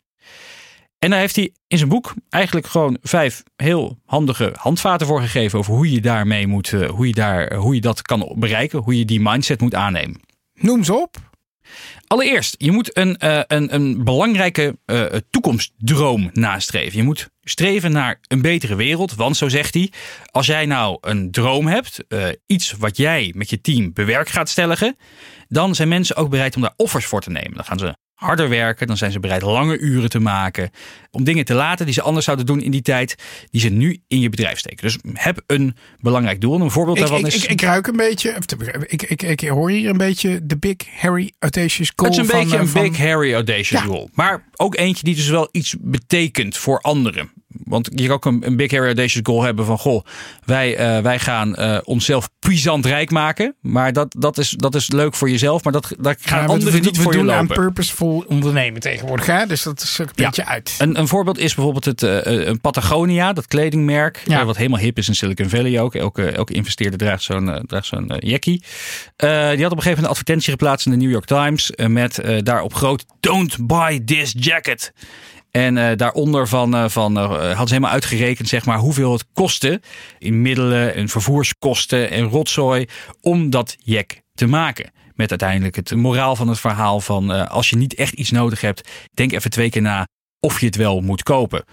En 0.99 1.10
daar 1.10 1.19
heeft 1.19 1.36
hij 1.36 1.54
in 1.67 1.78
zijn 1.78 1.89
boek 1.89 2.13
eigenlijk 2.30 2.67
gewoon 2.67 2.97
vijf 3.02 3.43
heel 3.56 3.99
handige 4.06 4.54
handvaten 4.56 5.08
voor 5.08 5.21
gegeven 5.21 5.60
over 5.60 5.73
hoe 5.73 5.91
je 5.91 6.02
daarmee 6.02 6.47
moet, 6.47 6.69
hoe 6.69 7.08
je, 7.08 7.13
daar, 7.13 7.56
hoe 7.56 7.75
je 7.75 7.82
dat 7.82 8.02
kan 8.02 8.34
bereiken, 8.36 8.80
hoe 8.80 8.97
je 8.97 9.06
die 9.06 9.21
mindset 9.21 9.62
moet 9.62 9.75
aannemen. 9.75 10.21
Noem 10.54 10.84
ze 10.84 10.93
op. 10.93 11.29
Allereerst, 12.08 12.56
je 12.58 12.72
moet 12.72 12.98
een, 12.98 13.18
uh, 13.24 13.42
een, 13.48 13.74
een 13.74 14.04
belangrijke 14.04 14.78
uh, 14.86 15.06
toekomstdroom 15.30 16.30
nastreven. 16.34 16.98
Je 16.98 17.04
moet 17.04 17.30
streven 17.44 17.92
naar 17.92 18.20
een 18.28 18.42
betere 18.42 18.76
wereld. 18.76 19.16
Want 19.16 19.38
zo 19.38 19.50
zegt 19.50 19.74
hij, 19.74 19.92
als 20.32 20.46
jij 20.46 20.66
nou 20.66 20.98
een 21.02 21.32
droom 21.32 21.68
hebt, 21.68 22.04
uh, 22.08 22.28
iets 22.46 22.72
wat 22.72 22.98
jij 22.98 23.34
met 23.36 23.50
je 23.50 23.62
team 23.62 23.94
bewerk 23.94 24.30
gaat 24.30 24.50
stellen, 24.50 24.98
dan 25.48 25.76
zijn 25.76 25.88
mensen 25.88 26.16
ook 26.16 26.30
bereid 26.30 26.56
om 26.56 26.62
daar 26.62 26.74
offers 26.76 27.06
voor 27.06 27.22
te 27.22 27.30
nemen. 27.30 27.54
Dan 27.54 27.66
gaan 27.66 27.80
ze 27.80 27.96
harder 28.20 28.50
werken. 28.50 28.88
Dan 28.88 28.98
zijn 28.98 29.12
ze 29.12 29.20
bereid 29.20 29.42
lange 29.42 29.78
uren 29.78 30.10
te 30.10 30.20
maken. 30.20 30.70
Om 31.12 31.24
dingen 31.24 31.46
te 31.46 31.54
laten 31.54 31.86
die 31.86 31.94
ze 31.94 32.02
anders 32.02 32.26
zouden 32.26 32.46
doen 32.46 32.62
in 32.62 32.72
die 32.72 32.82
tijd. 32.82 33.16
Die 33.52 33.62
ze 33.62 33.70
nu 33.70 34.02
in 34.08 34.20
je 34.20 34.30
bedrijf 34.30 34.60
steken. 34.60 34.84
Dus 34.84 34.98
heb 35.14 35.42
een 35.48 35.76
belangrijk 36.00 36.42
doel. 36.42 36.62
Een 36.62 36.72
voorbeeld 36.72 36.98
ik, 36.98 37.04
daarvan 37.04 37.20
ik, 37.20 37.34
is. 37.34 37.44
Ik, 37.44 37.50
ik, 37.50 37.62
ruik 37.62 37.88
een 37.88 37.96
beetje. 37.96 38.36
Ik, 38.88 39.04
ik, 39.04 39.22
ik, 39.22 39.50
hoor 39.50 39.70
hier 39.70 39.90
een 39.90 39.98
beetje 39.98 40.40
de 40.44 40.58
Big 40.58 40.76
Harry 40.98 41.32
Audacious 41.40 41.92
Goal. 41.96 42.12
Het 42.12 42.20
is 42.20 42.26
een 42.26 42.32
van, 42.32 42.44
beetje 42.44 42.58
een 42.58 42.68
van, 42.68 42.82
Big 42.82 42.98
Harry 42.98 43.34
Audacious 43.34 43.84
Ja. 43.84 43.88
Goal. 43.88 44.10
Maar 44.14 44.44
ook 44.56 44.76
eentje 44.76 45.04
die 45.04 45.16
dus 45.16 45.30
wel 45.30 45.50
iets 45.52 45.76
betekent 45.80 46.58
voor 46.58 46.80
anderen. 46.82 47.32
Want 47.64 47.90
je 47.94 48.06
kan 48.06 48.16
ook 48.16 48.26
een, 48.26 48.42
een 48.46 48.56
Big 48.56 48.72
Harry 48.72 48.86
Audacious 48.86 49.26
Goal 49.26 49.44
hebben 49.44 49.66
van... 49.66 49.78
goh, 49.78 50.04
wij, 50.46 50.76
eh, 50.76 51.02
wij 51.02 51.20
gaan 51.20 51.56
eh, 51.56 51.78
onszelf 51.84 52.30
puissant 52.40 52.86
rijk 52.86 53.12
maken. 53.12 53.56
Maar 53.62 53.94
dat, 53.94 54.16
dat, 54.20 54.38
is, 54.38 54.50
dat 54.50 54.76
is 54.76 54.92
leuk 54.92 55.16
voor 55.16 55.30
jezelf. 55.30 55.64
Maar 55.64 55.74
dat, 55.74 55.94
daar 56.00 56.16
gaan 56.22 56.40
Ja, 56.40 56.46
we- 56.46 56.52
anderen 56.52 56.74
we, 56.74 56.80
niet 56.80 56.98
we 56.98 57.02
voor 57.04 57.12
je 57.14 57.18
doen 57.20 57.32
aan 57.32 57.48
lopen. 57.48 57.56
purposeful 57.64 58.24
ondernemen 58.28 58.82
tegenwoordig. 58.82 59.26
Hè? 59.26 59.46
Dus 59.46 59.64
dat 59.64 59.82
is 59.82 59.98
een 59.98 60.08
Ja. 60.16 60.26
beetje 60.26 60.46
uit. 60.46 60.76
Een, 60.78 61.00
een 61.00 61.08
voorbeeld 61.08 61.38
is 61.38 61.54
bijvoorbeeld 61.56 61.86
het 61.86 62.04
eh, 62.04 62.46
een 62.48 62.62
Patagonia, 62.62 63.34
dat 63.34 63.48
kledingmerk. 63.48 64.24
Ja. 64.28 64.46
wat 64.46 64.58
helemaal 64.58 64.80
hip 64.80 64.98
is 64.98 65.08
in 65.08 65.16
Silicon 65.16 65.50
Valley 65.50 65.80
ook. 65.82 65.96
Elke, 65.96 66.30
elke 66.30 66.54
investeerder 66.54 67.00
draagt 67.00 67.24
zo'n 67.24 67.64
draagt 67.66 67.86
zo'n 67.88 68.14
jackie. 68.20 68.64
Die 69.18 69.28
had 69.30 69.52
op 69.52 69.58
een 69.58 69.70
gegeven 69.70 69.84
moment 69.84 69.98
een 70.00 70.06
advertentie 70.08 70.52
geplaatst 70.52 70.86
in 70.86 70.92
de 70.92 70.98
New 70.98 71.12
York 71.12 71.26
Times. 71.26 71.72
met 71.88 72.22
daarop 72.44 72.74
groot: 72.74 73.06
Don't 73.20 73.68
buy 73.68 74.00
this 74.06 74.34
jacket. 74.38 74.94
En 75.52 75.78
eh, 75.78 75.98
daaronder 75.98 76.48
van, 76.48 76.76
eh, 76.76 76.90
van, 76.90 77.18
eh, 77.18 77.28
hadden 77.30 77.68
ze 77.68 77.74
helemaal 77.74 77.92
uitgerekend 77.92 78.48
zeg 78.48 78.66
maar, 78.66 78.78
hoeveel 78.78 79.12
het 79.12 79.26
kostte 79.34 79.82
in 80.20 80.42
middelen 80.42 80.96
en 80.96 81.10
vervoerskosten 81.10 82.10
en 82.10 82.24
rotzooi 82.24 82.86
om 83.22 83.50
dat 83.50 83.76
jack 83.84 84.22
te 84.34 84.48
maken. 84.48 84.92
Met 85.16 85.30
uiteindelijk 85.30 85.76
het 85.76 85.96
moraal 85.96 86.36
van 86.36 86.48
het 86.48 86.60
verhaal 86.60 87.00
van 87.00 87.50
als 87.50 87.70
je 87.70 87.76
niet 87.76 87.96
echt 87.96 88.14
iets 88.14 88.32
nodig 88.32 88.62
hebt, 88.62 88.90
denk 89.14 89.32
even 89.32 89.52
twee 89.52 89.70
keer 89.70 89.82
na 89.82 90.08
of 90.40 90.60
je 90.60 90.66
het 90.66 90.76
wel 90.76 91.02
moet 91.02 91.24
kopen. 91.24 91.64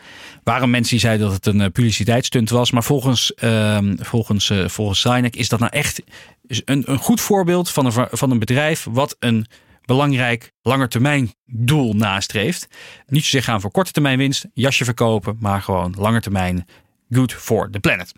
Waren 0.44 0.70
mensen 0.70 0.90
die 0.90 1.00
zeiden 1.00 1.26
dat 1.26 1.44
het 1.44 1.46
een 1.46 1.72
publiciteitsstunt 1.72 2.50
was, 2.50 2.70
maar 2.70 2.84
volgens, 2.84 3.34
ehm, 3.34 3.96
volgens, 3.98 4.52
volgens 4.66 5.00
Sinek 5.00 5.36
is 5.36 5.48
dat 5.48 5.60
nou 5.60 5.72
echt 5.72 6.02
een, 6.46 6.82
een 6.86 6.98
goed 6.98 7.20
voorbeeld 7.20 7.70
van 7.70 7.86
een, 7.86 8.08
van 8.10 8.30
een 8.30 8.38
bedrijf 8.38 8.86
wat 8.90 9.16
een 9.18 9.46
belangrijk 9.86 10.52
langetermijn 10.62 11.32
doel 11.44 11.94
nastreeft. 11.94 12.68
Niet 13.06 13.22
zozeer 13.22 13.42
gaan 13.42 13.60
voor 13.60 13.70
korte 13.70 13.92
termijn 13.92 14.18
winst, 14.18 14.46
jasje 14.54 14.84
verkopen, 14.84 15.36
maar 15.40 15.62
gewoon 15.62 15.94
langetermijn 15.98 16.66
good 17.10 17.32
for 17.32 17.70
the 17.70 17.80
planet. 17.80 18.12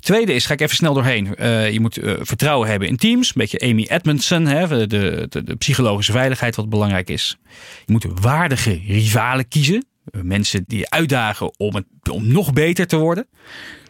Tweede 0.00 0.32
is, 0.32 0.46
ga 0.46 0.52
ik 0.52 0.60
even 0.60 0.76
snel 0.76 0.94
doorheen. 0.94 1.36
Eh, 1.36 1.72
je 1.72 1.80
moet 1.80 1.96
eh, 1.96 2.14
vertrouwen 2.20 2.68
hebben 2.68 2.88
in 2.88 2.96
teams. 2.96 3.28
Een 3.28 3.34
beetje 3.34 3.60
Amy 3.60 3.86
Edmondson, 3.88 4.46
hè, 4.46 4.86
de, 4.86 5.26
de, 5.28 5.56
psychologische 5.56 6.12
veiligheid 6.12 6.56
wat 6.56 6.68
belangrijk 6.68 7.10
is. 7.10 7.38
Je 7.84 7.92
moet 7.92 8.06
waardige 8.20 8.80
rivalen 8.86 9.48
kiezen. 9.48 9.86
Eh, 10.04 10.20
mensen 10.20 10.64
die 10.66 10.78
je 10.78 10.90
uitdagen 10.90 11.58
om, 11.58 11.74
het, 11.74 11.84
om 12.10 12.32
nog 12.32 12.52
beter 12.52 12.86
te 12.86 12.96
worden. 12.96 13.26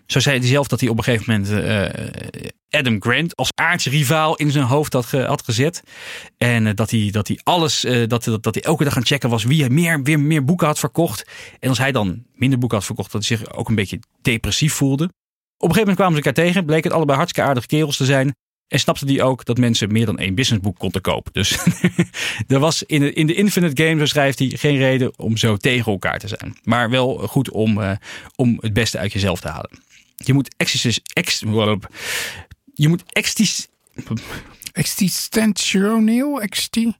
Zo 0.06 0.20
zei 0.20 0.38
hij 0.38 0.48
zelf 0.48 0.66
dat 0.66 0.80
hij 0.80 0.88
op 0.88 0.98
een 0.98 1.04
gegeven 1.04 1.32
moment 1.32 1.64
eh, 1.64 2.48
Adam 2.80 3.02
Grant 3.02 3.36
als 3.36 3.48
aardsrivaal 3.54 4.36
in 4.36 4.50
zijn 4.50 4.64
hoofd 4.64 4.92
had, 4.92 5.06
ge- 5.06 5.24
had 5.24 5.42
gezet. 5.44 5.82
En 6.36 6.66
eh, 6.66 6.74
dat, 6.74 6.90
hij, 6.90 7.08
dat 7.10 7.28
hij 7.28 7.40
alles, 7.42 7.84
eh, 7.84 8.08
dat, 8.08 8.24
dat, 8.24 8.42
dat 8.42 8.54
hij 8.54 8.62
elke 8.62 8.84
dag 8.84 8.92
aan 8.92 8.98
het 8.98 9.08
checken 9.08 9.30
was 9.30 9.44
wie 9.44 9.60
hij 9.60 9.70
meer, 9.70 10.02
weer 10.02 10.20
meer 10.20 10.44
boeken 10.44 10.66
had 10.66 10.78
verkocht. 10.78 11.24
En 11.60 11.68
als 11.68 11.78
hij 11.78 11.92
dan 11.92 12.24
minder 12.34 12.58
boeken 12.58 12.78
had 12.78 12.86
verkocht, 12.86 13.12
dat 13.12 13.26
hij 13.26 13.36
zich 13.36 13.52
ook 13.54 13.68
een 13.68 13.74
beetje 13.74 13.98
depressief 14.22 14.72
voelde. 14.72 15.04
Op 15.04 15.68
een 15.68 15.74
gegeven 15.74 15.78
moment 15.78 15.96
kwamen 15.96 16.16
ze 16.16 16.22
elkaar 16.22 16.44
tegen, 16.44 16.64
bleek 16.64 16.84
het 16.84 16.92
allebei 16.92 17.16
hartstikke 17.18 17.48
aardige 17.48 17.66
kerels 17.66 17.96
te 17.96 18.04
zijn. 18.04 18.34
En 18.68 18.78
snapte 18.80 19.06
die 19.06 19.22
ook 19.22 19.44
dat 19.44 19.58
mensen 19.58 19.92
meer 19.92 20.06
dan 20.06 20.18
één 20.18 20.34
businessboek 20.34 20.78
konden 20.78 21.00
kopen. 21.00 21.32
Dus 21.32 21.58
er 22.48 22.58
was 22.58 22.82
in 22.82 23.00
de, 23.00 23.12
in 23.12 23.26
de 23.26 23.34
Infinite 23.34 23.82
Game, 23.84 23.98
zo 23.98 24.06
schrijft 24.06 24.38
hij, 24.38 24.48
geen 24.48 24.76
reden 24.76 25.18
om 25.18 25.36
zo 25.36 25.56
tegen 25.56 25.92
elkaar 25.92 26.18
te 26.18 26.28
zijn. 26.28 26.56
Maar 26.62 26.90
wel 26.90 27.16
goed 27.18 27.50
om, 27.50 27.98
om 28.36 28.58
het 28.60 28.72
beste 28.72 28.98
uit 28.98 29.12
jezelf 29.12 29.40
te 29.40 29.48
halen. 29.48 29.70
Je 30.16 30.32
moet 30.32 30.54
ex, 30.56 31.40
je 32.74 32.88
moet 32.88 33.02
extis, 33.06 33.68
Existentieel? 34.76 36.40
Exti. 36.40 36.96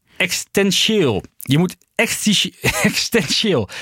Je 1.39 1.59
moet. 1.59 1.77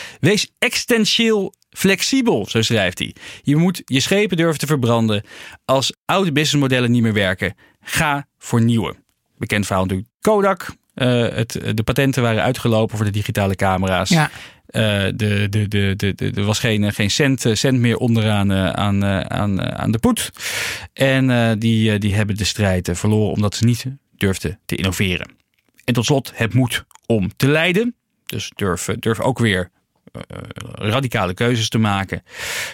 Wees 0.20 0.50
existentieel 0.58 1.54
flexibel, 1.70 2.46
zo 2.48 2.62
schrijft 2.62 2.98
hij. 2.98 3.14
Je 3.42 3.56
moet 3.56 3.82
je 3.84 4.00
schepen 4.00 4.36
durven 4.36 4.58
te 4.58 4.66
verbranden. 4.66 5.24
Als 5.64 5.92
oude 6.04 6.32
businessmodellen 6.32 6.90
niet 6.90 7.02
meer 7.02 7.12
werken, 7.12 7.54
ga 7.80 8.26
voor 8.38 8.62
nieuwe. 8.62 8.96
Bekend 9.38 9.66
verhaal 9.66 9.84
natuurlijk 9.84 10.10
Kodak. 10.20 10.66
Eh, 10.94 11.28
het, 11.28 11.60
de 11.74 11.82
patenten 11.82 12.22
waren 12.22 12.42
uitgelopen 12.42 12.96
voor 12.96 13.06
de 13.06 13.12
digitale 13.12 13.54
camera's. 13.54 14.08
Ja. 14.08 14.30
Eh, 14.74 15.04
de, 15.14 15.46
de, 15.50 15.68
de, 15.68 15.94
de, 15.96 16.14
de, 16.14 16.30
er 16.34 16.44
was 16.44 16.58
geen, 16.58 16.92
geen 16.92 17.10
cent, 17.10 17.44
eh, 17.44 17.54
cent 17.54 17.78
meer 17.78 17.96
onderaan 17.96 18.52
eh, 18.52 18.70
aan, 18.70 19.04
aan, 19.30 19.62
aan 19.62 19.90
de 19.90 19.98
poet. 19.98 20.30
En 20.92 21.58
die, 21.58 21.98
die 21.98 22.14
hebben 22.14 22.36
de 22.36 22.44
strijd 22.44 22.90
verloren 22.92 23.32
omdat 23.32 23.54
ze 23.54 23.64
niet 23.64 23.86
durfden 24.16 24.60
te 24.64 24.76
innoveren. 24.76 25.30
En 25.84 25.94
tot 25.94 26.04
slot 26.04 26.32
het 26.34 26.54
moed 26.54 26.84
om 27.06 27.36
te 27.36 27.48
leiden. 27.48 27.94
Dus 28.26 28.50
durf, 28.54 28.88
durf 28.98 29.20
ook 29.20 29.38
weer 29.38 29.70
radicale 30.72 31.34
keuzes 31.34 31.68
te 31.68 31.78
maken. 31.78 32.22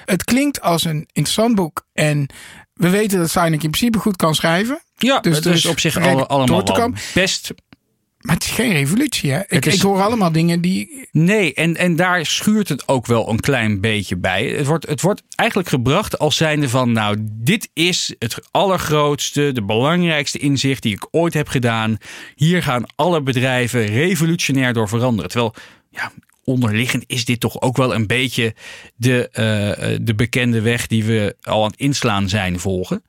Het 0.05 0.25
klinkt 0.25 0.61
als 0.61 0.85
een 0.85 1.09
interessant 1.13 1.55
boek. 1.55 1.87
En 1.93 2.27
we 2.75 2.89
weten 2.89 3.19
dat 3.19 3.31
Sinek 3.31 3.63
in 3.63 3.71
principe 3.71 3.99
goed 3.99 4.17
kan 4.17 4.35
schrijven. 4.35 4.83
Ja, 4.97 5.21
Dus 5.21 5.41
dus, 5.41 5.67
op 5.67 5.81
zich 5.81 5.97
allemaal 5.97 6.93
best. 7.15 7.53
Maar 8.21 8.35
het 8.35 8.45
is 8.45 8.51
geen 8.51 8.73
revolutie, 8.73 9.31
hè? 9.31 9.41
Ik, 9.49 9.67
is- 9.67 9.75
ik 9.75 9.81
hoor 9.81 10.01
allemaal 10.03 10.33
dingen 10.33 10.61
die... 10.61 11.09
Nee, 11.13 11.55
en, 11.55 11.77
en 11.77 11.97
daar 11.97 12.27
schuurt 12.27 12.69
het 12.69 12.89
ook 12.89 13.07
wel 13.07 13.29
een 13.29 13.41
klein 13.41 13.81
beetje 13.81 14.17
bij. 14.17 14.47
Het 14.47 14.67
wordt, 14.67 14.87
het 14.87 15.01
wordt 15.01 15.23
eigenlijk 15.35 15.69
gebracht 15.69 16.19
als 16.19 16.37
zijnde 16.37 16.69
van... 16.69 16.93
nou, 16.93 17.17
dit 17.21 17.69
is 17.73 18.15
het 18.19 18.39
allergrootste, 18.51 19.51
de 19.53 19.63
belangrijkste 19.63 20.39
inzicht 20.39 20.83
die 20.83 20.93
ik 20.93 21.07
ooit 21.11 21.35
heb 21.35 21.49
gedaan. 21.49 21.97
Hier 22.35 22.63
gaan 22.63 22.85
alle 22.97 23.23
bedrijven 23.23 23.87
revolutionair 23.87 24.73
door 24.73 24.89
veranderen. 24.89 25.31
Terwijl, 25.31 25.55
ja, 25.91 26.13
onderliggend 26.45 27.05
is 27.07 27.25
dit 27.25 27.41
toch 27.41 27.61
ook 27.61 27.77
wel 27.77 27.95
een 27.95 28.07
beetje 28.07 28.55
de, 28.97 29.29
eh, 29.31 29.99
de 30.03 30.15
bekende 30.15 30.61
weg... 30.61 30.87
die 30.87 31.05
we 31.05 31.37
al 31.43 31.65
aan 31.65 31.71
het 31.71 31.81
inslaan 31.81 32.29
zijn 32.29 32.59
volgen. 32.61 33.03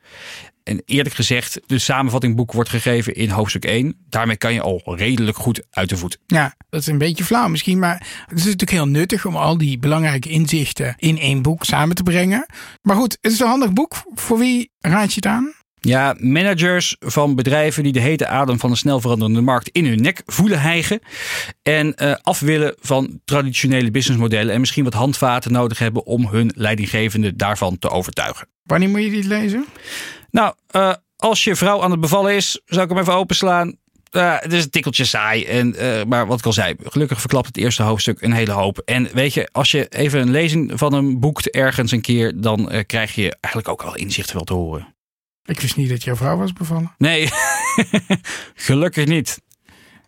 En 0.72 0.82
eerlijk 0.86 1.16
gezegd, 1.16 1.60
de 1.66 1.80
samenvattingboek 1.80 2.52
wordt 2.52 2.70
gegeven 2.70 3.16
in 3.16 3.30
hoofdstuk 3.30 3.66
1. 3.66 3.96
Daarmee 4.10 4.38
kan 4.38 4.54
je 4.54 4.62
al 4.62 4.82
redelijk 4.86 5.38
goed 5.38 5.64
uit 5.70 5.90
de 5.90 5.98
voet. 5.98 6.18
Ja, 6.28 6.56
dat 6.70 6.82
is 6.82 6.88
een 6.88 6.98
beetje 6.98 7.24
flauw 7.24 7.48
misschien. 7.48 7.80
Maar 7.80 8.08
het 8.26 8.38
is 8.38 8.44
natuurlijk 8.44 8.72
heel 8.72 8.88
nuttig 8.88 9.26
om 9.26 9.36
al 9.36 9.58
die 9.58 9.80
belangrijke 9.80 10.30
inzichten 10.30 10.96
in 10.98 11.20
één 11.20 11.42
boek 11.42 11.64
samen 11.64 11.96
te 11.96 12.04
brengen. 12.04 12.46
Maar 12.82 12.96
goed, 12.96 13.18
het 13.22 13.32
is 13.32 13.40
een 13.40 13.48
handig 13.48 13.74
boek. 13.74 13.94
Voor 14.14 14.38
wie 14.38 14.72
raad 14.80 15.10
je 15.10 15.16
het 15.16 15.26
aan? 15.26 15.54
Ja, 15.80 16.16
managers 16.20 16.96
van 17.00 17.36
bedrijven 17.36 17.84
die 17.84 17.92
de 17.92 18.00
hete 18.00 18.28
adem 18.28 18.60
van 18.60 18.70
een 18.70 18.78
snel 18.78 19.02
veranderende 19.02 19.42
markt 19.42 19.70
in 19.70 19.86
hun 19.86 20.02
nek 20.02 20.22
voelen 20.26 20.62
hijgen. 20.62 21.00
En 21.62 21.96
eh, 21.96 22.16
af 22.22 22.40
willen 22.40 22.76
van 22.80 23.20
traditionele 23.26 23.92
businessmodellen. 23.92 24.54
En 24.54 24.60
misschien 24.60 24.84
wat 24.84 24.94
handvaten 24.94 25.52
nodig 25.52 25.80
hebben 25.80 26.06
om 26.06 26.28
hun 26.28 26.52
leidinggevende 26.56 27.36
daarvan 27.36 27.80
te 27.80 27.90
overtuigen. 27.90 28.48
Wanneer 28.64 28.90
moet 28.90 29.04
je 29.04 29.10
dit 29.10 29.26
lezen? 29.26 29.66
Nou, 30.32 30.54
eh, 30.68 30.94
als 31.16 31.44
je 31.44 31.56
vrouw 31.56 31.82
aan 31.82 31.92
het 31.92 32.00
bevallen 32.00 32.36
is, 32.36 32.62
zou 32.66 32.84
ik 32.84 32.90
hem 32.90 33.00
even 33.00 33.14
openslaan. 33.14 33.76
Eh, 34.12 34.36
het 34.40 34.54
is 34.54 34.64
een 34.64 34.70
tikkeltje 34.70 35.06
saai. 35.06 35.46
En, 35.46 35.76
eh, 35.76 36.04
maar 36.06 36.28
wat 36.28 36.40
ik 36.40 36.46
al 36.46 36.54
zei, 36.54 36.76
gelukkig 36.84 37.20
verklapt 37.20 37.48
het 37.48 37.58
eerste 37.58 37.84
hoofdstuk 37.84 38.22
een 38.22 38.34
hele 38.34 38.52
hoop. 38.52 38.78
En 38.78 39.10
weet 39.14 39.34
je, 39.34 39.50
als 39.52 39.72
je 39.72 39.88
even 39.88 40.22
een 40.22 40.32
lezing 40.32 40.72
van 40.76 40.94
hem 40.94 41.20
boekt 41.20 41.50
ergens 41.50 41.92
een 41.92 42.02
keer, 42.02 42.42
dan 42.42 42.84
krijg 42.86 43.16
je 43.16 43.38
eigenlijk 43.40 43.68
ook 43.68 43.82
al 43.82 43.96
inzichten 43.96 44.36
wel 44.36 44.44
te 44.44 44.54
horen. 44.54 44.96
Ik 45.46 45.60
wist 45.60 45.76
niet 45.76 45.90
dat 45.90 46.04
jouw 46.04 46.16
vrouw 46.16 46.38
was 46.38 46.54
bevallen. 46.54 46.96
Nee, 46.98 47.30
gelukkig 48.56 49.06
niet. 49.06 49.42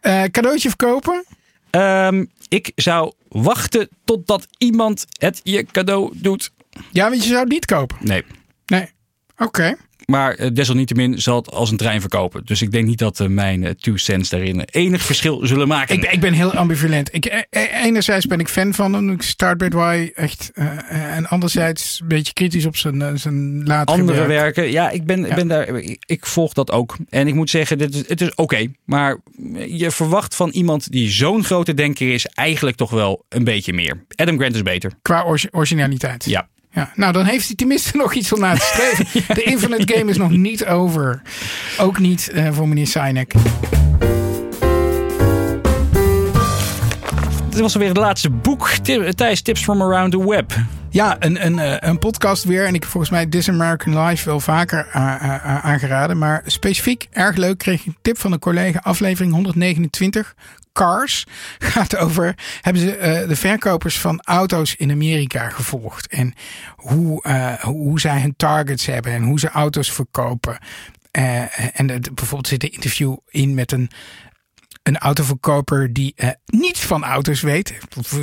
Cadeautje 0.01 0.69
verkopen? 0.69 1.25
Ehm, 1.69 2.25
ik 2.47 2.71
zou 2.75 3.13
wachten 3.27 3.89
totdat 4.05 4.47
iemand 4.57 5.05
het 5.17 5.39
je 5.43 5.63
cadeau 5.63 6.12
doet. 6.15 6.51
Ja, 6.91 7.09
want 7.09 7.23
je 7.23 7.29
zou 7.29 7.39
het 7.39 7.49
niet 7.49 7.65
kopen. 7.65 7.97
Nee. 7.99 8.23
Nee. 8.65 8.89
Oké. 9.38 9.75
Maar 10.05 10.39
uh, 10.39 10.47
desalniettemin 10.53 11.21
zal 11.21 11.35
het 11.35 11.51
als 11.51 11.71
een 11.71 11.77
trein 11.77 12.01
verkopen. 12.01 12.45
Dus 12.45 12.61
ik 12.61 12.71
denk 12.71 12.87
niet 12.87 12.97
dat 12.97 13.19
uh, 13.19 13.27
mijn 13.27 13.61
uh, 13.61 13.69
two 13.69 13.97
cents 13.97 14.29
daarin 14.29 14.61
enig 14.71 15.01
verschil 15.01 15.47
zullen 15.47 15.67
maken. 15.67 15.95
Ik, 15.95 16.11
ik 16.11 16.19
ben 16.19 16.33
heel 16.33 16.53
ambivalent. 16.53 17.13
Ik, 17.13 17.45
enerzijds 17.83 18.25
ben 18.25 18.39
ik 18.39 18.47
fan 18.47 18.73
van 18.73 18.93
hem. 18.93 19.09
Ik 19.09 19.21
start 19.21 19.57
bij 19.57 19.69
why 19.69 20.11
echt. 20.15 20.51
en 20.88 21.28
anderzijds 21.28 21.99
een 22.01 22.07
beetje 22.07 22.34
kritisch 22.34 22.65
op 22.65 22.78
zijn, 22.78 23.19
zijn 23.19 23.63
latere 23.63 23.99
Andere 23.99 24.17
werk. 24.17 24.30
werken. 24.30 24.71
Ja, 24.71 24.89
ik 24.89 25.05
ben, 25.05 25.25
ja. 25.25 25.36
ben 25.36 25.47
daar. 25.47 25.67
Ik, 25.67 26.03
ik, 26.05 26.25
volg 26.25 26.53
dat 26.53 26.71
ook. 26.71 26.97
En 27.09 27.28
ik 27.28 27.34
moet 27.34 27.49
zeggen, 27.49 27.78
dit 27.78 27.95
is, 27.95 28.07
het 28.07 28.21
is 28.21 28.30
oké. 28.30 28.41
Okay, 28.41 28.75
maar 28.86 29.17
je 29.67 29.91
verwacht 29.91 30.36
van 30.36 30.49
iemand 30.49 30.91
die 30.91 31.09
zo'n 31.09 31.43
grote 31.43 31.73
denker 31.73 32.13
is, 32.13 32.25
eigenlijk 32.25 32.78
toch 32.78 32.89
wel 32.89 33.25
een 33.30 33.43
beetje 33.43 33.73
meer. 33.73 34.05
Adam 34.15 34.38
Grant 34.38 34.55
is 34.55 34.61
beter. 34.61 34.91
Qua 35.01 35.25
originaliteit. 35.51 36.25
Ja. 36.25 36.47
Ja, 36.74 36.91
nou 36.95 37.13
dan 37.13 37.26
heeft 37.26 37.47
hij 37.47 37.55
tenminste 37.55 37.97
nog 38.03 38.13
iets 38.13 38.34
om 38.34 38.39
naar 38.39 38.59
te 38.59 38.65
streven. 38.65 39.05
ja. 39.28 39.34
De 39.34 39.43
Infinite 39.43 39.93
Game 39.93 40.11
is 40.11 40.17
nog 40.17 40.32
niet 40.32 40.65
over. 40.65 41.21
Ook 41.78 41.99
niet 41.99 42.32
uh, 42.34 42.51
voor 42.51 42.67
meneer 42.67 42.88
Sinek. 42.88 43.34
Dit 47.49 47.61
was 47.61 47.74
alweer 47.74 47.89
het 47.89 47.97
laatste 47.97 48.30
boek. 48.30 48.69
Thijs, 48.69 49.41
Tips 49.41 49.63
from 49.63 49.82
Around 49.82 50.11
the 50.11 50.30
Web. 50.30 50.53
Ja, 50.89 51.15
een, 51.19 51.45
een, 51.45 51.88
een 51.89 51.99
podcast 51.99 52.43
weer. 52.43 52.65
En 52.65 52.74
ik 52.74 52.82
heb 52.82 52.91
volgens 52.91 53.11
mij 53.11 53.26
This 53.26 53.49
American 53.49 54.03
Life 54.03 54.30
wel 54.30 54.39
vaker 54.39 54.91
aangeraden. 55.61 56.17
Maar 56.17 56.41
specifiek, 56.45 57.07
erg 57.11 57.36
leuk, 57.36 57.57
kreeg 57.57 57.80
ik 57.80 57.86
een 57.86 57.97
tip 58.01 58.17
van 58.17 58.32
een 58.32 58.39
collega. 58.39 58.80
Aflevering 58.84 59.34
129. 59.34 60.36
Cars 60.74 61.26
gaat 61.74 61.95
over. 61.95 62.36
Hebben 62.61 62.82
ze 62.82 62.97
uh, 62.97 63.28
de 63.28 63.36
verkopers 63.36 63.99
van 63.99 64.21
auto's 64.21 64.76
in 64.76 64.91
Amerika 64.91 65.49
gevolgd. 65.49 66.07
En 66.07 66.34
hoe, 66.76 67.24
uh, 67.28 67.53
hoe 67.53 67.99
zij 67.99 68.21
hun 68.21 68.36
targets 68.38 68.86
hebben 68.86 69.11
en 69.11 69.24
hoe 69.24 69.39
ze 69.39 69.49
auto's 69.49 69.91
verkopen. 69.91 70.57
Uh, 71.17 71.80
en 71.80 71.88
bijvoorbeeld 71.88 72.47
zit 72.47 72.63
een 72.63 72.71
interview 72.71 73.17
in 73.30 73.53
met 73.53 73.71
een 73.71 73.89
een 74.84 74.97
autoverkoper 74.97 75.93
die 75.93 76.13
uh, 76.15 76.29
niets 76.45 76.79
van 76.79 77.03
auto's 77.03 77.41
weet. 77.41 77.73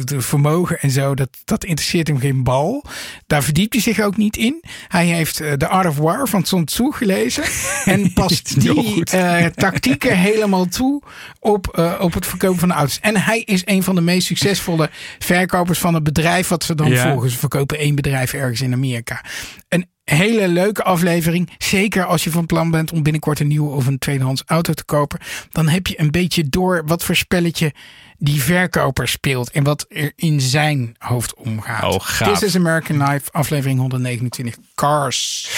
De 0.05 0.21
vermogen 0.21 0.81
en 0.81 0.91
zo, 0.91 1.15
dat, 1.15 1.29
dat 1.45 1.65
interesseert 1.65 2.07
hem 2.09 2.19
geen 2.19 2.43
bal. 2.43 2.85
Daar 3.27 3.43
verdiept 3.43 3.73
hij 3.73 3.83
zich 3.83 4.01
ook 4.01 4.17
niet 4.17 4.37
in. 4.37 4.65
Hij 4.89 5.07
heeft 5.07 5.41
uh, 5.41 5.53
The 5.53 5.69
Art 5.69 5.87
of 5.87 5.97
War 5.97 6.29
van 6.29 6.45
Sun 6.45 6.65
Tzu 6.65 6.93
gelezen. 6.93 7.45
en 7.95 8.13
past 8.13 8.61
die 8.61 9.05
uh, 9.15 9.45
tactieken 9.45 10.19
helemaal 10.29 10.67
toe 10.67 11.03
op, 11.39 11.97
op 12.01 12.15
het 12.15 12.27
verkopen 12.27 12.59
van 12.59 12.73
auto's. 12.73 12.99
En 13.01 13.17
hij 13.17 13.41
is 13.41 13.63
een 13.65 13.83
van 13.83 13.95
de 13.95 14.01
meest 14.01 14.27
succesvolle 14.27 14.91
verkopers 15.19 15.79
van 15.79 15.95
het 15.95 16.03
bedrijf 16.03 16.49
wat 16.49 16.65
ze 16.65 16.75
dan 16.75 16.91
ja. 16.91 17.11
volgen. 17.11 17.31
Ze 17.31 17.39
verkopen 17.39 17.79
één 17.79 17.95
bedrijf 17.95 18.33
ergens 18.33 18.61
in 18.61 18.73
Amerika. 18.73 19.25
Een 19.69 19.89
hele 20.17 20.49
leuke 20.49 20.83
aflevering. 20.83 21.51
Zeker 21.59 22.05
als 22.05 22.25
je 22.25 22.31
van 22.31 22.47
plan 22.47 22.71
bent 22.71 22.93
om 22.93 23.03
binnenkort 23.03 23.41
een 23.41 23.47
nieuwe 23.47 23.71
of 23.71 23.87
een 23.87 23.99
tweedehands 23.99 24.43
auto 24.47 24.73
te 24.73 24.85
kopen. 24.85 25.21
Dan 25.51 25.69
heb 25.69 25.87
je 25.87 26.01
een 26.01 26.11
beetje 26.11 26.49
door 26.49 26.83
wat 26.87 27.05
voor 27.05 27.17
spelletje 27.17 27.73
die 28.19 28.43
verkoper 28.43 29.09
speelt. 29.09 29.51
En 29.51 29.65
wat 29.65 29.87
er 29.89 30.13
in 30.17 30.41
zijn 30.41 30.95
hoofd 30.99 31.35
omgaat. 31.35 31.95
Oh, 31.95 32.01
gaaf. 32.01 32.39
This 32.39 32.49
is 32.49 32.57
American 32.57 33.09
Life, 33.09 33.31
aflevering 33.31 33.79
129. 33.79 34.57
Cars. 34.75 35.49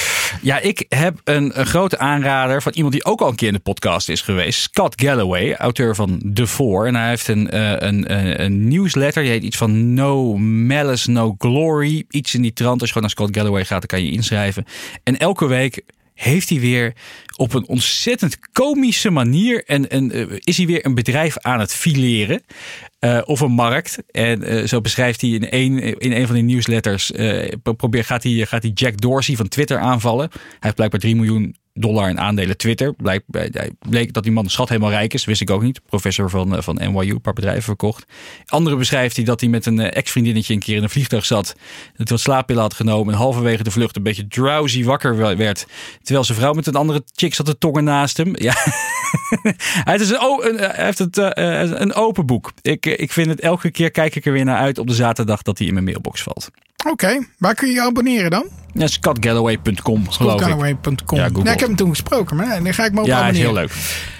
Ja, 0.40 0.58
ik 0.58 0.86
heb 0.88 1.20
een, 1.24 1.52
grote 1.52 1.98
aanrader 1.98 2.62
van 2.62 2.72
iemand 2.72 2.92
die 2.92 3.04
ook 3.04 3.20
al 3.20 3.28
een 3.28 3.34
keer 3.34 3.48
in 3.48 3.54
de 3.54 3.60
podcast 3.60 4.08
is 4.08 4.20
geweest. 4.20 4.60
Scott 4.60 5.02
Galloway, 5.02 5.54
auteur 5.54 5.94
van 5.94 6.30
The 6.34 6.46
Four. 6.46 6.86
En 6.86 6.94
hij 6.94 7.08
heeft 7.08 7.28
een, 7.28 7.48
uh, 7.54 7.70
een, 7.70 8.12
een, 8.12 8.42
een 8.44 8.68
newsletter. 8.68 9.22
Die 9.22 9.30
heet 9.32 9.42
iets 9.42 9.56
van 9.56 9.94
No 9.94 10.36
Malice, 10.38 11.10
No 11.10 11.34
Glory. 11.38 12.04
Iets 12.10 12.34
in 12.34 12.42
die 12.42 12.52
trant. 12.52 12.80
Als 12.80 12.90
je 12.90 12.94
gewoon 12.94 13.02
naar 13.02 13.10
Scott 13.10 13.36
Galloway 13.36 13.64
gaat, 13.64 13.78
dan 13.78 13.98
kan 13.98 14.04
je 14.04 14.12
inschrijven. 14.12 14.64
En 15.02 15.18
elke 15.18 15.46
week 15.46 15.82
heeft 16.14 16.48
hij 16.48 16.60
weer 16.60 16.92
op 17.36 17.54
een 17.54 17.68
ontzettend 17.68 18.38
komische 18.52 19.10
manier. 19.10 19.64
En, 19.64 19.90
en 19.90 20.16
uh, 20.16 20.36
is 20.38 20.56
hij 20.56 20.66
weer 20.66 20.86
een 20.86 20.94
bedrijf 20.94 21.38
aan 21.38 21.60
het 21.60 21.74
fileren. 21.74 22.42
Uh, 23.00 23.20
of 23.24 23.40
een 23.40 23.52
markt. 23.52 23.98
En 24.10 24.52
uh, 24.52 24.66
zo 24.66 24.80
beschrijft 24.80 25.20
hij 25.20 25.30
in 25.30 25.46
een, 25.50 25.98
in 25.98 26.12
een 26.12 26.26
van 26.26 26.34
die 26.34 26.44
newsletters. 26.44 27.12
probeer, 27.76 28.04
gaat, 28.04 28.22
hij, 28.22 28.46
gaat 28.46 28.62
hij 28.62 28.70
Jack 28.74 29.00
Dorsey 29.00 29.36
van 29.36 29.48
Twitter 29.48 29.78
aanvallen. 29.78 30.28
Hij 30.32 30.58
heeft 30.58 30.74
blijkbaar 30.74 31.00
3 31.00 31.16
miljoen 31.16 31.56
dollar 31.74 32.08
in 32.08 32.20
aandelen 32.20 32.56
Twitter. 32.56 32.94
Bleek, 32.94 33.22
bleek 33.78 34.12
dat 34.12 34.22
die 34.22 34.32
man 34.32 34.48
schat 34.48 34.68
helemaal 34.68 34.90
rijk 34.90 35.14
is. 35.14 35.24
Wist 35.24 35.40
ik 35.40 35.50
ook 35.50 35.62
niet. 35.62 35.80
Professor 35.86 36.30
van, 36.30 36.62
van 36.62 36.74
NYU, 36.74 37.10
een 37.10 37.20
paar 37.20 37.32
bedrijven 37.32 37.62
verkocht. 37.62 38.04
Andere 38.46 38.76
beschrijft 38.76 39.16
hij 39.16 39.24
dat 39.24 39.40
hij 39.40 39.48
met 39.48 39.66
een 39.66 39.80
ex-vriendinnetje 39.80 40.54
een 40.54 40.60
keer 40.60 40.76
in 40.76 40.82
een 40.82 40.90
vliegtuig 40.90 41.24
zat. 41.24 41.56
Dat 41.96 42.08
hij 42.08 42.18
slaappillen 42.18 42.62
had 42.62 42.74
genomen. 42.74 43.12
En 43.14 43.20
halverwege 43.20 43.62
de 43.62 43.70
vlucht 43.70 43.96
een 43.96 44.02
beetje 44.02 44.28
drowsy 44.28 44.84
wakker 44.84 45.36
werd. 45.36 45.66
Terwijl 46.02 46.24
zijn 46.24 46.38
vrouw 46.38 46.52
met 46.52 46.66
een 46.66 46.74
andere 46.74 47.02
chick 47.14 47.34
zat 47.34 47.46
te 47.46 47.58
tongen 47.58 47.84
naast 47.84 48.16
hem. 48.16 48.32
Ja. 48.36 48.54
hij, 49.88 49.96
is 49.96 50.10
een, 50.10 50.20
een, 50.20 50.70
heeft 50.72 50.98
het, 50.98 51.16
een 51.80 51.94
open 51.94 52.26
boek. 52.26 52.52
Ik, 52.62 52.86
ik 52.86 53.12
vind 53.12 53.28
het 53.28 53.40
elke 53.40 53.70
keer 53.70 53.90
kijk 53.90 54.14
ik 54.14 54.26
er 54.26 54.32
weer 54.32 54.44
naar 54.44 54.58
uit 54.58 54.78
op 54.78 54.86
de 54.86 54.94
zaterdag 54.94 55.42
dat 55.42 55.58
hij 55.58 55.66
in 55.66 55.72
mijn 55.72 55.84
mailbox 55.84 56.22
valt. 56.22 56.50
Oké, 56.82 56.90
okay. 56.90 57.28
waar 57.38 57.54
kun 57.54 57.68
je 57.68 57.74
je 57.74 57.82
abonneren 57.82 58.30
dan? 58.30 58.44
Scottgalloway.com 58.74 60.10
geloof 60.10 60.32
ik. 60.34 60.40
Scottgalloway.com. 60.40 61.18
Ja, 61.18 61.26
ik 61.26 61.60
heb 61.60 61.68
hem 61.68 61.76
toen 61.76 61.90
gesproken, 61.90 62.36
maar 62.36 62.62
dan 62.62 62.74
ga 62.74 62.84
ik 62.84 62.92
me 62.92 63.00
ook 63.00 63.06
ja, 63.06 63.18
abonneren. 63.18 63.54
Ja, 63.54 63.62
is 63.62 63.68
heel 63.68 63.82
leuk. 63.82 64.10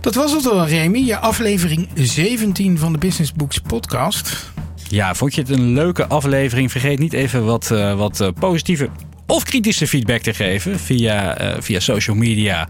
Dat 0.00 0.14
was 0.14 0.32
het 0.32 0.46
al, 0.46 0.66
Remy. 0.66 0.98
Je 0.98 1.18
aflevering 1.18 1.88
17 1.94 2.78
van 2.78 2.92
de 2.92 2.98
Business 2.98 3.32
Books 3.32 3.58
podcast. 3.58 4.52
Ja, 4.88 5.14
vond 5.14 5.34
je 5.34 5.40
het 5.40 5.50
een 5.50 5.72
leuke 5.72 6.06
aflevering? 6.06 6.70
Vergeet 6.70 6.98
niet 6.98 7.12
even 7.12 7.44
wat, 7.44 7.70
uh, 7.72 7.94
wat 7.94 8.20
uh, 8.20 8.28
positieve 8.38 8.88
of 9.30 9.44
kritische 9.44 9.86
feedback 9.86 10.20
te 10.20 10.34
geven 10.34 10.78
via, 10.78 11.42
uh, 11.42 11.56
via 11.60 11.80
social 11.80 12.16
media 12.16 12.68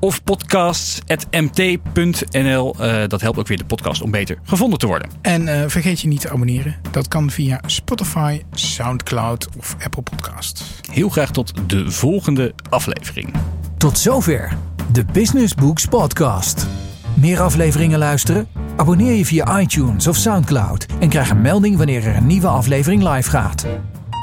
of 0.00 0.24
podcasts.mt.nl. 0.24 2.76
Uh, 2.80 3.02
dat 3.06 3.20
helpt 3.20 3.38
ook 3.38 3.46
weer 3.46 3.58
de 3.58 3.64
podcast 3.64 4.02
om 4.02 4.10
beter 4.10 4.38
gevonden 4.44 4.78
te 4.78 4.86
worden. 4.86 5.10
En 5.22 5.46
uh, 5.46 5.62
vergeet 5.66 6.00
je 6.00 6.08
niet 6.08 6.20
te 6.20 6.30
abonneren. 6.30 6.76
Dat 6.90 7.08
kan 7.08 7.30
via 7.30 7.60
Spotify, 7.66 8.42
Soundcloud 8.52 9.48
of 9.58 9.76
Apple 9.84 10.02
Podcasts. 10.02 10.64
Heel 10.90 11.08
graag 11.08 11.30
tot 11.30 11.52
de 11.66 11.90
volgende 11.90 12.54
aflevering. 12.68 13.34
Tot 13.78 13.98
zover 13.98 14.56
de 14.92 15.04
Business 15.12 15.54
Books 15.54 15.84
Podcast. 15.84 16.66
Meer 17.14 17.40
afleveringen 17.40 17.98
luisteren? 17.98 18.48
Abonneer 18.76 19.12
je 19.12 19.24
via 19.24 19.60
iTunes 19.60 20.06
of 20.06 20.16
Soundcloud 20.16 20.86
en 21.00 21.08
krijg 21.08 21.30
een 21.30 21.40
melding 21.40 21.76
wanneer 21.76 22.06
er 22.06 22.16
een 22.16 22.26
nieuwe 22.26 22.48
aflevering 22.48 23.08
live 23.08 23.30
gaat. 23.30 23.66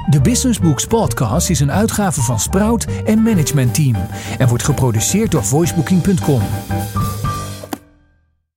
De 0.09 0.21
Business 0.21 0.59
Books 0.59 0.85
Podcast 0.85 1.49
is 1.49 1.59
een 1.59 1.71
uitgave 1.71 2.21
van 2.21 2.39
Sprout 2.39 2.85
en 3.05 3.21
Management 3.21 3.73
Team 3.73 3.95
en 4.37 4.47
wordt 4.47 4.63
geproduceerd 4.63 5.31
door 5.31 5.43
voicebooking.com. 5.43 6.41